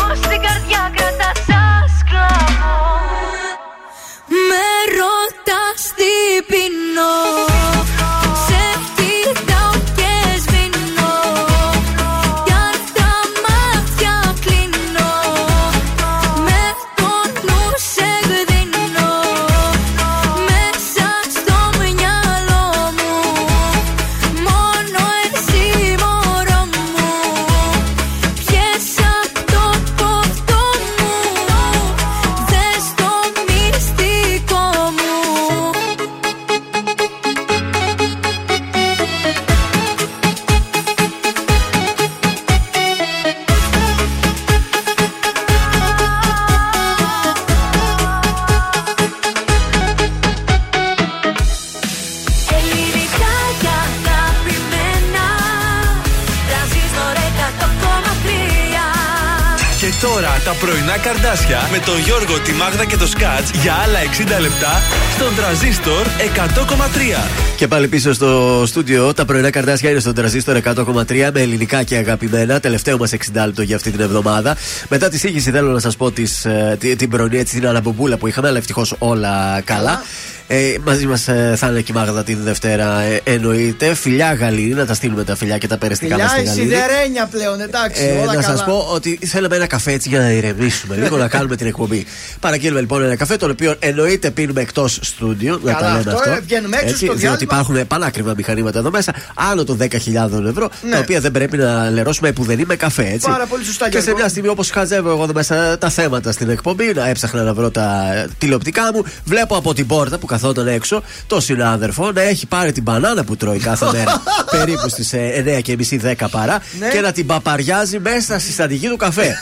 [60.61, 63.99] πρωινά καρδάσια με τον Γιώργο, τη Μάγδα και το Σκάτς για άλλα
[64.37, 64.81] 60 λεπτά
[65.15, 66.05] στον τραζίστορ
[66.35, 67.29] 100,3.
[67.55, 71.95] Και πάλι πίσω στο στούντιο, τα πρωινά καρτάσια είναι στον τραζίστορ 100,3 με ελληνικά και
[71.95, 72.59] αγαπημένα.
[72.59, 74.57] Τελευταίο μας 60 λεπτό για αυτή την εβδομάδα.
[74.89, 78.17] Μετά τη σύγχυση θέλω να σας πω τις, ε, τη- την πρωινή έτσι την αναμπομπούλα
[78.17, 80.03] που είχαμε, αλλά ευτυχώς όλα καλά.
[80.53, 81.23] Ε, μαζί μας
[81.55, 83.93] θα είναι και η Μάγδα την Δευτέρα, ε, εννοείται.
[83.95, 86.81] Φιλιά Γαλήνη, να τα στείλουμε τα φιλιά και τα περιστικά μας Φιλιά, στη η Γαλήνη.
[86.85, 88.03] σιδερένια πλέον, εντάξει.
[88.03, 88.57] Ε, όλα να καλά.
[88.57, 92.05] σα πω ότι θέλαμε ένα καφέ έτσι για να ηρεμήσουμε λίγο, να κάνουμε την εκπομπή.
[92.39, 95.59] Παραγγείλουμε λοιπόν ένα καφέ, τον οποίο εννοείται πίνουμε εκτός στούντιο.
[95.63, 96.31] Να Καλά, τα λέμε αυτό, αυτό.
[96.31, 97.37] ε, βγαίνουμε έξω στο διότι διάλειμμα.
[97.41, 100.91] υπάρχουν πανάκριβα μηχανήματα εδώ μέσα, άνω των 10.000 ευρώ, Ναι.
[100.91, 103.27] τα οποία δεν πρέπει να λερώσουμε που δεν είμαι καφέ, έτσι.
[103.29, 104.19] Πάρα πολύ σωστά, Και σε Γιώργο.
[104.19, 107.69] μια στιγμή, όπως χαζεύω εγώ εδώ μέσα τα θέματα στην εκπομπή, να έψαχνα να βρω
[107.71, 112.47] τα ε, τηλεοπτικά μου, βλέπω από την πόρτα που καθόταν έξω το συνάδελφο να έχει
[112.47, 116.87] πάρει την μπανάνα που τρώει κάθε μέρα, περίπου στις 9.30 10 παρά, Ναι.
[116.87, 119.35] και να την παπαριάζει μέσα στη στατική του καφέ.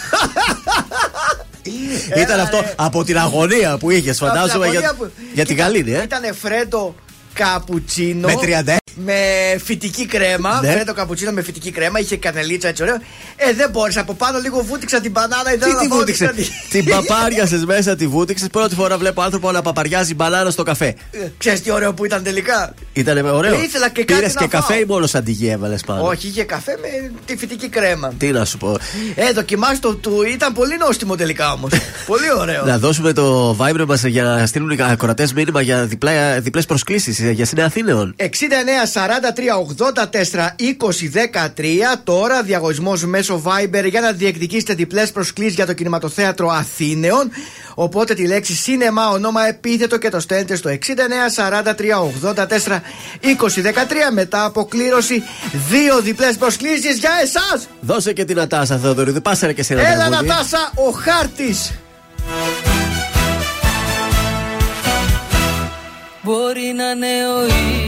[2.24, 4.96] Ήταν αυτό από την αγωνία που είχες, φαντάζομαι, για,
[5.34, 6.02] για την Γαλήνη, ε.
[6.04, 6.96] Ήταν φρέντο
[7.34, 8.28] καπουτσίνο.
[8.28, 8.34] Με
[8.66, 8.76] 30.
[9.06, 9.14] Με
[9.64, 10.60] φυτική κρέμα.
[10.62, 10.72] Ναι.
[10.72, 12.00] Φρέντο καπουτσίνο με φυτική κρέμα.
[12.00, 12.96] Είχε κανελίτσα έτσι ωραίο.
[13.36, 14.02] Ε, δεν μπόρεσα.
[14.02, 15.50] Από πάνω λίγο βούτυξα την μπανάνα.
[15.52, 16.34] Τι τη βούτυξε;
[16.70, 18.48] την παπάριασες μέσα, τη βούτυξες.
[18.48, 20.96] Πρώτη φορά βλέπω άνθρωπο να παπαριάζει μπανάνα στο καφέ.
[21.38, 23.54] Ξέρεις τι ωραίο που ήταν τελικά; Ήταν ωραίο.
[23.54, 24.62] Ε, ήθελα και κάτι Πήρες να και φάω.
[24.62, 28.14] καφέ ή μόνο αντιγή έβαλες πάνω; Όχι, είχε καφέ με τη φυτική κρέμα.
[28.18, 28.78] Τι να σου πω.
[29.16, 30.22] Ε, δοκιμάσει το του.
[30.34, 31.72] Ήταν πολύ νόστιμο τελικά όμως.
[32.12, 32.66] πολύ ωραίο.
[32.66, 35.88] Να δώσουμε το Viber μας για να στείλουν οι ακροατές μήνυμα για
[36.42, 38.16] διπλές προσκλήσεις για Συνέα Αθήνεων.
[38.18, 38.24] 69
[38.94, 39.56] 43
[39.94, 41.12] 84 20
[41.56, 47.32] 13 Τώρα διαγωνισμός μέσω Viber για να διεκδικήσετε διπλές προσκλήσεις για το κινηματοθέατρο Αθήνεων.
[47.76, 50.76] Οπότε τη λέξη σίνεμα, ονόμα επίθετο και το στέλνετε στο 69
[51.64, 51.74] 43
[52.34, 53.74] 84 20 13.
[54.14, 55.24] Μετά από κλήρωση,
[55.70, 57.68] δύο διπλές προσκλήσεις για εσάς.
[57.82, 60.28] Δώσε και την Ατάσα Θεοδωρίδη, πάσαρε και σε ένα Έλα, τραγούδι.
[60.28, 61.72] Νατάσα, ο χάρτης.
[66.22, 67.79] Μπορεί να είναι ο ήλιος σου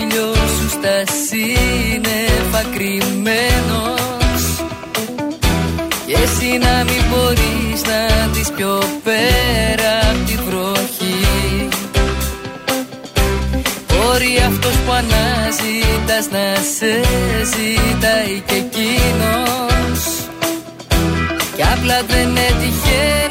[0.81, 4.43] στα σύννεφα κρυμμένος
[6.05, 11.67] Και εσύ να μην μπορείς να δεις πιο πέρα απ' τη βροχή.
[13.87, 16.93] Μπορεί αυτός που αναζητάς να σε
[17.53, 19.99] ζητάει και εκείνος.
[21.55, 23.30] Κι απλά δεν έτυχε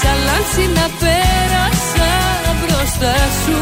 [0.00, 2.12] σαν λάμψη να πέρασα
[2.60, 3.58] μπροστά σου.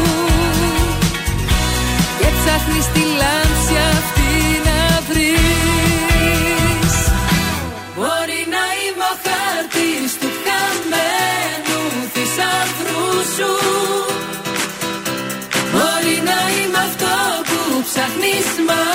[2.19, 4.31] Και ψάχνεις τη λάμψη αυτή
[4.67, 6.93] να βρεις.
[7.95, 11.81] Μπορεί να είμαι ο χάρτης του χαμένου
[12.13, 13.53] θησαυρού σου.
[15.71, 17.15] Μπορεί να είμαι αυτό
[17.47, 18.86] που ψάχνεις μα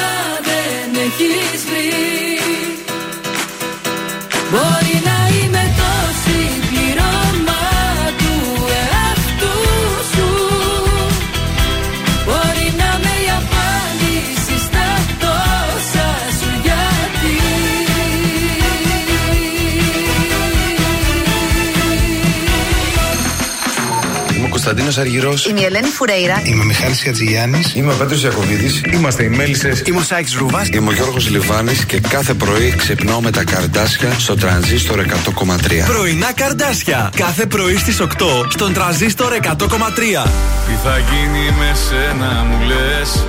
[24.65, 25.47] Κωνσταντίνος Αργυρός.
[25.47, 26.43] Είμαι η Ελένη Φουρέιρα.
[26.45, 27.63] Είμαι ο Μιχάλης Ατζηγιάννη.
[27.75, 28.81] Είμαι ο Πέτρος Ιακοβίδη.
[28.93, 29.83] Είμαστε οι Μέλισσες.
[29.87, 30.67] Είμαι ο Σάιξ Ρούβα.
[30.73, 35.87] Είμαι ο Γιώργος Λιβάνης και κάθε πρωί ξυπνάω με τα καρδάσια στο τρανζίστορ 100,3.
[35.87, 37.11] Πρωινά καρδάσια.
[37.17, 38.07] Κάθε πρωί στις 8
[38.49, 40.25] στον τραζίστορ 100,3.
[40.67, 43.27] Τι θα γίνει με σένα μου λες;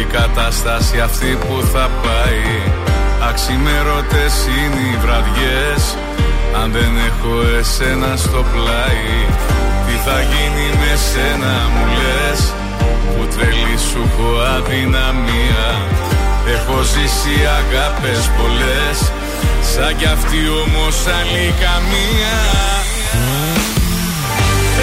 [0.00, 2.72] Η κατάσταση αυτή που θα πάει
[3.28, 5.96] Αξιμέρωτες είναι οι βραδιές
[6.62, 9.26] Αν δεν έχω εσένα στο πλάι
[9.58, 9.71] Τι
[10.04, 12.40] θα γίνει με σένα μου λες.
[13.14, 15.66] Που τρελή σου έχω αδυναμία.
[16.54, 18.96] Έχω ζήσει αγάπες πολλές.
[19.70, 22.36] Σαν κι αυτή όμως άλλη καμία.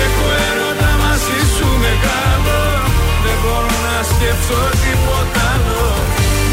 [0.05, 2.59] Έχω έρωτα μαζί σου μεγάλο
[3.25, 5.85] Δεν μπορώ να σκεφτώ τίποτα άλλο.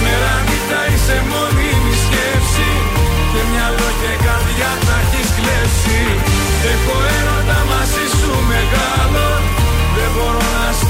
[0.03, 1.56] Μέρα νύχτα είσαι μόνιμη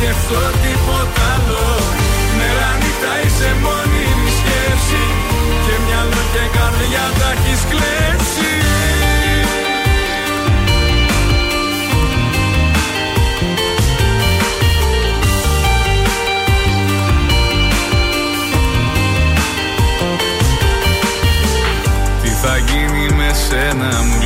[0.07, 1.66] να σκεφτώ τίποτα άλλο.
[2.39, 5.05] Μέρα νύχτα είσαι μόνιμη σκέψη.
[5.65, 8.51] Και μυαλό και καρδιά τα έχεις κλέψει.
[22.23, 24.26] Τι θα γίνει με σένα μου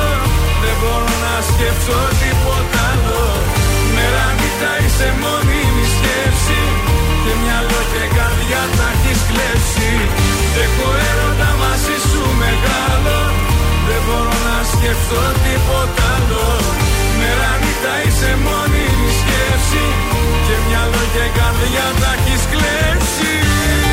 [0.81, 3.23] μπορώ να σκεφτώ τίποτα άλλο.
[3.95, 6.61] Μέρα νύχτα είσαι μόνιμη σκέψη.
[7.23, 9.91] Και μυαλό και καρδιά τα έχεις κλέψει.
[10.63, 13.17] Έχω έρωτα μαζί σου μεγάλο.
[13.87, 16.45] Δεν μπορώ να σκεφτώ τίποτα άλλο.
[17.19, 19.85] Μέρα νύχτα είσαι μόνιμη σκέψη.
[20.45, 23.90] Και μυαλό και καρδιά τα έχεις κλέψει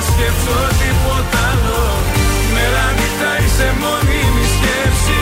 [0.00, 1.82] μπορώ να σκεφτώ τίποτα άλλο.
[2.54, 5.20] Μέρα νύχτα είσαι μόνιμη σκέψη.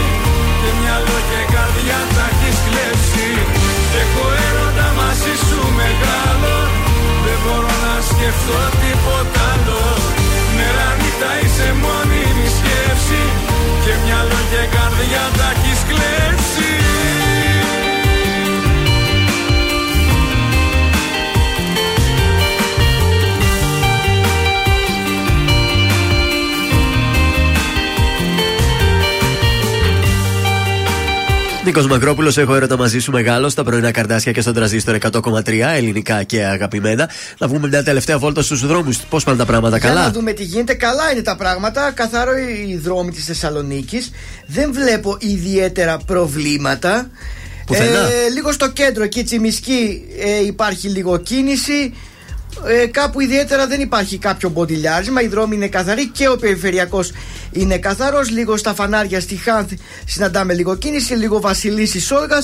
[0.61, 3.29] Και μυαλό και καρδιά τα έχεις κλέψει.
[4.03, 6.57] Έχω έρωτα μαζί σου μεγάλο.
[7.25, 9.83] Δεν μπορώ να σκεφτώ τίποτα άλλο.
[10.57, 13.23] Μέρα νύχτα είσαι μόνιμη σκέψη.
[13.85, 16.48] Και μυαλό και καρδιά τα έχεις κλέψει
[31.79, 36.23] Νίκος Μακρόπουλο, έχω έρωτα μαζί σου μεγάλο στα πρωινά καρδάσια και στον τραζίστορ 100,3 ελληνικά
[36.23, 37.11] και αγαπημένα.
[37.39, 38.99] Να βγούμε μια τελευταία βόλτα στους δρόμους.
[38.99, 40.75] Πώς πάνε τα πράγματα, Για καλά; να δούμε τι γίνεται.
[40.75, 41.91] Καλά είναι τα πράγματα.
[41.91, 42.33] Καθαρό
[42.69, 44.11] οι δρόμοι της Θεσσαλονίκης.
[44.47, 47.11] Δεν βλέπω ιδιαίτερα προβλήματα.
[47.67, 47.99] Πουθενά.
[47.99, 51.93] Ε, λίγο στο κέντρο, εκεί Τσιμισκή, ε, υπάρχει λίγο κίνηση.
[52.67, 55.23] Ε, κάπου ιδιαίτερα δεν υπάρχει κάποιο μποντιλιάρισμα.
[55.23, 57.13] Οι δρόμοι είναι καθαροί και ο περιφερειακός
[57.53, 58.31] είναι καθαρός.
[58.31, 59.73] Λίγο στα φανάρια στη Χάνθ
[60.07, 61.15] συναντάμε λίγο κίνηση.
[61.15, 62.39] Λίγο Βασιλίση Σόλγα.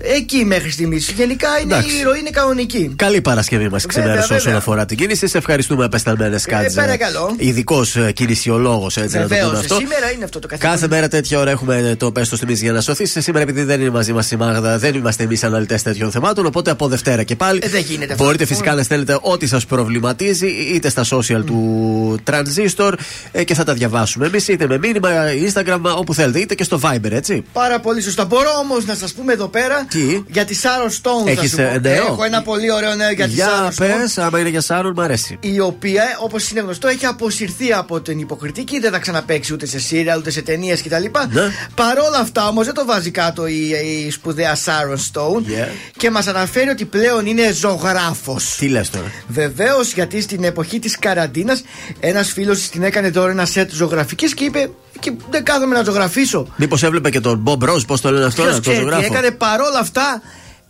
[0.00, 1.10] Εκεί μέχρι στιγμής.
[1.10, 1.96] Γενικά είναι, Εντάξει.
[1.96, 2.92] η ροή είναι κανονική.
[2.96, 4.56] Καλή Παρασκευή μας ξημέρωσε όσον βέβαια.
[4.58, 5.26] αφορά την κίνηση.
[5.26, 6.80] Σε ευχαριστούμε, απεσταλμένες Κάτζε.
[6.80, 7.34] παρακαλώ.
[7.36, 9.46] Ειδικός κινησιολόγος, έτσι να το Βεβαίως.
[9.48, 9.74] πούμε αυτό.
[9.74, 10.70] Σήμερα είναι αυτό το καθήκον.
[10.70, 13.16] Κάθε μέρα τέτοια ώρα έχουμε το πέστο τιμή για να σωθείς.
[13.18, 16.46] Σήμερα, επειδή δεν είναι μαζί μας η Μάγδα, δεν είμαστε εμείς αναλυτές τέτοιων θεμάτων.
[16.46, 18.24] Οπότε από Δευτέρα και πάλι Ε, δεν γίνεται αυτό.
[18.24, 22.92] μπορείτε φυσικά να στέλνετε ό,τι σας προβληματίζει είτε στα social του Transistor
[23.32, 25.08] ε, και θα τα διαβάσουμε εμείς, είτε με μήνυμα,
[25.52, 27.44] Instagram, όπου θέλετε, είτε και στο Viber, έτσι.
[27.52, 28.24] Πάρα πολύ σωστά.
[28.24, 29.83] Μπορώ όμως να σας πούμε εδώ πέρα
[30.26, 31.24] για τη Sharon Stone.
[31.24, 31.62] θα Έχεις, σου πω.
[31.62, 34.22] ε, νέο; Έχω ένα πολύ ωραίο νέο για τη Για Sharon πες, Stone.
[34.22, 35.38] άμα είναι για Σάρων, μ' αρέσει.
[35.40, 38.80] Η οποία, όπως είναι γνωστό, έχει αποσυρθεί από την υποκριτική.
[38.80, 41.04] Δεν θα ξαναπέξει ούτε σε σύριαλ ούτε σε ταινίες κτλ.
[41.30, 41.42] Ναι.
[41.74, 43.68] Παρόλα αυτά όμως δεν το βάζει κάτω η,
[44.06, 45.68] η σπουδαία Sharon Stone Yeah.
[45.96, 48.56] και μας αναφέρει ότι πλέον είναι ζωγράφος.
[48.58, 51.62] Τι λες τώρα; Βεβαίως, γιατί στην εποχή της καραντίνας
[52.00, 54.70] ένας φίλος την έκανε τώρα ένα σετ ζωγραφικής και είπε:
[55.04, 56.46] Και δεν κάθομαι να ζωγραφίσω.
[56.56, 58.82] Μήπως έβλεπε και τον Bob Ross, πώς το λένε αυτό, Ποιος να το ξέρει τι
[58.90, 59.04] ζωγράφο.
[59.14, 60.22] έκανε παρόλα αυτά.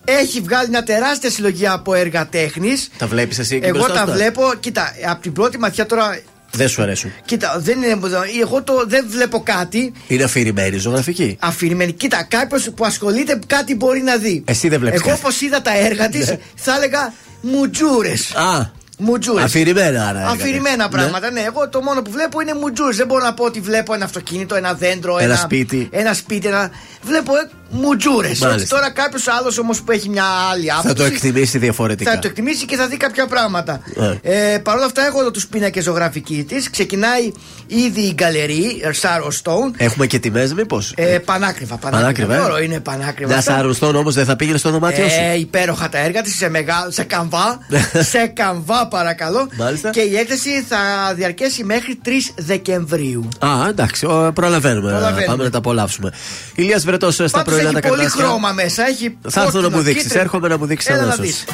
[0.04, 2.88] Έχει βγάλει μια τεράστια συλλογή από έργα τέχνης.
[2.98, 4.42] Τα βλέπεις εσύ εκεί Εγώ μπροστά τα αυτά; βλέπω.
[4.60, 6.20] Κοίτα, από την πρώτη ματιά τώρα.
[6.50, 7.12] Δεν σου αρέσουν.
[7.24, 7.98] Κοίτα, δεν είναι.
[8.42, 11.36] Εγώ το, δεν βλέπω κάτι Είναι αφηρημένη ζωγραφική.
[11.40, 11.92] αφηρημένη.
[11.92, 14.42] Κοίτα, κάποιος που ασχολείται κάτι μπορεί να δει.
[14.46, 15.00] Εσύ δεν βλέπεις.
[15.00, 18.34] Εγώ όπως είδα τα έργα της, θα έλεγα μουτζούρες.
[18.34, 19.42] Α, Μουτζούρε.
[19.42, 20.18] Αφηρημένα, άρα.
[20.18, 20.42] έλεγατε.
[20.42, 20.88] Αφηρημένα Ναι.
[20.90, 21.40] πράγματα, ναι.
[21.40, 22.94] Εγώ το μόνο που βλέπω είναι μουτζούρε.
[22.94, 25.88] Δεν μπορώ να πω ότι βλέπω ένα αυτοκίνητο, ένα δέντρο, Ένα σπίτι.
[25.92, 26.70] Ένα σπίτι, ένα...
[27.02, 28.38] Βλέπω ε, μουτζούρες.
[28.38, 28.76] Μάλιστα.
[28.76, 30.88] Τώρα κάποιος άλλος όμως που έχει μια άλλη άποψη.
[30.88, 32.10] Θα το εκτιμήσει διαφορετικά.
[32.10, 33.80] Θα το εκτιμήσει και θα δει κάποια πράγματα.
[34.22, 34.52] Ε.
[34.54, 36.70] Ε, Παρ' όλα αυτά, έχω εδώ τους πίνακες ζωγραφική της.
[36.70, 37.32] Ξεκινάει
[37.66, 39.74] ήδη η γκαλερί, Σάρο Στόουν.
[39.76, 42.02] Έχουμε και τιμές, μήπως; Ε, πανάκριβα, πανάκριβα.
[42.02, 43.28] Πανάκριβα, ε; Μπορώ, είναι πανάκριβα.
[43.28, 43.52] Μια αυτά.
[43.52, 45.20] σάρουστον όμως δεν θα πήγαινε στο δωμάτιό σου.
[45.32, 46.86] Ε, υπέροχα τα έργα της σε, μεγά...
[46.88, 47.58] σε καμβά.
[48.12, 49.48] σε καμβά, παρακαλώ.
[49.58, 49.90] Μάλιστα.
[49.90, 50.76] Και η έκθεση θα
[51.14, 53.28] διαρκέσει μέχρι 3 Δεκεμβρίου.
[53.38, 54.90] Α, εντάξει, ο, προλαβαίνουμε.
[54.90, 55.24] Προλαβαίνουμε.
[55.26, 56.12] Πάμε να τα απολαύσουμε.
[56.54, 58.24] Ηλίας Βρετός στα Πάντως πρωινά έχει τα πολύ καρτάσια.
[58.26, 58.86] χρώμα μέσα.
[58.88, 60.02] Έχει Θα έρθω να κόκκινο, μου δείξεις.
[60.02, 60.22] κίτρινο.
[60.22, 61.24] Έρχομαι να μου δείξεις Έλα να αμέσως.
[61.26, 61.44] δεις.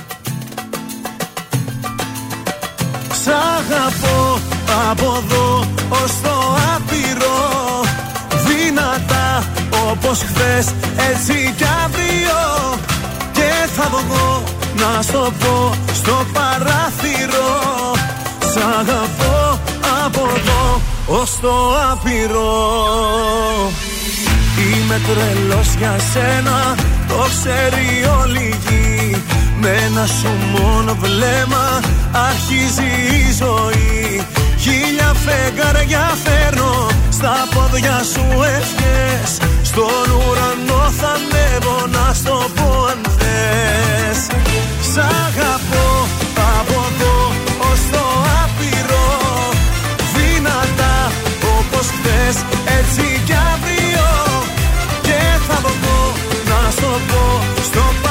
[3.25, 4.41] Σ' αγαπώ
[4.91, 7.39] από εδώ ως το άπειρο
[8.47, 9.45] Δυνατά
[9.91, 10.67] όπως χθες
[11.13, 12.39] έτσι κι αύριο
[13.00, 13.00] Και
[13.77, 14.43] θα βγω
[14.77, 17.53] να στο πω στο παράθυρο.
[18.53, 19.61] Σ' αγαπώ
[20.05, 21.55] από εδώ ως το
[21.93, 22.53] άπειρο.
[24.59, 26.75] Είμαι τρελός για σένα,
[27.09, 27.87] το ξέρει
[28.21, 29.23] όλη η γη.
[29.61, 31.81] Με ένα σου μόνο βλέμμα
[32.13, 32.91] αρχίζει
[33.23, 34.27] η ζωή.
[34.59, 39.39] Χίλια φεγγάρια φέρνω στα πόδια σου ευχές
[39.73, 44.19] Στον ουρανό θα ανέβω να στο πω αν θες.
[44.91, 45.89] Σ' αγαπώ
[46.57, 47.17] από εδώ
[47.71, 48.05] ως το
[48.43, 49.09] άπειρο.
[50.15, 50.97] Δυνατά
[51.59, 52.37] όπως χθες
[52.79, 54.09] έτσι κι αύριο.
[55.03, 56.13] Και θα βγω
[56.51, 58.10] να στο πω στο παράθυρο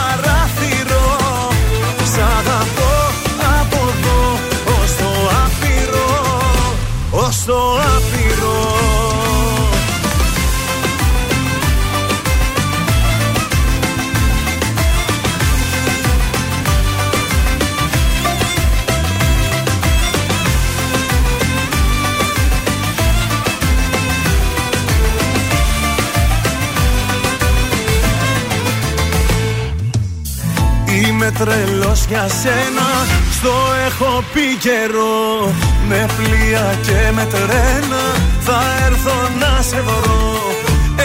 [31.29, 32.87] Είμαι τρελός για σένα.
[33.31, 33.53] Στο
[33.87, 35.53] έχω πει καιρό
[35.87, 38.03] Με πλοία και με τρένα.
[38.39, 40.41] Θα έρθω να σε βρω.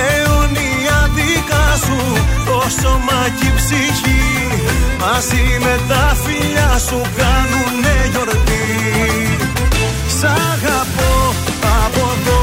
[0.04, 1.98] Αιωνία δικά σου
[2.46, 4.24] Το σώμα και η ψυχή.
[5.00, 8.66] Μαζί με τα φιλιά σου Κάνουνε γιορτή.
[10.18, 11.14] Σ' αγαπώ
[11.84, 12.42] από εδώ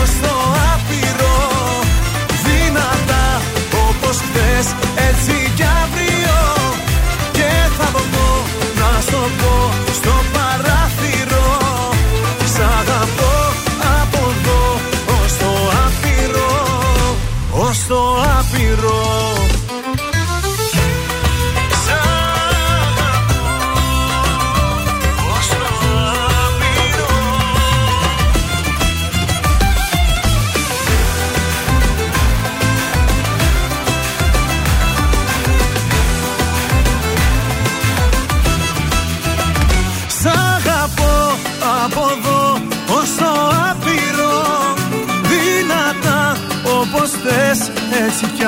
[0.00, 0.34] ως το
[0.72, 1.38] άπειρο.
[2.44, 3.26] Δυνατά
[3.88, 4.66] όπως χθες
[9.40, 9.54] πω
[9.92, 11.46] στο παράθυρο.
[12.54, 13.34] Σ' αγαπώ
[14.00, 14.80] από εδώ
[15.22, 15.52] ως το
[15.84, 16.50] άπειρο
[17.52, 18.00] Ως το
[18.38, 19.37] άπειρο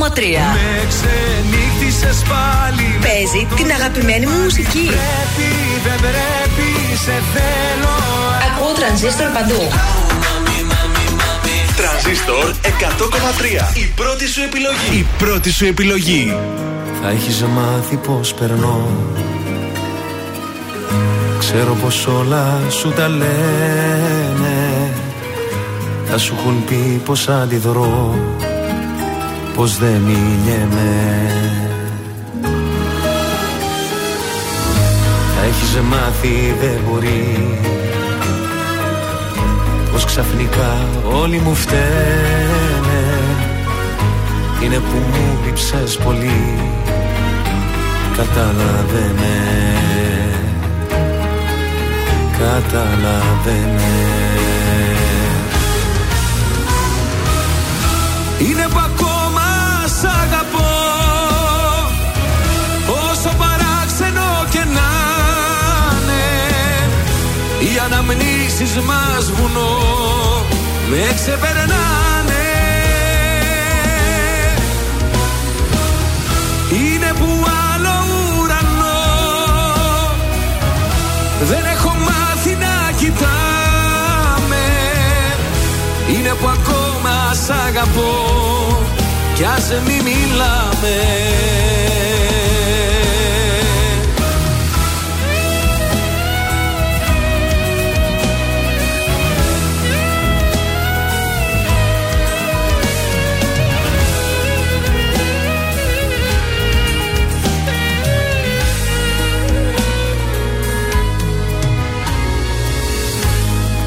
[0.00, 4.86] Με ξενύχτησες πάλι Παίζει την αγαπημένη μου μουσική.
[4.86, 5.50] Πρέπει,
[5.84, 7.94] δεν πρέπει, σε θέλω
[8.46, 9.60] Ακούω τρανζίστορ παντού.
[11.76, 12.54] Τρανζίστορ
[13.72, 13.76] 100,3.
[13.76, 14.98] Η πρώτη σου επιλογή.
[14.98, 16.36] Η πρώτη σου επιλογή.
[17.02, 18.88] Θα έχεις μάθει πως περνώ
[21.38, 24.92] Ξέρω πως όλα σου τα λένε
[26.04, 28.14] Θα σου έχουν πει πως αντιδρώ
[29.60, 30.92] Πως δεν μιλιέμαι
[35.36, 37.58] Θα έχεις μάθει δεν μπορεί.
[39.92, 40.88] Πως ξαφνικά
[41.22, 41.80] όλοι μου φταίνε.
[44.62, 46.58] Είναι που μου λείψες πολύ.
[48.16, 49.36] Κατάλαβε με
[52.32, 54.20] Κατάλαβε με
[58.38, 58.89] Είναι που ακόμα
[60.00, 60.68] σ' αγαπώ.
[63.10, 64.90] Όσο παράξενο και να
[66.02, 66.26] είναι
[67.58, 69.78] Οι αναμνήσεις μας βουνό
[70.90, 72.48] Με ξεπερνάνε.
[76.72, 77.94] Είναι που άλλο
[78.40, 79.02] ουρανό.
[81.42, 84.64] Δεν έχω μάθει να κοιτάμε.
[86.14, 88.99] Είναι που ακόμα σ' αγαπώ
[89.40, 90.96] Κι ας μη μιλάμε.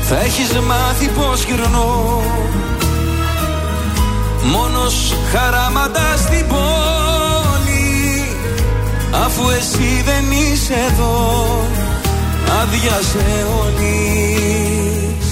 [0.01, 2.21] Θα έχεις μάθει πως γυρνώ.
[2.23, 2.42] Μόνος
[5.31, 8.25] χαράματας στην πόλη
[9.25, 11.43] Αφού εσύ δεν είσαι εδώ
[12.61, 15.25] Άδειασε όλης.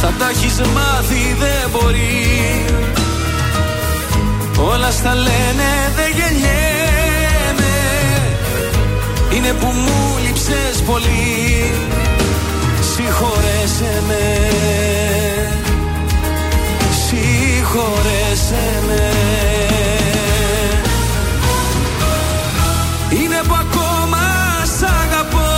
[0.00, 2.64] Θα τα έχεις μάθει δεν μπορεί.
[4.70, 7.74] Όλα στα λένε δεν γεννιέμαι.
[9.34, 11.70] Είναι που μου λείψες πολύ
[12.94, 14.52] Συγχωρέσαι με
[17.72, 19.10] Συγχωρέσαι με
[23.10, 24.18] Είναι που ακόμα
[24.78, 25.52] σ' αγαπώ.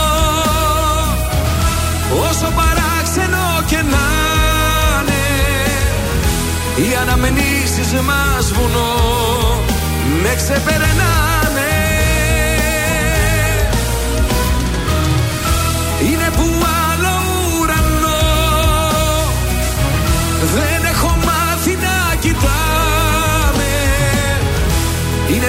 [2.29, 4.07] Όσο παράξενο και να
[5.01, 5.23] είναι
[6.77, 8.93] Οι αναμνήσεις μας βουνό.
[10.23, 11.24] Με ξεπερνάνε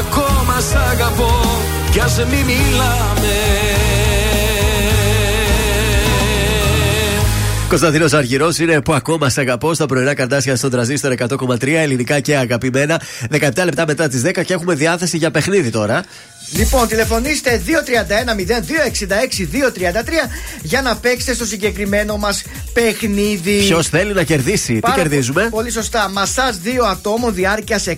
[0.00, 1.30] ακόμα, ακόμα σ' αγαπώ
[1.92, 3.34] Κι ας μη μιλάμε
[7.70, 12.36] Κωνσταντίνος Αργυρός είναι που ακόμα σε αγαπώ στα πρωινά καρτάσια στον τραζίστορ 100,3 ελληνικά και
[12.36, 13.00] αγαπημένα.
[13.30, 16.04] 17 λεπτά μετά τις 10 και έχουμε διάθεση για παιχνίδι τώρα.
[16.52, 17.66] Λοιπόν, τηλεφωνήστε 231-0266-233
[20.62, 23.58] για να παίξετε στο συγκεκριμένο μας παιχνίδι.
[23.58, 26.08] Ποιος θέλει να κερδίσει, τι Πάρα κερδίζουμε; Πολύ σωστά.
[26.08, 27.94] Μασάζ δύο ατόμων διάρκειας 60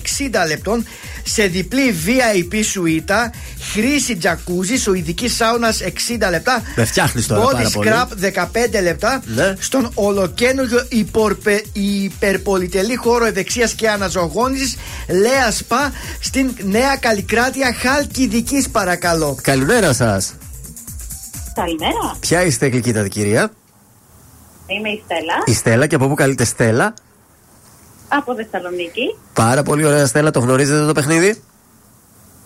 [0.48, 0.84] λεπτών
[1.24, 3.32] σε διπλή VIP σουίτα,
[3.72, 6.62] χρήση τζακούζι, σουηδικής σάουνας 60 λεπτά.
[6.76, 7.90] Με φτιάχνεις τώρα πάρα Body πολύ.
[7.92, 9.22] scrub 15 λεπτά.
[9.34, 9.54] Ναι.
[9.58, 14.76] Στον ολοκένουργιο υπορπε- υπερπολιτελή χώρο ευεξίας και αναζωογόνησης
[15.08, 19.36] Λέα Σπα στην Νέα Καλλικράτεια Χαλκιδικής, παρακαλώ.
[19.42, 20.34] Καλημέρα σας.
[21.54, 22.16] Καλημέρα.
[22.20, 23.50] Ποια είστε, γλυκύτατη κυρία;
[24.66, 26.94] Είμαι η Στέλλα Η Στέλλα και από πού καλείτε Στέλλα;
[28.18, 29.16] Από Θεσσαλονίκη.
[29.32, 31.42] Πάρα πολύ ωραία Στέλλα, το γνωρίζετε το παιχνίδι;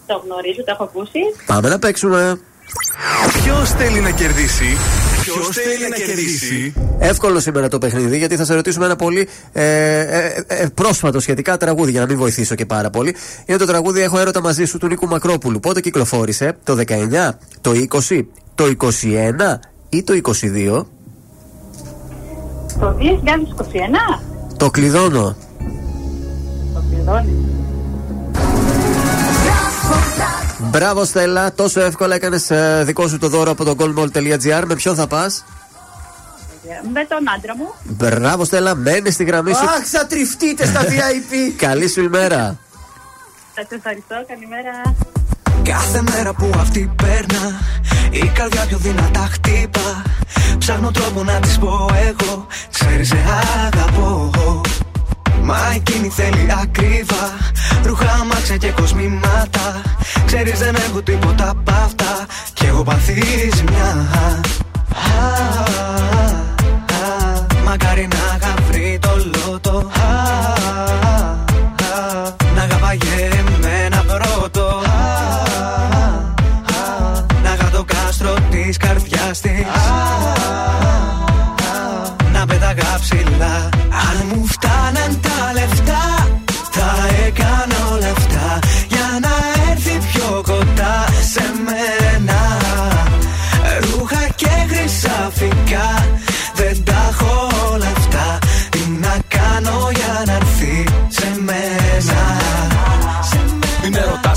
[0.07, 1.19] Το γνωρίζω, το έχω ακούσει.
[1.47, 2.41] Πάμε να παίξουμε.
[3.43, 4.77] Ποιος θέλει να κερδίσει;
[5.23, 9.65] Ποιος θέλει να κερδίσει; Εύκολο σήμερα το παιχνίδι γιατί θα σε ρωτήσουμε ένα πολύ ε,
[10.01, 13.17] ε, ε, πρόσφατο σχετικά τραγούδι για να μην βοηθήσω και πάρα πολύ.
[13.47, 15.61] Είναι το τραγούδι Έχω έρωτα μαζί σου του Νίκου Μακρόπουλου.
[15.61, 17.29] Πότε κυκλοφόρησε, το 19,
[17.61, 17.73] το
[18.09, 18.21] 20,
[18.55, 18.89] το 21
[19.89, 20.85] ή το 22.
[22.81, 22.97] Το
[24.19, 24.23] 2021
[24.57, 25.37] Το κλειδώνω.
[27.07, 27.45] Το πληρώνει.
[30.59, 32.51] Μπράβο Στέλλα, τόσο εύκολα έκανες
[32.83, 34.63] δικό σου το δώρο από το goldmall.gr.
[34.67, 35.45] Με ποιον θα πας;
[36.93, 37.75] Με τον άντρα μου.
[37.85, 39.65] Μπράβο Στέλλα, μένεις στη γραμμή σου.
[39.65, 41.53] Αχ, θα τριφτείτε στα VIP.
[41.57, 42.59] Καλή σου ημέρα.
[43.55, 44.95] Σα ευχαριστώ, καλημέρα.
[45.63, 47.61] Κάθε μέρα που αυτή περνά
[48.11, 50.03] Η καρδιά πιο δυνατά χτύπα
[50.59, 53.17] Ψάχνω τρόπο να της πω εγώ Ξέρεις σε
[53.67, 54.31] αγαπώ
[55.47, 57.25] Μα εκείνη θέλει ακρίβα
[57.85, 59.83] Ρούχα, μάξια και κοσμήματα.
[60.27, 62.27] Ξέρεις δεν έχω τίποτα απ' αυτά.
[62.53, 64.27] Κι εγώ παθήσμια Α,
[64.91, 65.27] α,
[66.99, 69.91] α, Μακάρι να είχα βρει το λότο.
[70.01, 70.13] Α,
[71.95, 74.67] α, Να αγαπάγε εμένα πρώτο.
[74.67, 75.01] Α,
[76.77, 79.67] α, Να είχα το κάστρο της καρδιάς της.
[82.33, 83.69] Να πέταγα ψηλά.
[83.91, 85.21] Αν μου φτάναν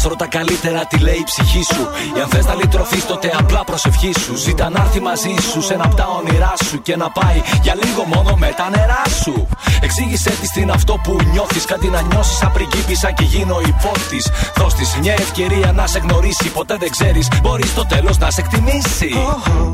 [0.10, 1.84] με ρωτά, ρωτά καλύτερα τι λέει η ψυχή σου.
[2.18, 4.36] Ή αν θε να λυτρωθείς, τότε απλά προσευχή σου.
[4.36, 7.76] Ζήτα να έρθει μαζί σου σε ένα από τα όνειρά σου και να πάει για
[7.84, 9.48] λίγο μόνο με τα νερά σου.
[9.82, 11.66] Εξήγησε της τι είναι αυτό που νιώθεις.
[11.66, 14.32] Κάτι να νιώσεις σαν πριγκίπισσα και γίνω υπότης.
[14.56, 16.50] Δώσ' της μια ευκαιρία να σε γνωρίσει.
[16.50, 19.12] Ποτέ δεν ξέρεις, μπορείς στο τέλος να σε εκτιμήσει.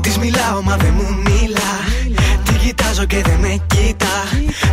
[0.00, 1.72] Της μιλάω μα δεν μου μιλά
[2.44, 4.14] Τη κοιτάζω και δεν με κοίτα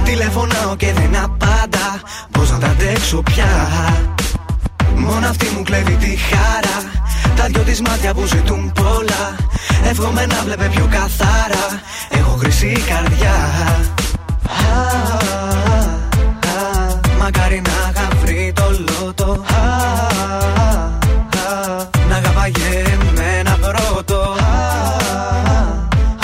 [0.04, 3.70] Τηλεφωνάω και δεν απάντα Πώς να τα αντέξω πια;
[5.06, 6.92] Μόνο αυτή μου κλέβει τη χαρά
[7.36, 9.36] Τα δυο της μάτια που ζητούν πολλά.
[9.90, 11.82] Εύχομαι να βλέπε πιο καθαρά.
[12.10, 13.34] Έχω χρυσή καρδιά.
[14.48, 15.80] Α, α,
[16.48, 19.32] α, Μακάρι να είχα βρει το λότο.
[19.32, 19.64] Α,
[21.38, 24.20] α, Να αγαπάγε εμένα πρώτο.
[24.20, 24.56] Α,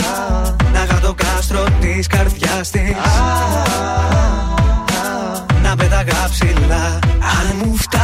[0.06, 2.92] α, Να είχα το κάστρο της καρδιάς της.
[5.64, 7.00] Να πέταγα ψηλά.
[7.20, 7.99] Αν μου φτάναν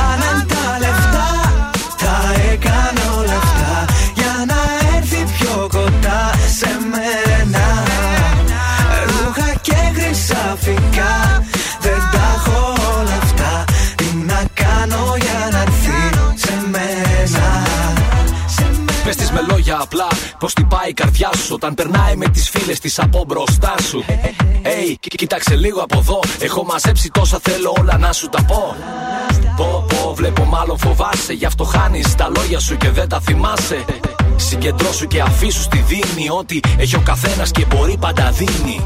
[20.46, 24.04] πώ την πάει η καρδιά σου όταν περνάει με τις φίλες της από μπροστά σου.
[24.64, 26.20] Hey, κοίταξε λίγο από εδώ.
[26.40, 28.76] Έχω μαζέψει τόσα θέλω όλα να σου τα πω.
[29.56, 31.34] Πω, πω, βλέπω μάλλον φοβάσαι.
[31.34, 33.86] Γι' αυτό χάνεις τα λόγια σου και δεν τα θυμάσαι.
[34.36, 36.30] Συγκεντρώσου και αφήσου στη δίνη.
[36.30, 38.82] Ότι έχει ο καθένας και μπορεί πάντα δίνει.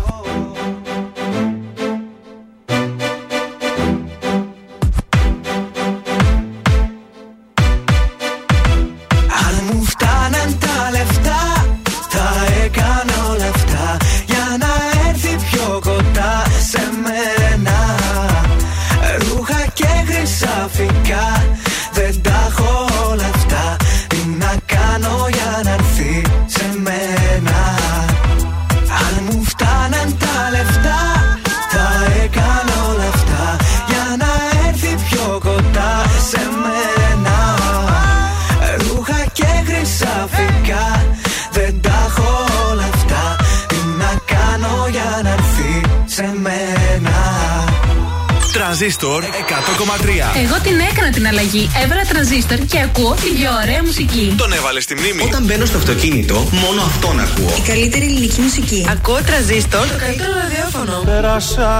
[51.49, 51.69] Έκανα την αλλαγή.
[51.83, 54.33] Έβαλα τρανζίστορ και ακούω τη πιο ωραία μουσική.
[54.37, 55.23] Τον έβαλες στη μνήμη.
[55.23, 57.53] Όταν μπαίνω στο αυτοκίνητο, μόνο αυτόν ακούω.
[57.57, 58.85] Η καλύτερη ελληνική μουσική.
[58.89, 59.87] Ακούω τρανζίστορ.
[59.87, 61.01] Το καλύτερο ραδιόφωνο.
[61.05, 61.73] Πέρασα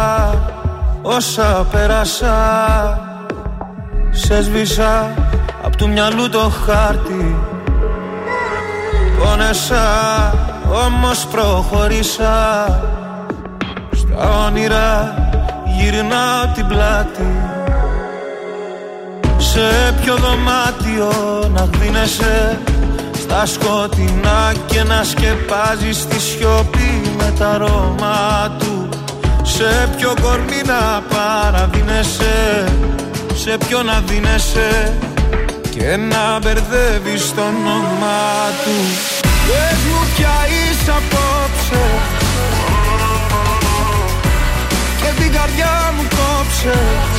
[1.01, 2.35] όσα πέρασα
[4.11, 5.13] Σε σβήσα
[5.63, 7.35] απ' του μυαλού το χάρτη
[9.19, 9.83] Πόνεσα
[10.85, 12.35] όμως προχωρήσα
[13.91, 15.15] Στα όνειρα
[15.77, 17.38] γυρνάω την πλάτη
[19.59, 21.11] Σε ποιο δωμάτιο
[21.53, 22.59] να γδίνεσαι
[23.19, 28.89] Στα σκοτεινά και να σκεπάζεις τη σιωπή με τα αρώμα του.
[29.43, 32.63] Σε ποιο κορμί να παραδίνεσαι
[33.35, 34.97] Σε ποιο να δίνεσαι.
[35.69, 38.75] Και να μπερδεύεις το όνομά του.
[39.21, 41.83] Πες μου πια είσαι απόψε.
[45.01, 47.18] Και την καρδιά μου κόψες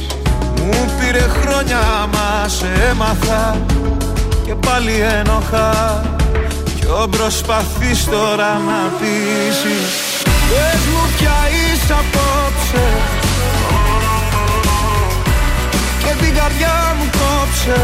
[0.65, 3.57] Μου πήρε χρόνια μα σε έμαθα.
[4.45, 6.01] Και πάλι ένοχα.
[6.79, 9.91] Ποιο προσπαθείς τώρα να πείσεις.
[10.23, 12.87] Πες μου πια είσαι απόψε.
[16.03, 17.81] Και την καρδιά μου κόψε.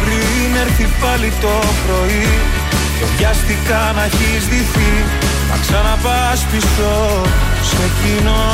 [0.00, 1.54] Πριν έρθει πάλι το
[1.86, 2.28] πρωί
[2.98, 4.92] Και βιαστικά να έχεις δυθεί.
[5.50, 7.22] Να ξαναπάς πίσω
[7.62, 8.48] σε κοινό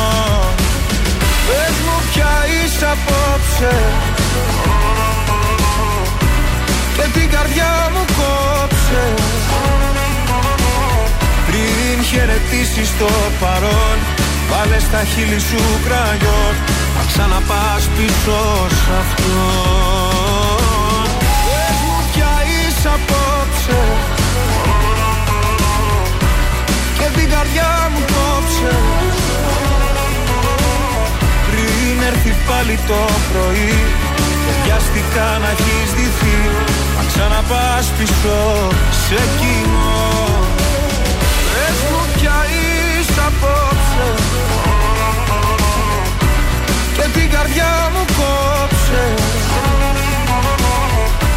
[1.47, 3.75] Πες μου πια είσαι απόψε.
[6.97, 9.05] Και την καρδιά μου κόψε.
[11.47, 13.09] Πριν χαιρετήσεις το
[13.41, 13.99] παρόν
[14.51, 16.55] Βάλε στα χείλη σου κραγιόν.
[16.97, 19.45] Να ξαναπάς πίσω σ' αυτό
[21.47, 23.81] Πες μου πια είσαι απόψε.
[26.99, 29.16] Και την καρδιά μου κόψε
[31.87, 33.01] Πριν έρθει πάλι το
[33.31, 33.75] πρωί
[34.45, 36.39] Και βιαστικά να έχεις δυθεί.
[36.97, 38.39] Να ξαναπάς πίσω
[39.05, 40.05] σε κοινό
[41.53, 44.09] Πες μου πια είσαι απόψε.
[46.97, 49.05] Και την καρδιά μου κόψε.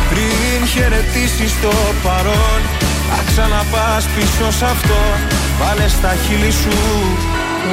[0.10, 2.62] Πριν χαιρετήσεις το παρόν
[3.10, 5.02] Θα ξαναπάς πίσω σ' αυτό.
[5.60, 6.78] Βάλε στα χείλη σου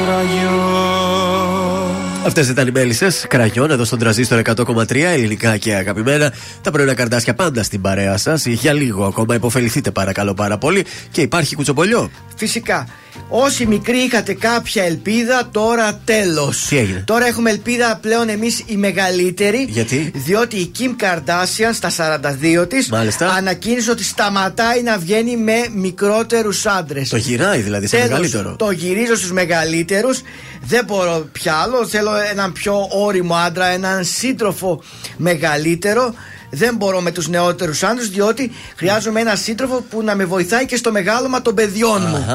[0.09, 3.07] ραγιό Αυτές ήταν οι μέλισσε.
[3.27, 6.33] Κραγιόν εδώ στον τραζίστρο 100,3 ελληνικά και αγαπημένα.
[6.61, 8.45] Τα πρωινά καρδάσια πάντα στην παρέα σας.
[8.45, 10.85] Για λίγο ακόμα υποφεληθείτε παρακαλώ πάρα πολύ.
[11.11, 12.09] Και υπάρχει κουτσομπολιό.
[12.35, 12.87] Φυσικά.
[13.29, 16.65] Όσοι μικροί είχατε κάποια ελπίδα, τώρα τέλος.
[16.69, 19.65] Τι έγινε; Τώρα έχουμε ελπίδα πλέον εμείς οι μεγαλύτεροι.
[19.69, 22.19] Γιατί; Διότι η Kim Kardashian στα
[22.61, 22.89] 42 της
[23.37, 27.09] ανακοίνησε ότι σταματάει να βγαίνει με μικρότερους άντρες.
[27.09, 28.55] Το γυράει δηλαδή σε μεγαλύτερο.
[28.55, 30.21] Το γυρίζω στους μεγαλύτερους.
[30.63, 31.87] Δεν μπορώ πια άλλο.
[31.87, 34.83] Θέλω έναν πιο όριμο άντρα, έναν σύντροφο
[35.17, 36.13] μεγαλύτερο.
[36.49, 40.75] Δεν μπορώ με τους νεότερους άντρες, διότι χρειάζομαι έναν σύντροφο που να με βοηθάει και
[40.75, 42.25] στο μεγάλωμα των παιδιών μου.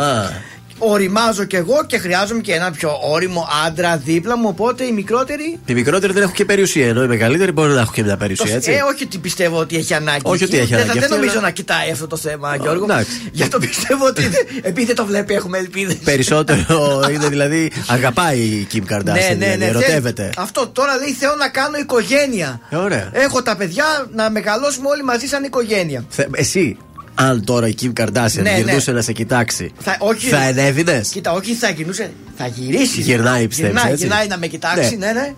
[0.84, 4.48] Οριμάζω κι εγώ και χρειάζομαι και ένα πιο όριμο άντρα δίπλα μου.
[4.48, 5.58] Οπότε οι μικρότεροι.
[5.66, 8.16] Οι μικρότεροι δεν έχουν και περιουσία, ενώ οι μεγαλύτεροι μπορεί να έχουν και μια Το,
[8.18, 8.70] περιουσία, έτσι.
[8.70, 10.20] ε, όχι ότι πιστεύω ότι έχει ανάγκη.
[10.22, 10.62] Όχι ότι εκεί.
[10.62, 12.84] έχει δεν, ανάγκη δεν αυτή, νομίζω αλλά- να κοιτάει αυτό το θέμα, Γιώργο.
[12.84, 13.10] εντάξει.
[13.32, 15.94] Γι' αυτό πιστεύω ότι δεν- επειδή δεν το βλέπει, έχουμε ελπίδες.
[15.96, 19.64] Περισσότερο είναι δηλαδή αγαπάει η Kim Kardashian, Ναι, ναι, δηλαδή, ναι.
[19.64, 20.22] ερωτεύεται.
[20.22, 22.60] Θέλ- Αυτό τώρα λέει θέλω να κάνω οικογένεια.
[22.70, 23.08] Ε, ωραία.
[23.12, 26.04] Έχω τα παιδιά να μεγαλώσουμε όλοι μαζί σαν οικογένεια.
[26.08, 26.76] Θε- Εσύ,
[27.14, 28.96] αν τώρα η Kim Kardashian Ναι, γυρνούσε ναι.
[28.96, 33.00] να σε κοιτάξει, Θα, όχι, θα ενέβηνες; Κοίτα, όχι θα γυρνούσε, θα γυρίσει.
[33.00, 35.06] Γυρνάει, πιστεύεις, Γυρνάει, έτσι; γυρνάει να με κοιτάξει, Ναι.
[35.06, 35.34] ναι, ναι.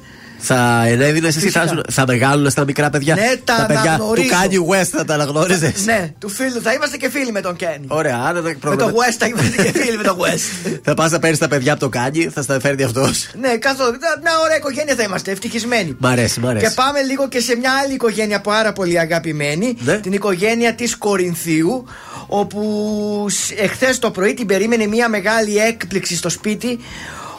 [0.46, 1.58] Θα ενέδινε εσύ, Φυσικά.
[1.60, 3.14] θα, ήσουν- θα μεγάλουν στα μικρά παιδιά.
[3.14, 4.28] Ναι, τα παιδιά του αναγνωρίζω.
[4.68, 5.84] Kanye West θα τα αναγνώριζες.
[5.84, 6.60] Ναι, του φίλου.
[6.62, 7.84] Θα είμαστε και φίλοι με τον Κένι.
[7.88, 8.90] Ωραία, άρα δεν Με πρόβλημα.
[8.90, 10.70] τον West θα είμαστε και φίλοι με τον West.
[10.82, 13.28] Θα πας να παίρνεις τα παιδιά από το Kanye, θα στα φέρνει αυτός.
[13.40, 13.96] ναι, καθόλου.
[14.22, 15.30] Μια ωραία οικογένεια θα είμαστε.
[15.30, 15.96] Ευτυχισμένοι.
[15.98, 16.64] Μ' αρέσει, μ' αρέσει.
[16.66, 19.76] Και πάμε λίγο και σε μια άλλη οικογένεια πάρα πολύ αγαπημένη.
[19.78, 19.98] Ναι.
[19.98, 21.84] Την οικογένεια της Κορινθίου.
[22.26, 26.78] Όπου εχθές το πρωί την περίμενε μια μεγάλη έκπληξη στο σπίτι.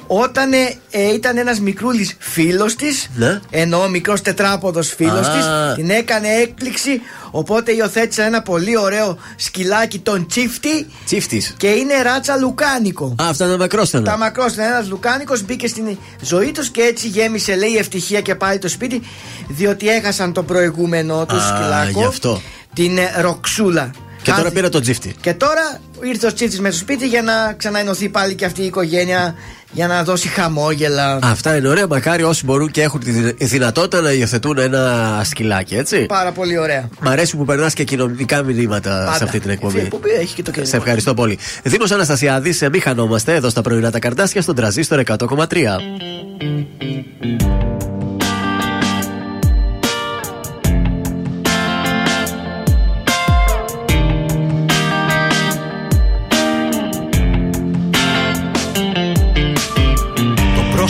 [0.08, 3.40] Όταν ε, ε, ήταν ένας μικρούλης φίλος της Ναι.
[3.50, 5.32] Ενώ μικρός τετράποδος φίλος Α.
[5.32, 7.02] της Την έκανε έκπληξη
[7.32, 11.54] Οπότε υιοθέτησε ένα πολύ ωραίο σκυλάκι Τον Τσίφτη Τσίφτης.
[11.58, 14.04] Και είναι ράτσα λουκάνικο Α, αυτά είναι μακρόστενα.
[14.04, 14.68] τα μακρόστενα.
[14.68, 19.02] Ένας Λουκάνικος μπήκε στην ζωή τους και έτσι γέμισε, λέει, ευτυχία και πάλι το σπίτι,
[19.48, 22.00] διότι έχασαν το προηγούμενο του Α, σκυλάκο.
[22.00, 22.42] γι' αυτό.
[22.74, 23.92] Την ε, Ροξούλα.
[24.26, 25.16] Και τώρα Κάτι- πήρα τον τσίφτη.
[25.22, 28.66] Και τώρα ήρθε ο Τσίφτης με στο σπίτι για να ξαναενωθεί πάλι και αυτή η
[28.66, 29.36] οικογένεια
[29.72, 31.20] για να δώσει χαμόγελα.
[31.24, 31.88] Αυτά είναι ωραία.
[31.88, 36.06] Μακάρι όσοι μπορούν και έχουν τη δυνα- δυνατότητα να υιοθετούν ένα σκυλάκι, έτσι.
[36.06, 36.90] Πάρα πολύ ωραία.
[37.00, 39.18] Μ' αρέσει που περνάς και κοινωνικά μηνύματα Πάντα.
[39.18, 39.74] σε αυτή την εκπομπή.
[39.80, 40.78] Αυτή η εκπομπή έχει και το Σε κοινωνικό.
[40.78, 41.38] ευχαριστώ πολύ.
[41.64, 45.80] Δήμος Αναστασιάδης, μη χανόμαστε εδώ στα πρωινά τα καρτάσια στον τραζίστορ 100,3.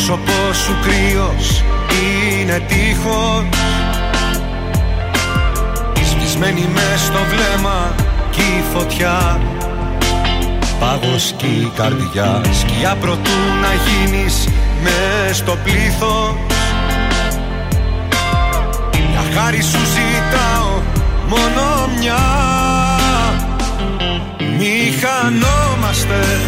[0.08, 1.64] Πρόσωπό σου κρύος
[1.98, 3.46] είναι τείχος.
[6.04, 7.96] Σβησμένη μες στο βλέμμα
[8.32, 9.40] κι η φωτιά.
[10.80, 12.42] Πάγος κι η καρδιά.
[12.52, 14.48] Σκιά προτού να γίνεις
[14.84, 16.36] μες στο πλήθος.
[19.12, 20.82] Για χάρη σου ζητάω
[21.28, 22.24] μόνο μια.
[24.58, 26.40] Μη χανόμαστε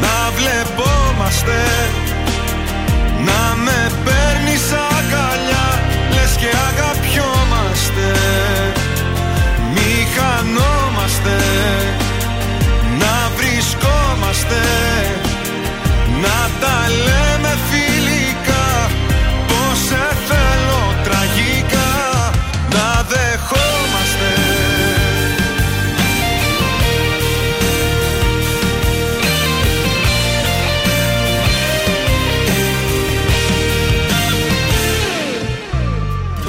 [0.00, 1.92] να βλεπόμαστε
[14.34, 14.62] βρισκόμαστε
[16.22, 18.90] Να τα λέμε φιλικά.
[19.46, 22.30] Πως σε θέλω τραγικά
[22.70, 24.32] Να δεχόμαστε.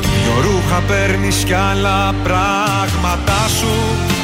[0.01, 4.14] Δυο ρούχα παίρνεις κι άλλα πράγματά σου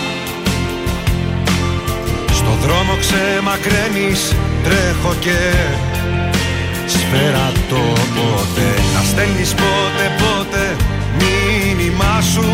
[2.52, 5.40] Στο δρόμο ξεμακραίνεις τρέχω και
[6.86, 7.82] σφαίρα το
[8.16, 10.76] πότε Να στέλνεις πότε πότε
[11.20, 12.50] μήνυμά σου.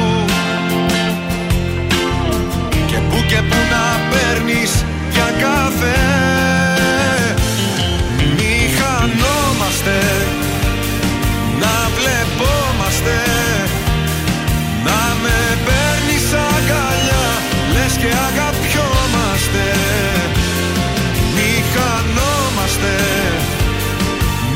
[2.88, 6.00] Και που και που να παίρνεις για καφέ
[8.36, 9.98] Μη χανόμαστε
[11.62, 13.18] να βλεπόμαστε.
[14.86, 17.28] Να με παίρνεις αγκαλιά
[17.74, 19.64] Λες και αγαπιόμαστε.
[19.82, 19.87] Μη
[22.78, 22.96] χανόμαστε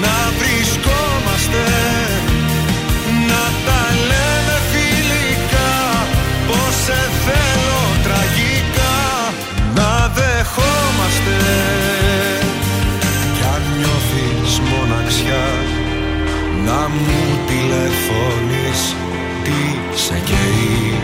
[0.02, 1.66] Να βρισκόμαστε
[3.28, 5.74] Να τα λέμε φιλικά
[6.48, 8.98] Πως σε θέλω τραγικά
[9.76, 11.38] Να δεχόμαστε.
[13.36, 15.48] Κι αν νιώθεις μοναξιά
[16.66, 18.96] να μου τηλεφωνείς
[19.44, 21.00] τι σε καίει.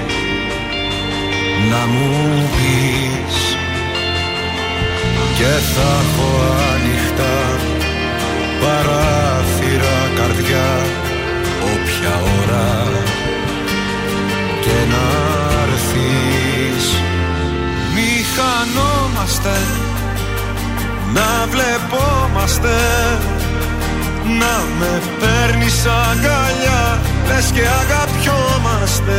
[1.70, 3.58] Να μου πεις
[5.38, 6.67] Και θα έχω
[7.18, 7.60] ανοιχτά
[8.62, 10.70] παράθυρα καρδιά
[11.74, 12.88] Όποια ώρα
[14.62, 15.06] και να
[15.64, 16.86] έρθεις.
[17.94, 19.58] Μη χανόμαστε
[21.14, 22.76] να βλεπόμαστε
[24.40, 29.18] να με παίρνεις αγκαλιά Λες και αγαπιόμαστε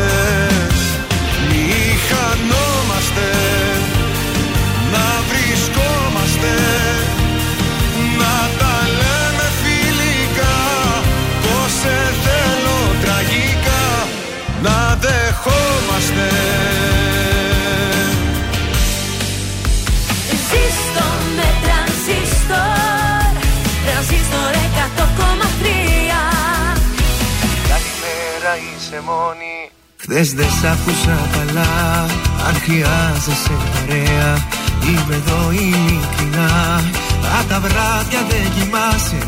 [30.11, 31.71] Χθες δεν σ' άκουσα καλά.
[32.47, 34.31] Αν χρειάζεσαι παρέα.
[34.89, 36.51] Είμαι εδώ ειλικρινά.
[37.37, 39.21] Αν τα βράδια δεν κοιμάσαι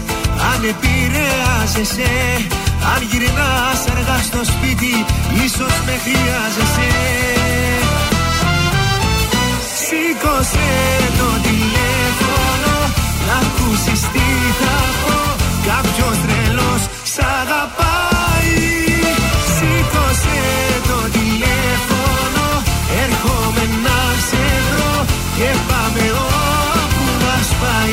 [0.50, 2.12] Αν επηρεάζεσαι
[2.92, 4.94] Αν γυρνάς αργά στο σπίτι
[5.44, 6.90] Ίσως με χρειάζεσαι.
[9.82, 10.70] Σήκωσε
[11.18, 12.74] το τηλέφωνο
[13.26, 14.28] Να ακούσεις τι
[14.60, 15.18] θα πω.
[15.68, 16.82] Κάποιος τρελός
[25.40, 27.92] και πάμε όπου μας πάει.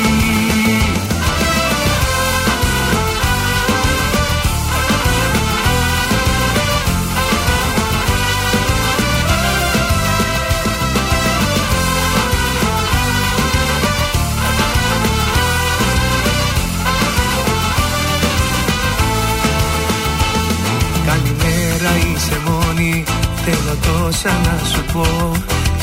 [21.06, 23.04] Καλημέρα είσαι μόνη,
[23.44, 25.37] θέλω τόσα να σου πω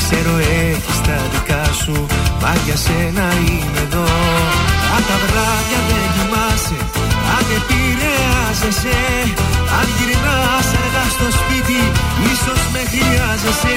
[0.06, 2.06] Ξέρω έχεις τα δικά σου.
[2.42, 4.06] Μα για σένα είμαι εδώ.
[4.94, 6.78] Αν τα βράδια δεν κοιμάσαι
[7.36, 8.98] Αν επηρεάζεσαι
[9.78, 11.80] Αν γυρνάς αργά στο σπίτι
[12.32, 13.76] Ίσως με χρειάζεσαι.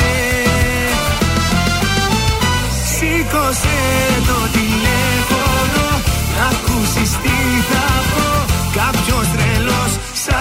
[2.91, 3.80] Σήκωσε
[4.30, 5.85] το τηλέφωνο
[6.35, 7.38] Να ακούσεις τι
[7.69, 8.27] θα πω.
[8.80, 9.91] Κάποιος τρελός
[10.24, 10.32] σ'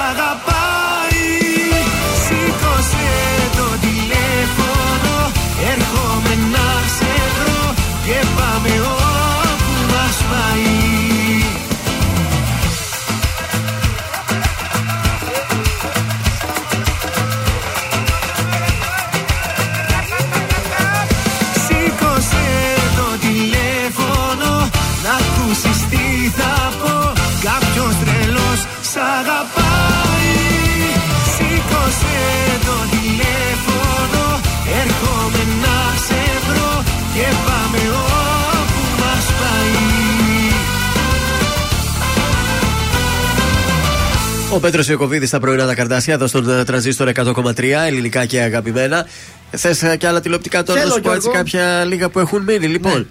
[44.59, 49.07] Ο Πέτρος Ιωκοβίδη στα πρωινά τα καρτάσια εδώ στον ε, τρανζίστορ 100,3 ελληνικά και αγαπημένα.
[49.51, 51.43] Θες και άλλα τηλεοπτικά τώρα Θέλω, να σου πω έτσι Γιώργο.
[51.43, 52.67] κάποια λίγα που έχουν μείνει.
[52.67, 53.09] Λοιπόν,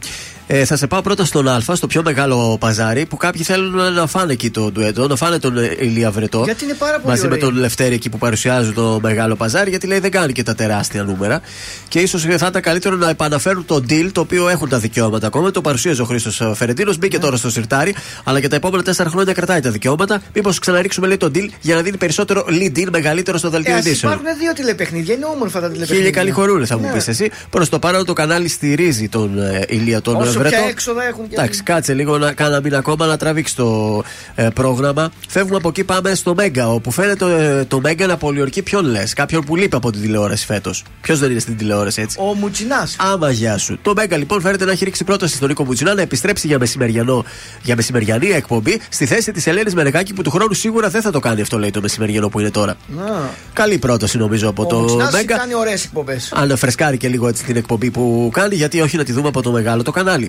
[0.50, 4.08] ε, θα σε πάω πρώτα στον Α, στο πιο μεγάλο παζάρι που κάποιοι θέλουν να
[4.08, 6.42] φάνε εκεί το ντουέτο, να φάνε τον ε, Ηλία Βρετό.
[6.44, 7.40] Γιατί είναι πάρα πολύ Μαζί με ωραίοι.
[7.40, 11.04] τον Λευτέρη εκεί που παρουσιάζουν το μεγάλο παζάρι, γιατί λέει δεν κάνει και τα τεράστια
[11.04, 11.42] νούμερα.
[11.88, 15.52] Και ίσως θα ήταν καλύτερο να επαναφέρουν το deal το οποίο έχουν τα δικαιώματα ακόμα.
[15.52, 17.24] Το παρουσίαζε ο Χρήστος Φερεντίνος, μπήκε Ναι.
[17.24, 20.22] τώρα στο σιρτάρι, αλλά και τα επόμενα τέσσερα χρόνια κρατάει τα δικαιώματα.
[20.34, 23.78] Μήπως ξαναρίξουμε λέει το deal για να δίνει περισσότερο lead in μεγαλύτερο στο δελτίο Ε,
[23.78, 24.14] ας ειδήσεων.
[24.14, 25.96] υπάρχουν δύο τηλεπαιχνίδια, είναι όμορφα τα τηλεπαιχνίδια.
[25.96, 26.94] Χίλια καλή χορούλη θα μου Ναι.
[26.94, 27.30] πεις εσύ.
[27.50, 30.62] Προς το παρόν το κανάλι στηρίζει τον ε, Ηλία τον Όσο Βρετό.
[30.62, 31.36] πια έξοδα έχουν και.
[31.36, 34.04] Εντάξει, κάτσε λίγο να κάνα μήνα ακόμα να τραβήξει το
[34.36, 35.12] ε, πρόγραμμα.
[35.28, 36.70] Φεύγουμε από εκεί, πάμε στο Μέγκα.
[36.70, 39.14] Όπου φαίνεται ε, το Μέγκα να πολιορκεί ποιον λες.
[39.14, 40.84] Κάποιον που λείπει από την τηλεόραση φέτος.
[41.02, 42.96] Ποιος δεν είναι στην τηλεόραση έτσι; Ο Μουτσινάς.
[43.00, 43.80] Άμα γεια σου.
[43.82, 47.26] Το Μέγκα λοιπόν φαίνεται να έχει ρίξει πρόταση στον Νίκο Μουτσινά να επιστρέψει για, μεσημεριανό,
[47.64, 51.20] για μεσημεριανή εκπομπή στη θέση της Ελένης Μενεγάκη που του χρόνου σίγουρα δεν θα το
[51.20, 52.76] κάνει αυτό λέει το μεσημεριανό που είναι τώρα.
[52.88, 53.30] Να.
[53.54, 55.38] Καλή πρόταση νομίζω από Ο το Μουτσινάς Μέγκα.
[55.38, 56.32] κάνει ωραίες εκπομπές.
[56.36, 59.42] Αν φρεσκάρει και λίγο έτσι την εκπομπή που κάνει, γιατί όχι να τη δούμε από
[59.42, 60.27] το μεγάλο το κανάλι.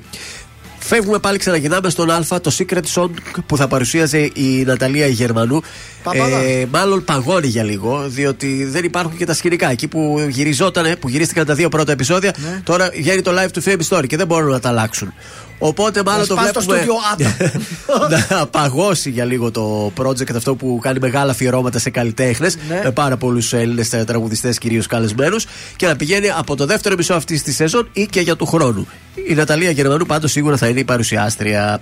[0.80, 3.10] Φεύγουμε πάλι, ξαναγυρνάμε στον Α, το Secret Song
[3.46, 5.60] που θα παρουσίαζε η Ναταλία η Γερμανού.
[6.02, 6.42] Παπαδάς.
[6.42, 9.70] Ε, μάλλον παγώνει για λίγο, διότι δεν υπάρχουν και τα σκηνικά.
[9.70, 12.60] Εκεί που γυριζότανε, που γυρίστηκαν τα δύο πρώτα επεισόδια, Ναι.
[12.64, 15.14] τώρα βγαίνει το live του Fame Story και δεν μπορούν να τα αλλάξουν.
[15.58, 20.78] Οπότε μάλλον το σπάσει το βλέπουμε στούντιο να παγώσει για λίγο το project αυτό που
[20.82, 22.80] κάνει μεγάλα αφιερώματα σε καλλιτέχνες Ναι.
[22.84, 25.46] με πάρα πολλούς Έλληνες τραγουδιστές κυρίως καλεσμένους
[25.76, 28.88] και να πηγαίνει από το δεύτερο μισό αυτής της σεζόν ή και για του χρόνου.
[29.28, 31.80] Η Ναταλία Γερμανού πάντως σίγουρα θα είναι η παρουσιάστρια.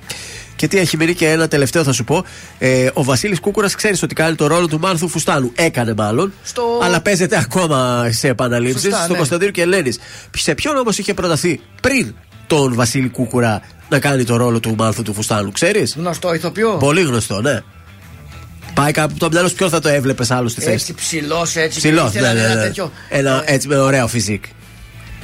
[0.56, 2.24] Και τι έχει μείνει και ένα τελευταίο θα σου πω.
[2.58, 5.52] Ε, ο Βασίλης Κούκουρας ξέρεις ότι κάνει το ρόλο του Μάνθου Φουστάνου.
[5.54, 6.32] Έκανε μάλλον.
[6.44, 8.82] Στο- Αλλά παίζεται ακόμα σε επαναλήψεις.
[8.82, 9.16] Σωστά, Στο ναι.
[9.16, 9.98] Κωνσταντίνο και Ελένης.
[10.36, 12.14] Σε ποιον όμως είχε προταθεί πριν
[12.46, 16.70] τον Βασίλη Κούκουρα να κάνει το ρόλο του Μάνθου του Φουστάνου, ξέρεις; Γνωστό ηθοποιό.
[16.70, 17.62] Πολύ γνωστό, ναι.
[18.74, 21.56] Πάει κάπου από το μυαλό σου, ποιος θα το έβλεπες άλλος στη θέση; Έτσι ψηλός,
[21.56, 21.78] έτσι.
[21.78, 22.62] Ψηλός, και ήθελα ναι, ναι, ένα ναι.
[22.62, 22.92] τέτοιο.
[23.08, 24.44] Ένα έτσι με ωραίο φυσικ.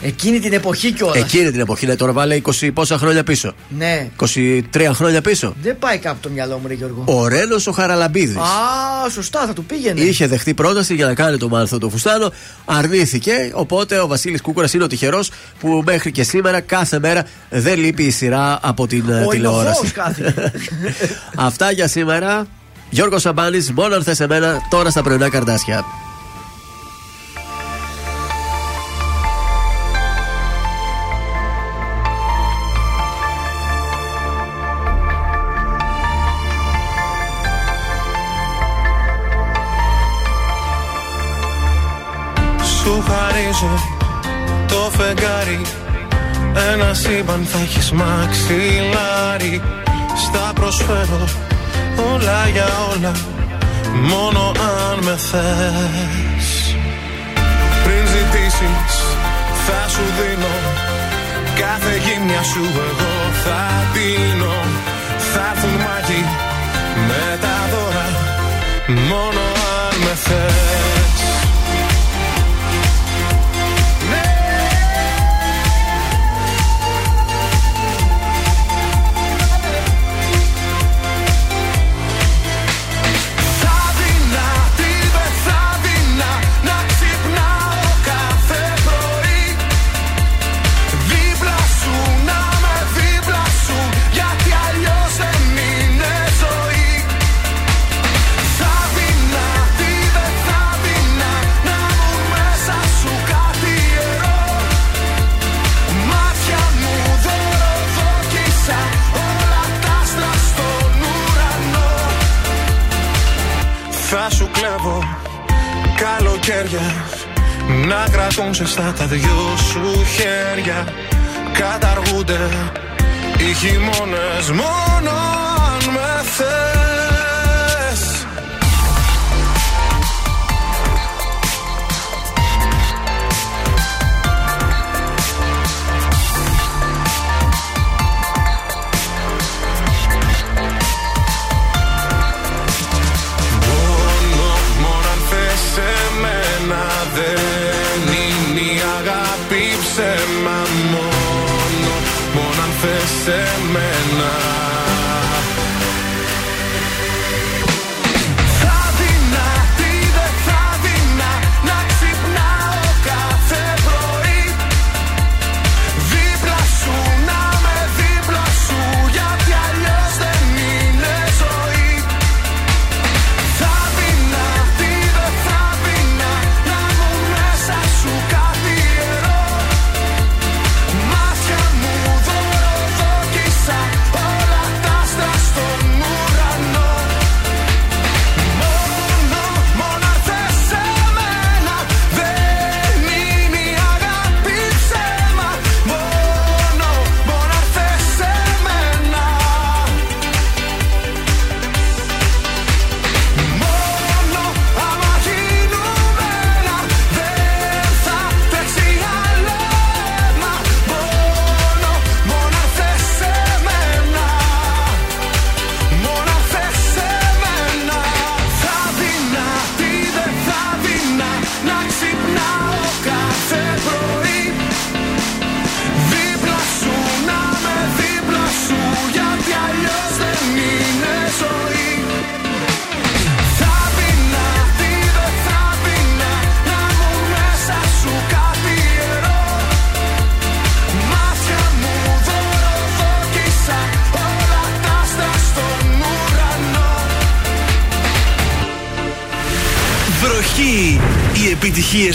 [0.05, 1.17] Εκείνη την εποχή κιόλας.
[1.17, 3.55] Εκείνη την εποχή, ναι, τώρα βάλε 20 πόσα χρόνια πίσω.
[3.69, 4.09] Ναι.
[4.17, 5.55] 23 χρόνια πίσω.
[5.63, 7.05] Δεν πάει κάπου το μυαλό μου, ρε Γιώργο.
[7.07, 8.37] Ο Ρένος ο Χαραλαμπίδης.
[8.37, 10.01] Α, σωστά, θα του πήγαινε.
[10.01, 12.33] Είχε δεχτεί πρόταση για να κάνει το μάλθο του Φουστάνο.
[12.65, 13.51] Αρνήθηκε.
[13.55, 18.03] Οπότε ο Βασίλης Κούκουρας είναι ο τυχερός που μέχρι και σήμερα κάθε μέρα δεν λείπει
[18.03, 19.81] η σειρά από την ε, Ο τηλεόραση.
[19.87, 20.53] ηλοχώος κάθεται.
[21.49, 22.47] Αυτά για σήμερα.
[22.91, 25.85] Γιώργος Σαμπάνης, μόνο αν θες εμένα, τώρα στα πρωινά καρδάσια.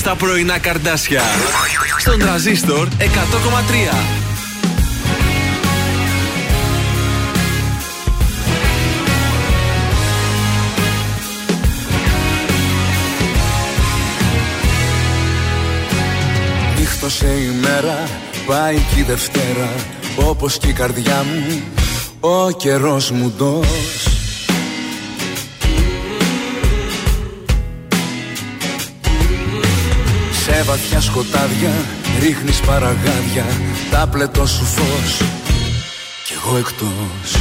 [0.07, 1.21] Στα πρωινά καρδάσια.
[1.97, 3.03] Στον τραζίστορ 100,3.
[16.79, 18.03] Νύχτωσε η μέρα,
[18.45, 19.69] πάει και η Δευτέρα
[20.15, 21.61] Όπως και η καρδιά μου,
[22.19, 24.06] ο καιρός μου ντός
[30.49, 31.71] Σε βαθιά σκοτάδια
[32.19, 33.45] ρίχνεις παραγάδια
[33.91, 35.21] Τα πλετό σου φως
[36.23, 37.31] κι εγώ εκτός.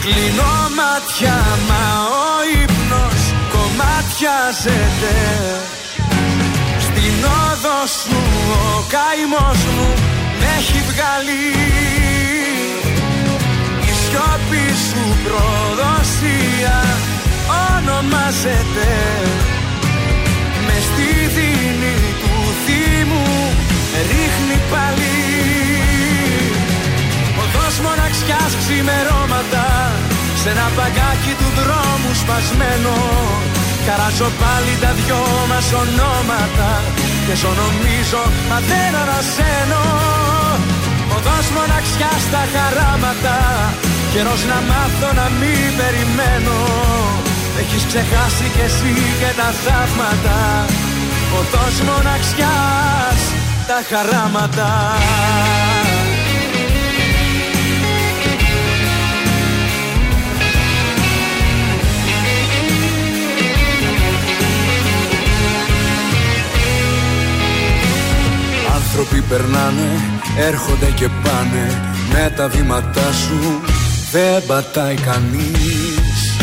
[0.00, 5.16] Κλείνω μάτια μα ο ύπνος κομμάτιαζεται
[6.80, 8.16] Στην όδο σου
[8.52, 9.88] ο καημός μου
[10.38, 11.42] με έχει βγάλει.
[12.04, 12.07] Η
[14.48, 16.78] σιώπη σου προδοσία
[17.66, 18.90] ονομάζεται.
[20.66, 23.26] Με στη δίνη του θύμου
[24.10, 25.16] ρίχνει πάλι.
[27.42, 29.66] Οδός μοναξιάς ξημερώματα
[30.40, 32.96] Σ' ένα παγκάκι του δρόμου σπασμένο.
[33.86, 36.70] Καράζω πάλι τα δυο μας ονόματα
[37.26, 39.84] Και ζω νομίζω μα δεν ανασένω.
[41.16, 43.47] Οδός μοναξιάς στα χαράματα
[44.12, 46.58] Καιρός να μάθω να μην περιμένω.
[47.60, 50.38] Έχεις ξεχάσει κι εσύ και τα θαύματα.
[51.38, 53.20] Οδός μοναξιάς
[53.68, 54.70] τα χαράματα.
[68.74, 70.00] Άνθρωποι περνάνε,
[70.38, 73.60] έρχονται και πάνε Με τα βήματά σου
[74.12, 76.36] δεν πατάει κανείς.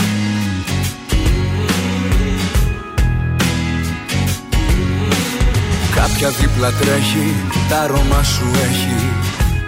[5.96, 7.36] Κάποια δίπλα τρέχει,
[7.70, 9.10] τα αρώμα σου έχει.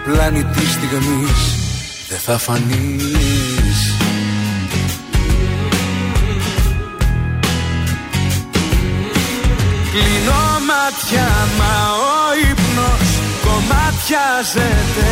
[0.03, 1.56] Πλάνη της στιγμής
[2.09, 3.95] δεν θα φανείς.
[9.92, 13.09] Κλείνω μάτια μα ο ύπνος
[13.45, 15.11] κομμάτιαζεται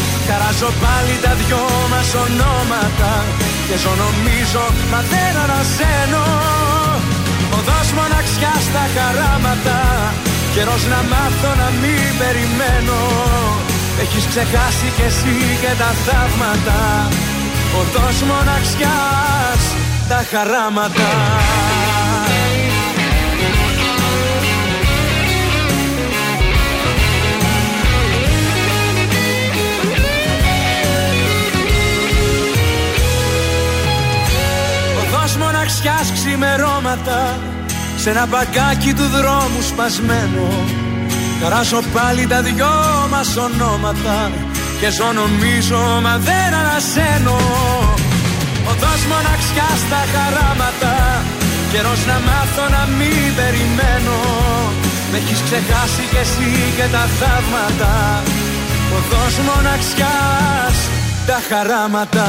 [0.27, 3.13] Χαράζω πάλι τα δυο μας ονόματα
[3.67, 6.25] Και ζω νομίζω μα δεν αναζένω
[7.57, 9.79] Οδός μοναξιάς στα χαράματα
[10.53, 12.99] Καιρός να μάθω να μην περιμένω.
[14.01, 16.79] Έχεις ξεχάσει κι εσύ και τα θαύματα
[17.79, 19.63] Οδός μοναξιάς
[20.09, 21.09] τα χαράματα
[35.71, 37.39] μοναξιάς ξημερώματα
[37.97, 40.47] σε ένα μπαγκάκι του δρόμου σπασμένο.
[41.41, 42.75] Χαράσω πάλι τα δυο
[43.11, 44.17] μας ονόματα
[44.79, 47.39] Και ζω νομίζω μα δεν ανασένω.
[48.71, 50.95] Οδός μοναξιά στα χαράματα
[51.71, 54.19] Καιρός να μάθω να μην περιμένω.
[55.11, 57.93] Με έχεις ξεχάσει κι εσύ και τα θαύματα.
[58.97, 60.77] Οδός μοναξιάς
[61.27, 62.27] τα χαράματα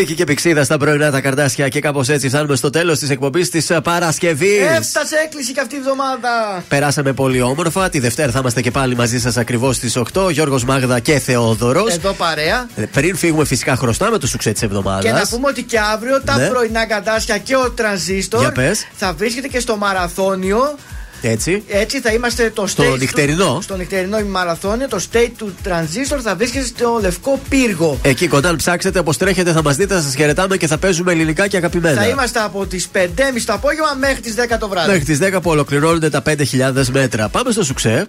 [0.00, 3.50] Ευρυδίκη και πηξίδα στα πρωινά τα καρδάσια και κάπως έτσι φτάνουμε στο τέλος της εκπομπής
[3.50, 4.60] της Παρασκευής.
[4.60, 6.64] Έφτασε έκκληση και αυτή η εβδομάδα.
[6.68, 7.88] Περάσαμε πολύ όμορφα.
[7.88, 10.30] Τη Δευτέρα θα είμαστε και πάλι μαζί σας ακριβώς στις 8.
[10.30, 11.94] Γιώργος Μάγδα και Θεόδωρος.
[11.94, 12.68] Εδώ παρέα.
[12.92, 15.04] Πριν φύγουμε, φυσικά χρωστάμε το σουξέ της εβδομάδας.
[15.04, 16.46] Και να πούμε ότι και αύριο τα Ναι.
[16.48, 18.86] πρωινά καρτάσια και ο τρανζίστορ Για πες.
[18.96, 20.74] θα βρίσκεται και στο μαραθώνιο.
[21.22, 21.62] Έτσι.
[21.68, 23.58] Έτσι θα είμαστε το Στο stage του- νυχτερινό.
[23.62, 24.88] στο νυχτερινό μαραθώνιο.
[24.88, 27.98] Το state του τρανζίστορ θα βρίσκεται στο λευκό πύργο.
[28.02, 31.12] Εκεί κοντά, αν ψάξετε όπως τρέχετε, θα μας δείτε, θα σας χαιρετάμε και θα παίζουμε
[31.12, 32.00] ελληνικά και αγαπημένα.
[32.00, 34.88] Θα είμαστε από τις 5.30 το απόγευμα μέχρι τις 10 το βράδυ.
[34.90, 37.28] Μέχρι τις 10 που ολοκληρώνονται τα 5.000 μέτρα.
[37.28, 38.06] Πάμε στο σουξέ.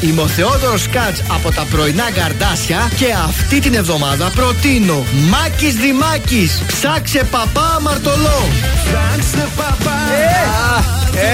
[0.00, 6.62] Είμαι ο Θεόδωρος Κάτς από τα πρωινά καρδάσια και αυτή την εβδομάδα προτείνω Μάκης Δημάκης
[6.66, 8.48] Ψάξε παπά αμαρτωλό
[8.84, 9.92] Ψάξε παπά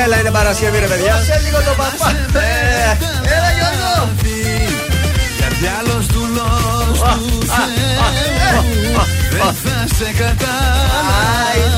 [0.04, 1.14] Έλα, είναι Παρασκευή, ρε παιδιά.
[1.16, 2.08] Δώσε λίγο τον παπά.
[3.34, 3.92] Έλα Γιώργο.
[5.40, 6.22] Καρδιά άλλος του
[6.94, 7.78] του Θεού
[9.30, 11.70] Δεν θα σε καταλάβει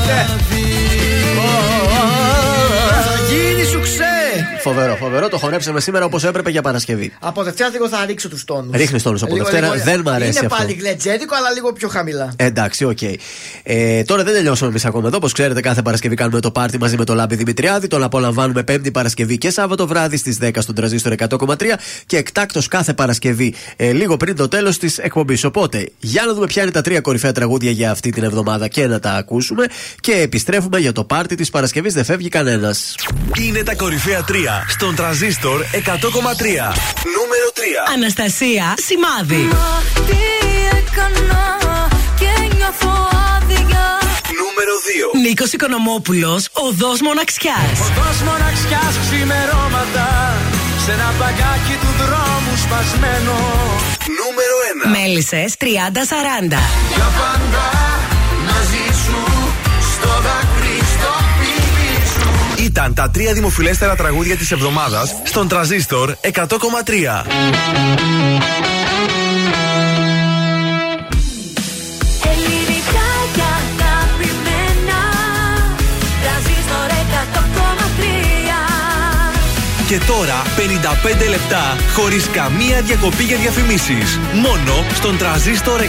[4.63, 5.29] Φοβερό, φοβερό.
[5.29, 7.13] Το χορέψαμε σήμερα όπως έπρεπε για Παρασκευή.
[7.19, 9.83] Από Δευτέρα λίγο θα ρίξω τους τόνους Ρίχνεις τόνους από Λίγο, Δευτέρα, λίγο.
[9.83, 10.55] δεν μ' αρέσει Είναι αυτό.
[10.57, 12.97] πάλι γλεντζέδικο αλλά λίγο πιο χαμηλά Εντάξει, οκ.
[13.63, 15.17] Ε, τώρα δεν τελειώσαμε εμείς ακόμα εδώ.
[15.17, 17.87] Όπως ξέρετε, κάθε Παρασκευή κάνουμε το πάρτι μαζί με τον Λάμπη Δημητριάδη.
[17.87, 21.55] Τον απολαμβάνουμε Πέμπτη Παρασκευή και Σάββατο βράδυ στις 10 στον Τρανζίστορ 100,3
[22.05, 25.43] και εκτάκτο κάθε Παρασκευή ε, λίγο πριν το τέλος της εκπομπής.
[25.43, 28.87] Οπότε, για να δούμε ποια είναι τα τρία κορυφαία τραγούδια για αυτή την εβδομάδα και
[28.87, 29.65] να τα ακούσουμε.
[29.99, 31.93] Και επιστρέφουμε για το πάρτι της Παρασκευής.
[31.93, 32.95] Δεν φεύγει κανένας.
[33.41, 34.33] Είναι τα κορυφαία 3
[34.67, 35.77] στον τραζίστορ 100,3.
[37.15, 37.61] Νούμερο 3.
[37.93, 39.47] Αναστασία Σημάδι.
[40.07, 40.21] Τι
[40.79, 41.57] έκανα
[42.19, 42.93] και νιώθω
[43.35, 43.85] άδεια
[44.41, 44.73] Νούμερο
[45.15, 45.25] 2.
[45.25, 47.77] Νίκος Οικονομόπουλος, οδό μοναξιάς.
[47.87, 50.07] Οδός μοναξιάς ξημερώματα
[50.85, 53.35] Σε ένα παγκάκι του δρόμου σπασμένο
[54.19, 54.89] Νούμερο 1.
[54.95, 55.65] Μέλισσες 30-40.
[56.95, 57.92] Για πάντα
[62.75, 66.31] Ήταν τα τρία δημοφιλέστερα τραγούδια της εβδομάδας στον τραζίστορ 100,3.
[72.31, 75.01] Ελληνικά και αγαπημένα
[76.21, 76.89] Τραζίστορ
[77.23, 77.27] 100,3
[79.87, 80.41] Και τώρα
[81.25, 84.19] 55 λεπτά χωρίς καμία διακοπή για διαφημίσεις.
[84.33, 85.85] Μόνο στον τραζίστορ 100,3.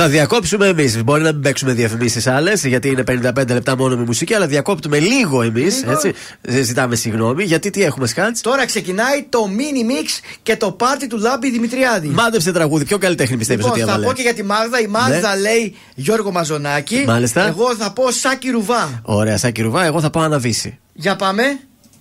[0.00, 1.04] Θα διακόψουμε εμείς.
[1.04, 4.98] Μπορεί να μην παίξουμε διαφημίσεις άλλες, γιατί είναι 55 λεπτά μόνο με μουσική, αλλά διακόπτουμε
[4.98, 5.76] λίγο εμείς.
[5.80, 5.90] Λίγο.
[5.92, 6.12] Έτσι.
[6.40, 8.36] Ε, Ζητάμε συγγνώμη, γιατί τι έχουμε σκάτ.
[8.40, 10.08] Τώρα ξεκινάει το mini mix
[10.42, 12.84] και το πάρτι του Λάμπη Δημητριάδη Μάντεψε τραγούδι.
[12.84, 14.10] Ποιο καλλιτέχνη πιστεύεις Λοιπόν, ότι θα έβαλες.
[14.10, 14.80] πω και για τη Μάγδα.
[14.80, 15.40] Η Μάγδα Ναι.
[15.40, 17.04] λέει Γιώργο Μαζονάκη.
[17.06, 17.46] Μάλιστα.
[17.46, 19.00] Εγώ θα πω Σάκη Ρουβά.
[19.02, 20.78] Ωραία, Σάκη Ρουβά, εγώ θα πάω αναβήσει.
[20.92, 21.42] Για πάμε.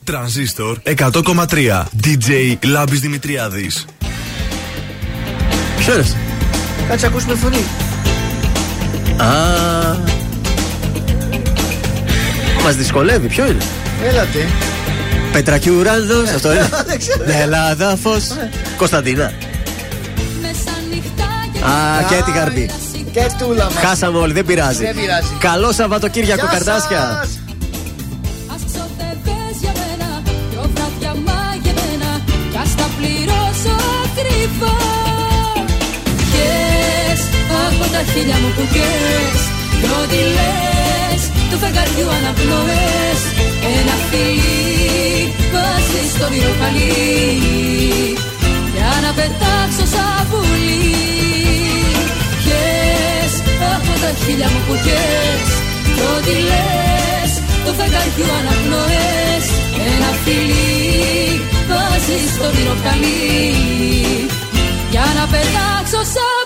[0.03, 1.87] Τρανζίστορ 100,3.
[2.03, 3.85] DJ Λάμπης Δημητριάδης.
[5.77, 6.36] Ποιο είναι.
[6.87, 7.63] Κάτσε να ακούσουμε φωνή.
[9.17, 9.95] Α.
[12.63, 13.63] Μας δυσκολεύει, ποιο είναι;
[14.07, 14.47] Έλατε.
[15.31, 16.69] Πετρακιουράνδο, αυτό είναι.
[16.87, 17.25] Δεν ξέρω.
[17.25, 18.11] Νελάδα φω.
[18.77, 19.31] Κωνσταντίνα.
[20.41, 22.69] Μέσα νυχτά και Α, και τη γαρμπή.
[23.11, 23.83] Και τούλα μας.
[23.83, 24.83] Χάσαμε όλοι, δεν πειράζει.
[24.83, 25.27] Δεν πειράζει.
[25.39, 26.45] Καλό Σαββατοκύριακο,
[26.89, 27.25] Γεια
[37.97, 39.41] τα χίλια μου που κες
[39.79, 43.19] Κι ό,τι λες Του φεγγαριού αναπνοές.
[43.75, 46.91] Ένα φιλί Βάζει στο μυροφαλί
[48.75, 50.81] Για να πετάξω σαν πουλί
[52.45, 53.33] Κες
[53.73, 55.47] από τα χίλια μου που κες
[55.95, 57.31] Κι ό,τι λες
[57.65, 59.45] το φεγγαριού αναπνοές.
[59.91, 63.21] Ένα φιλί βάζεις στο μυροκαλί
[64.93, 66.37] Για να πετάξω σαν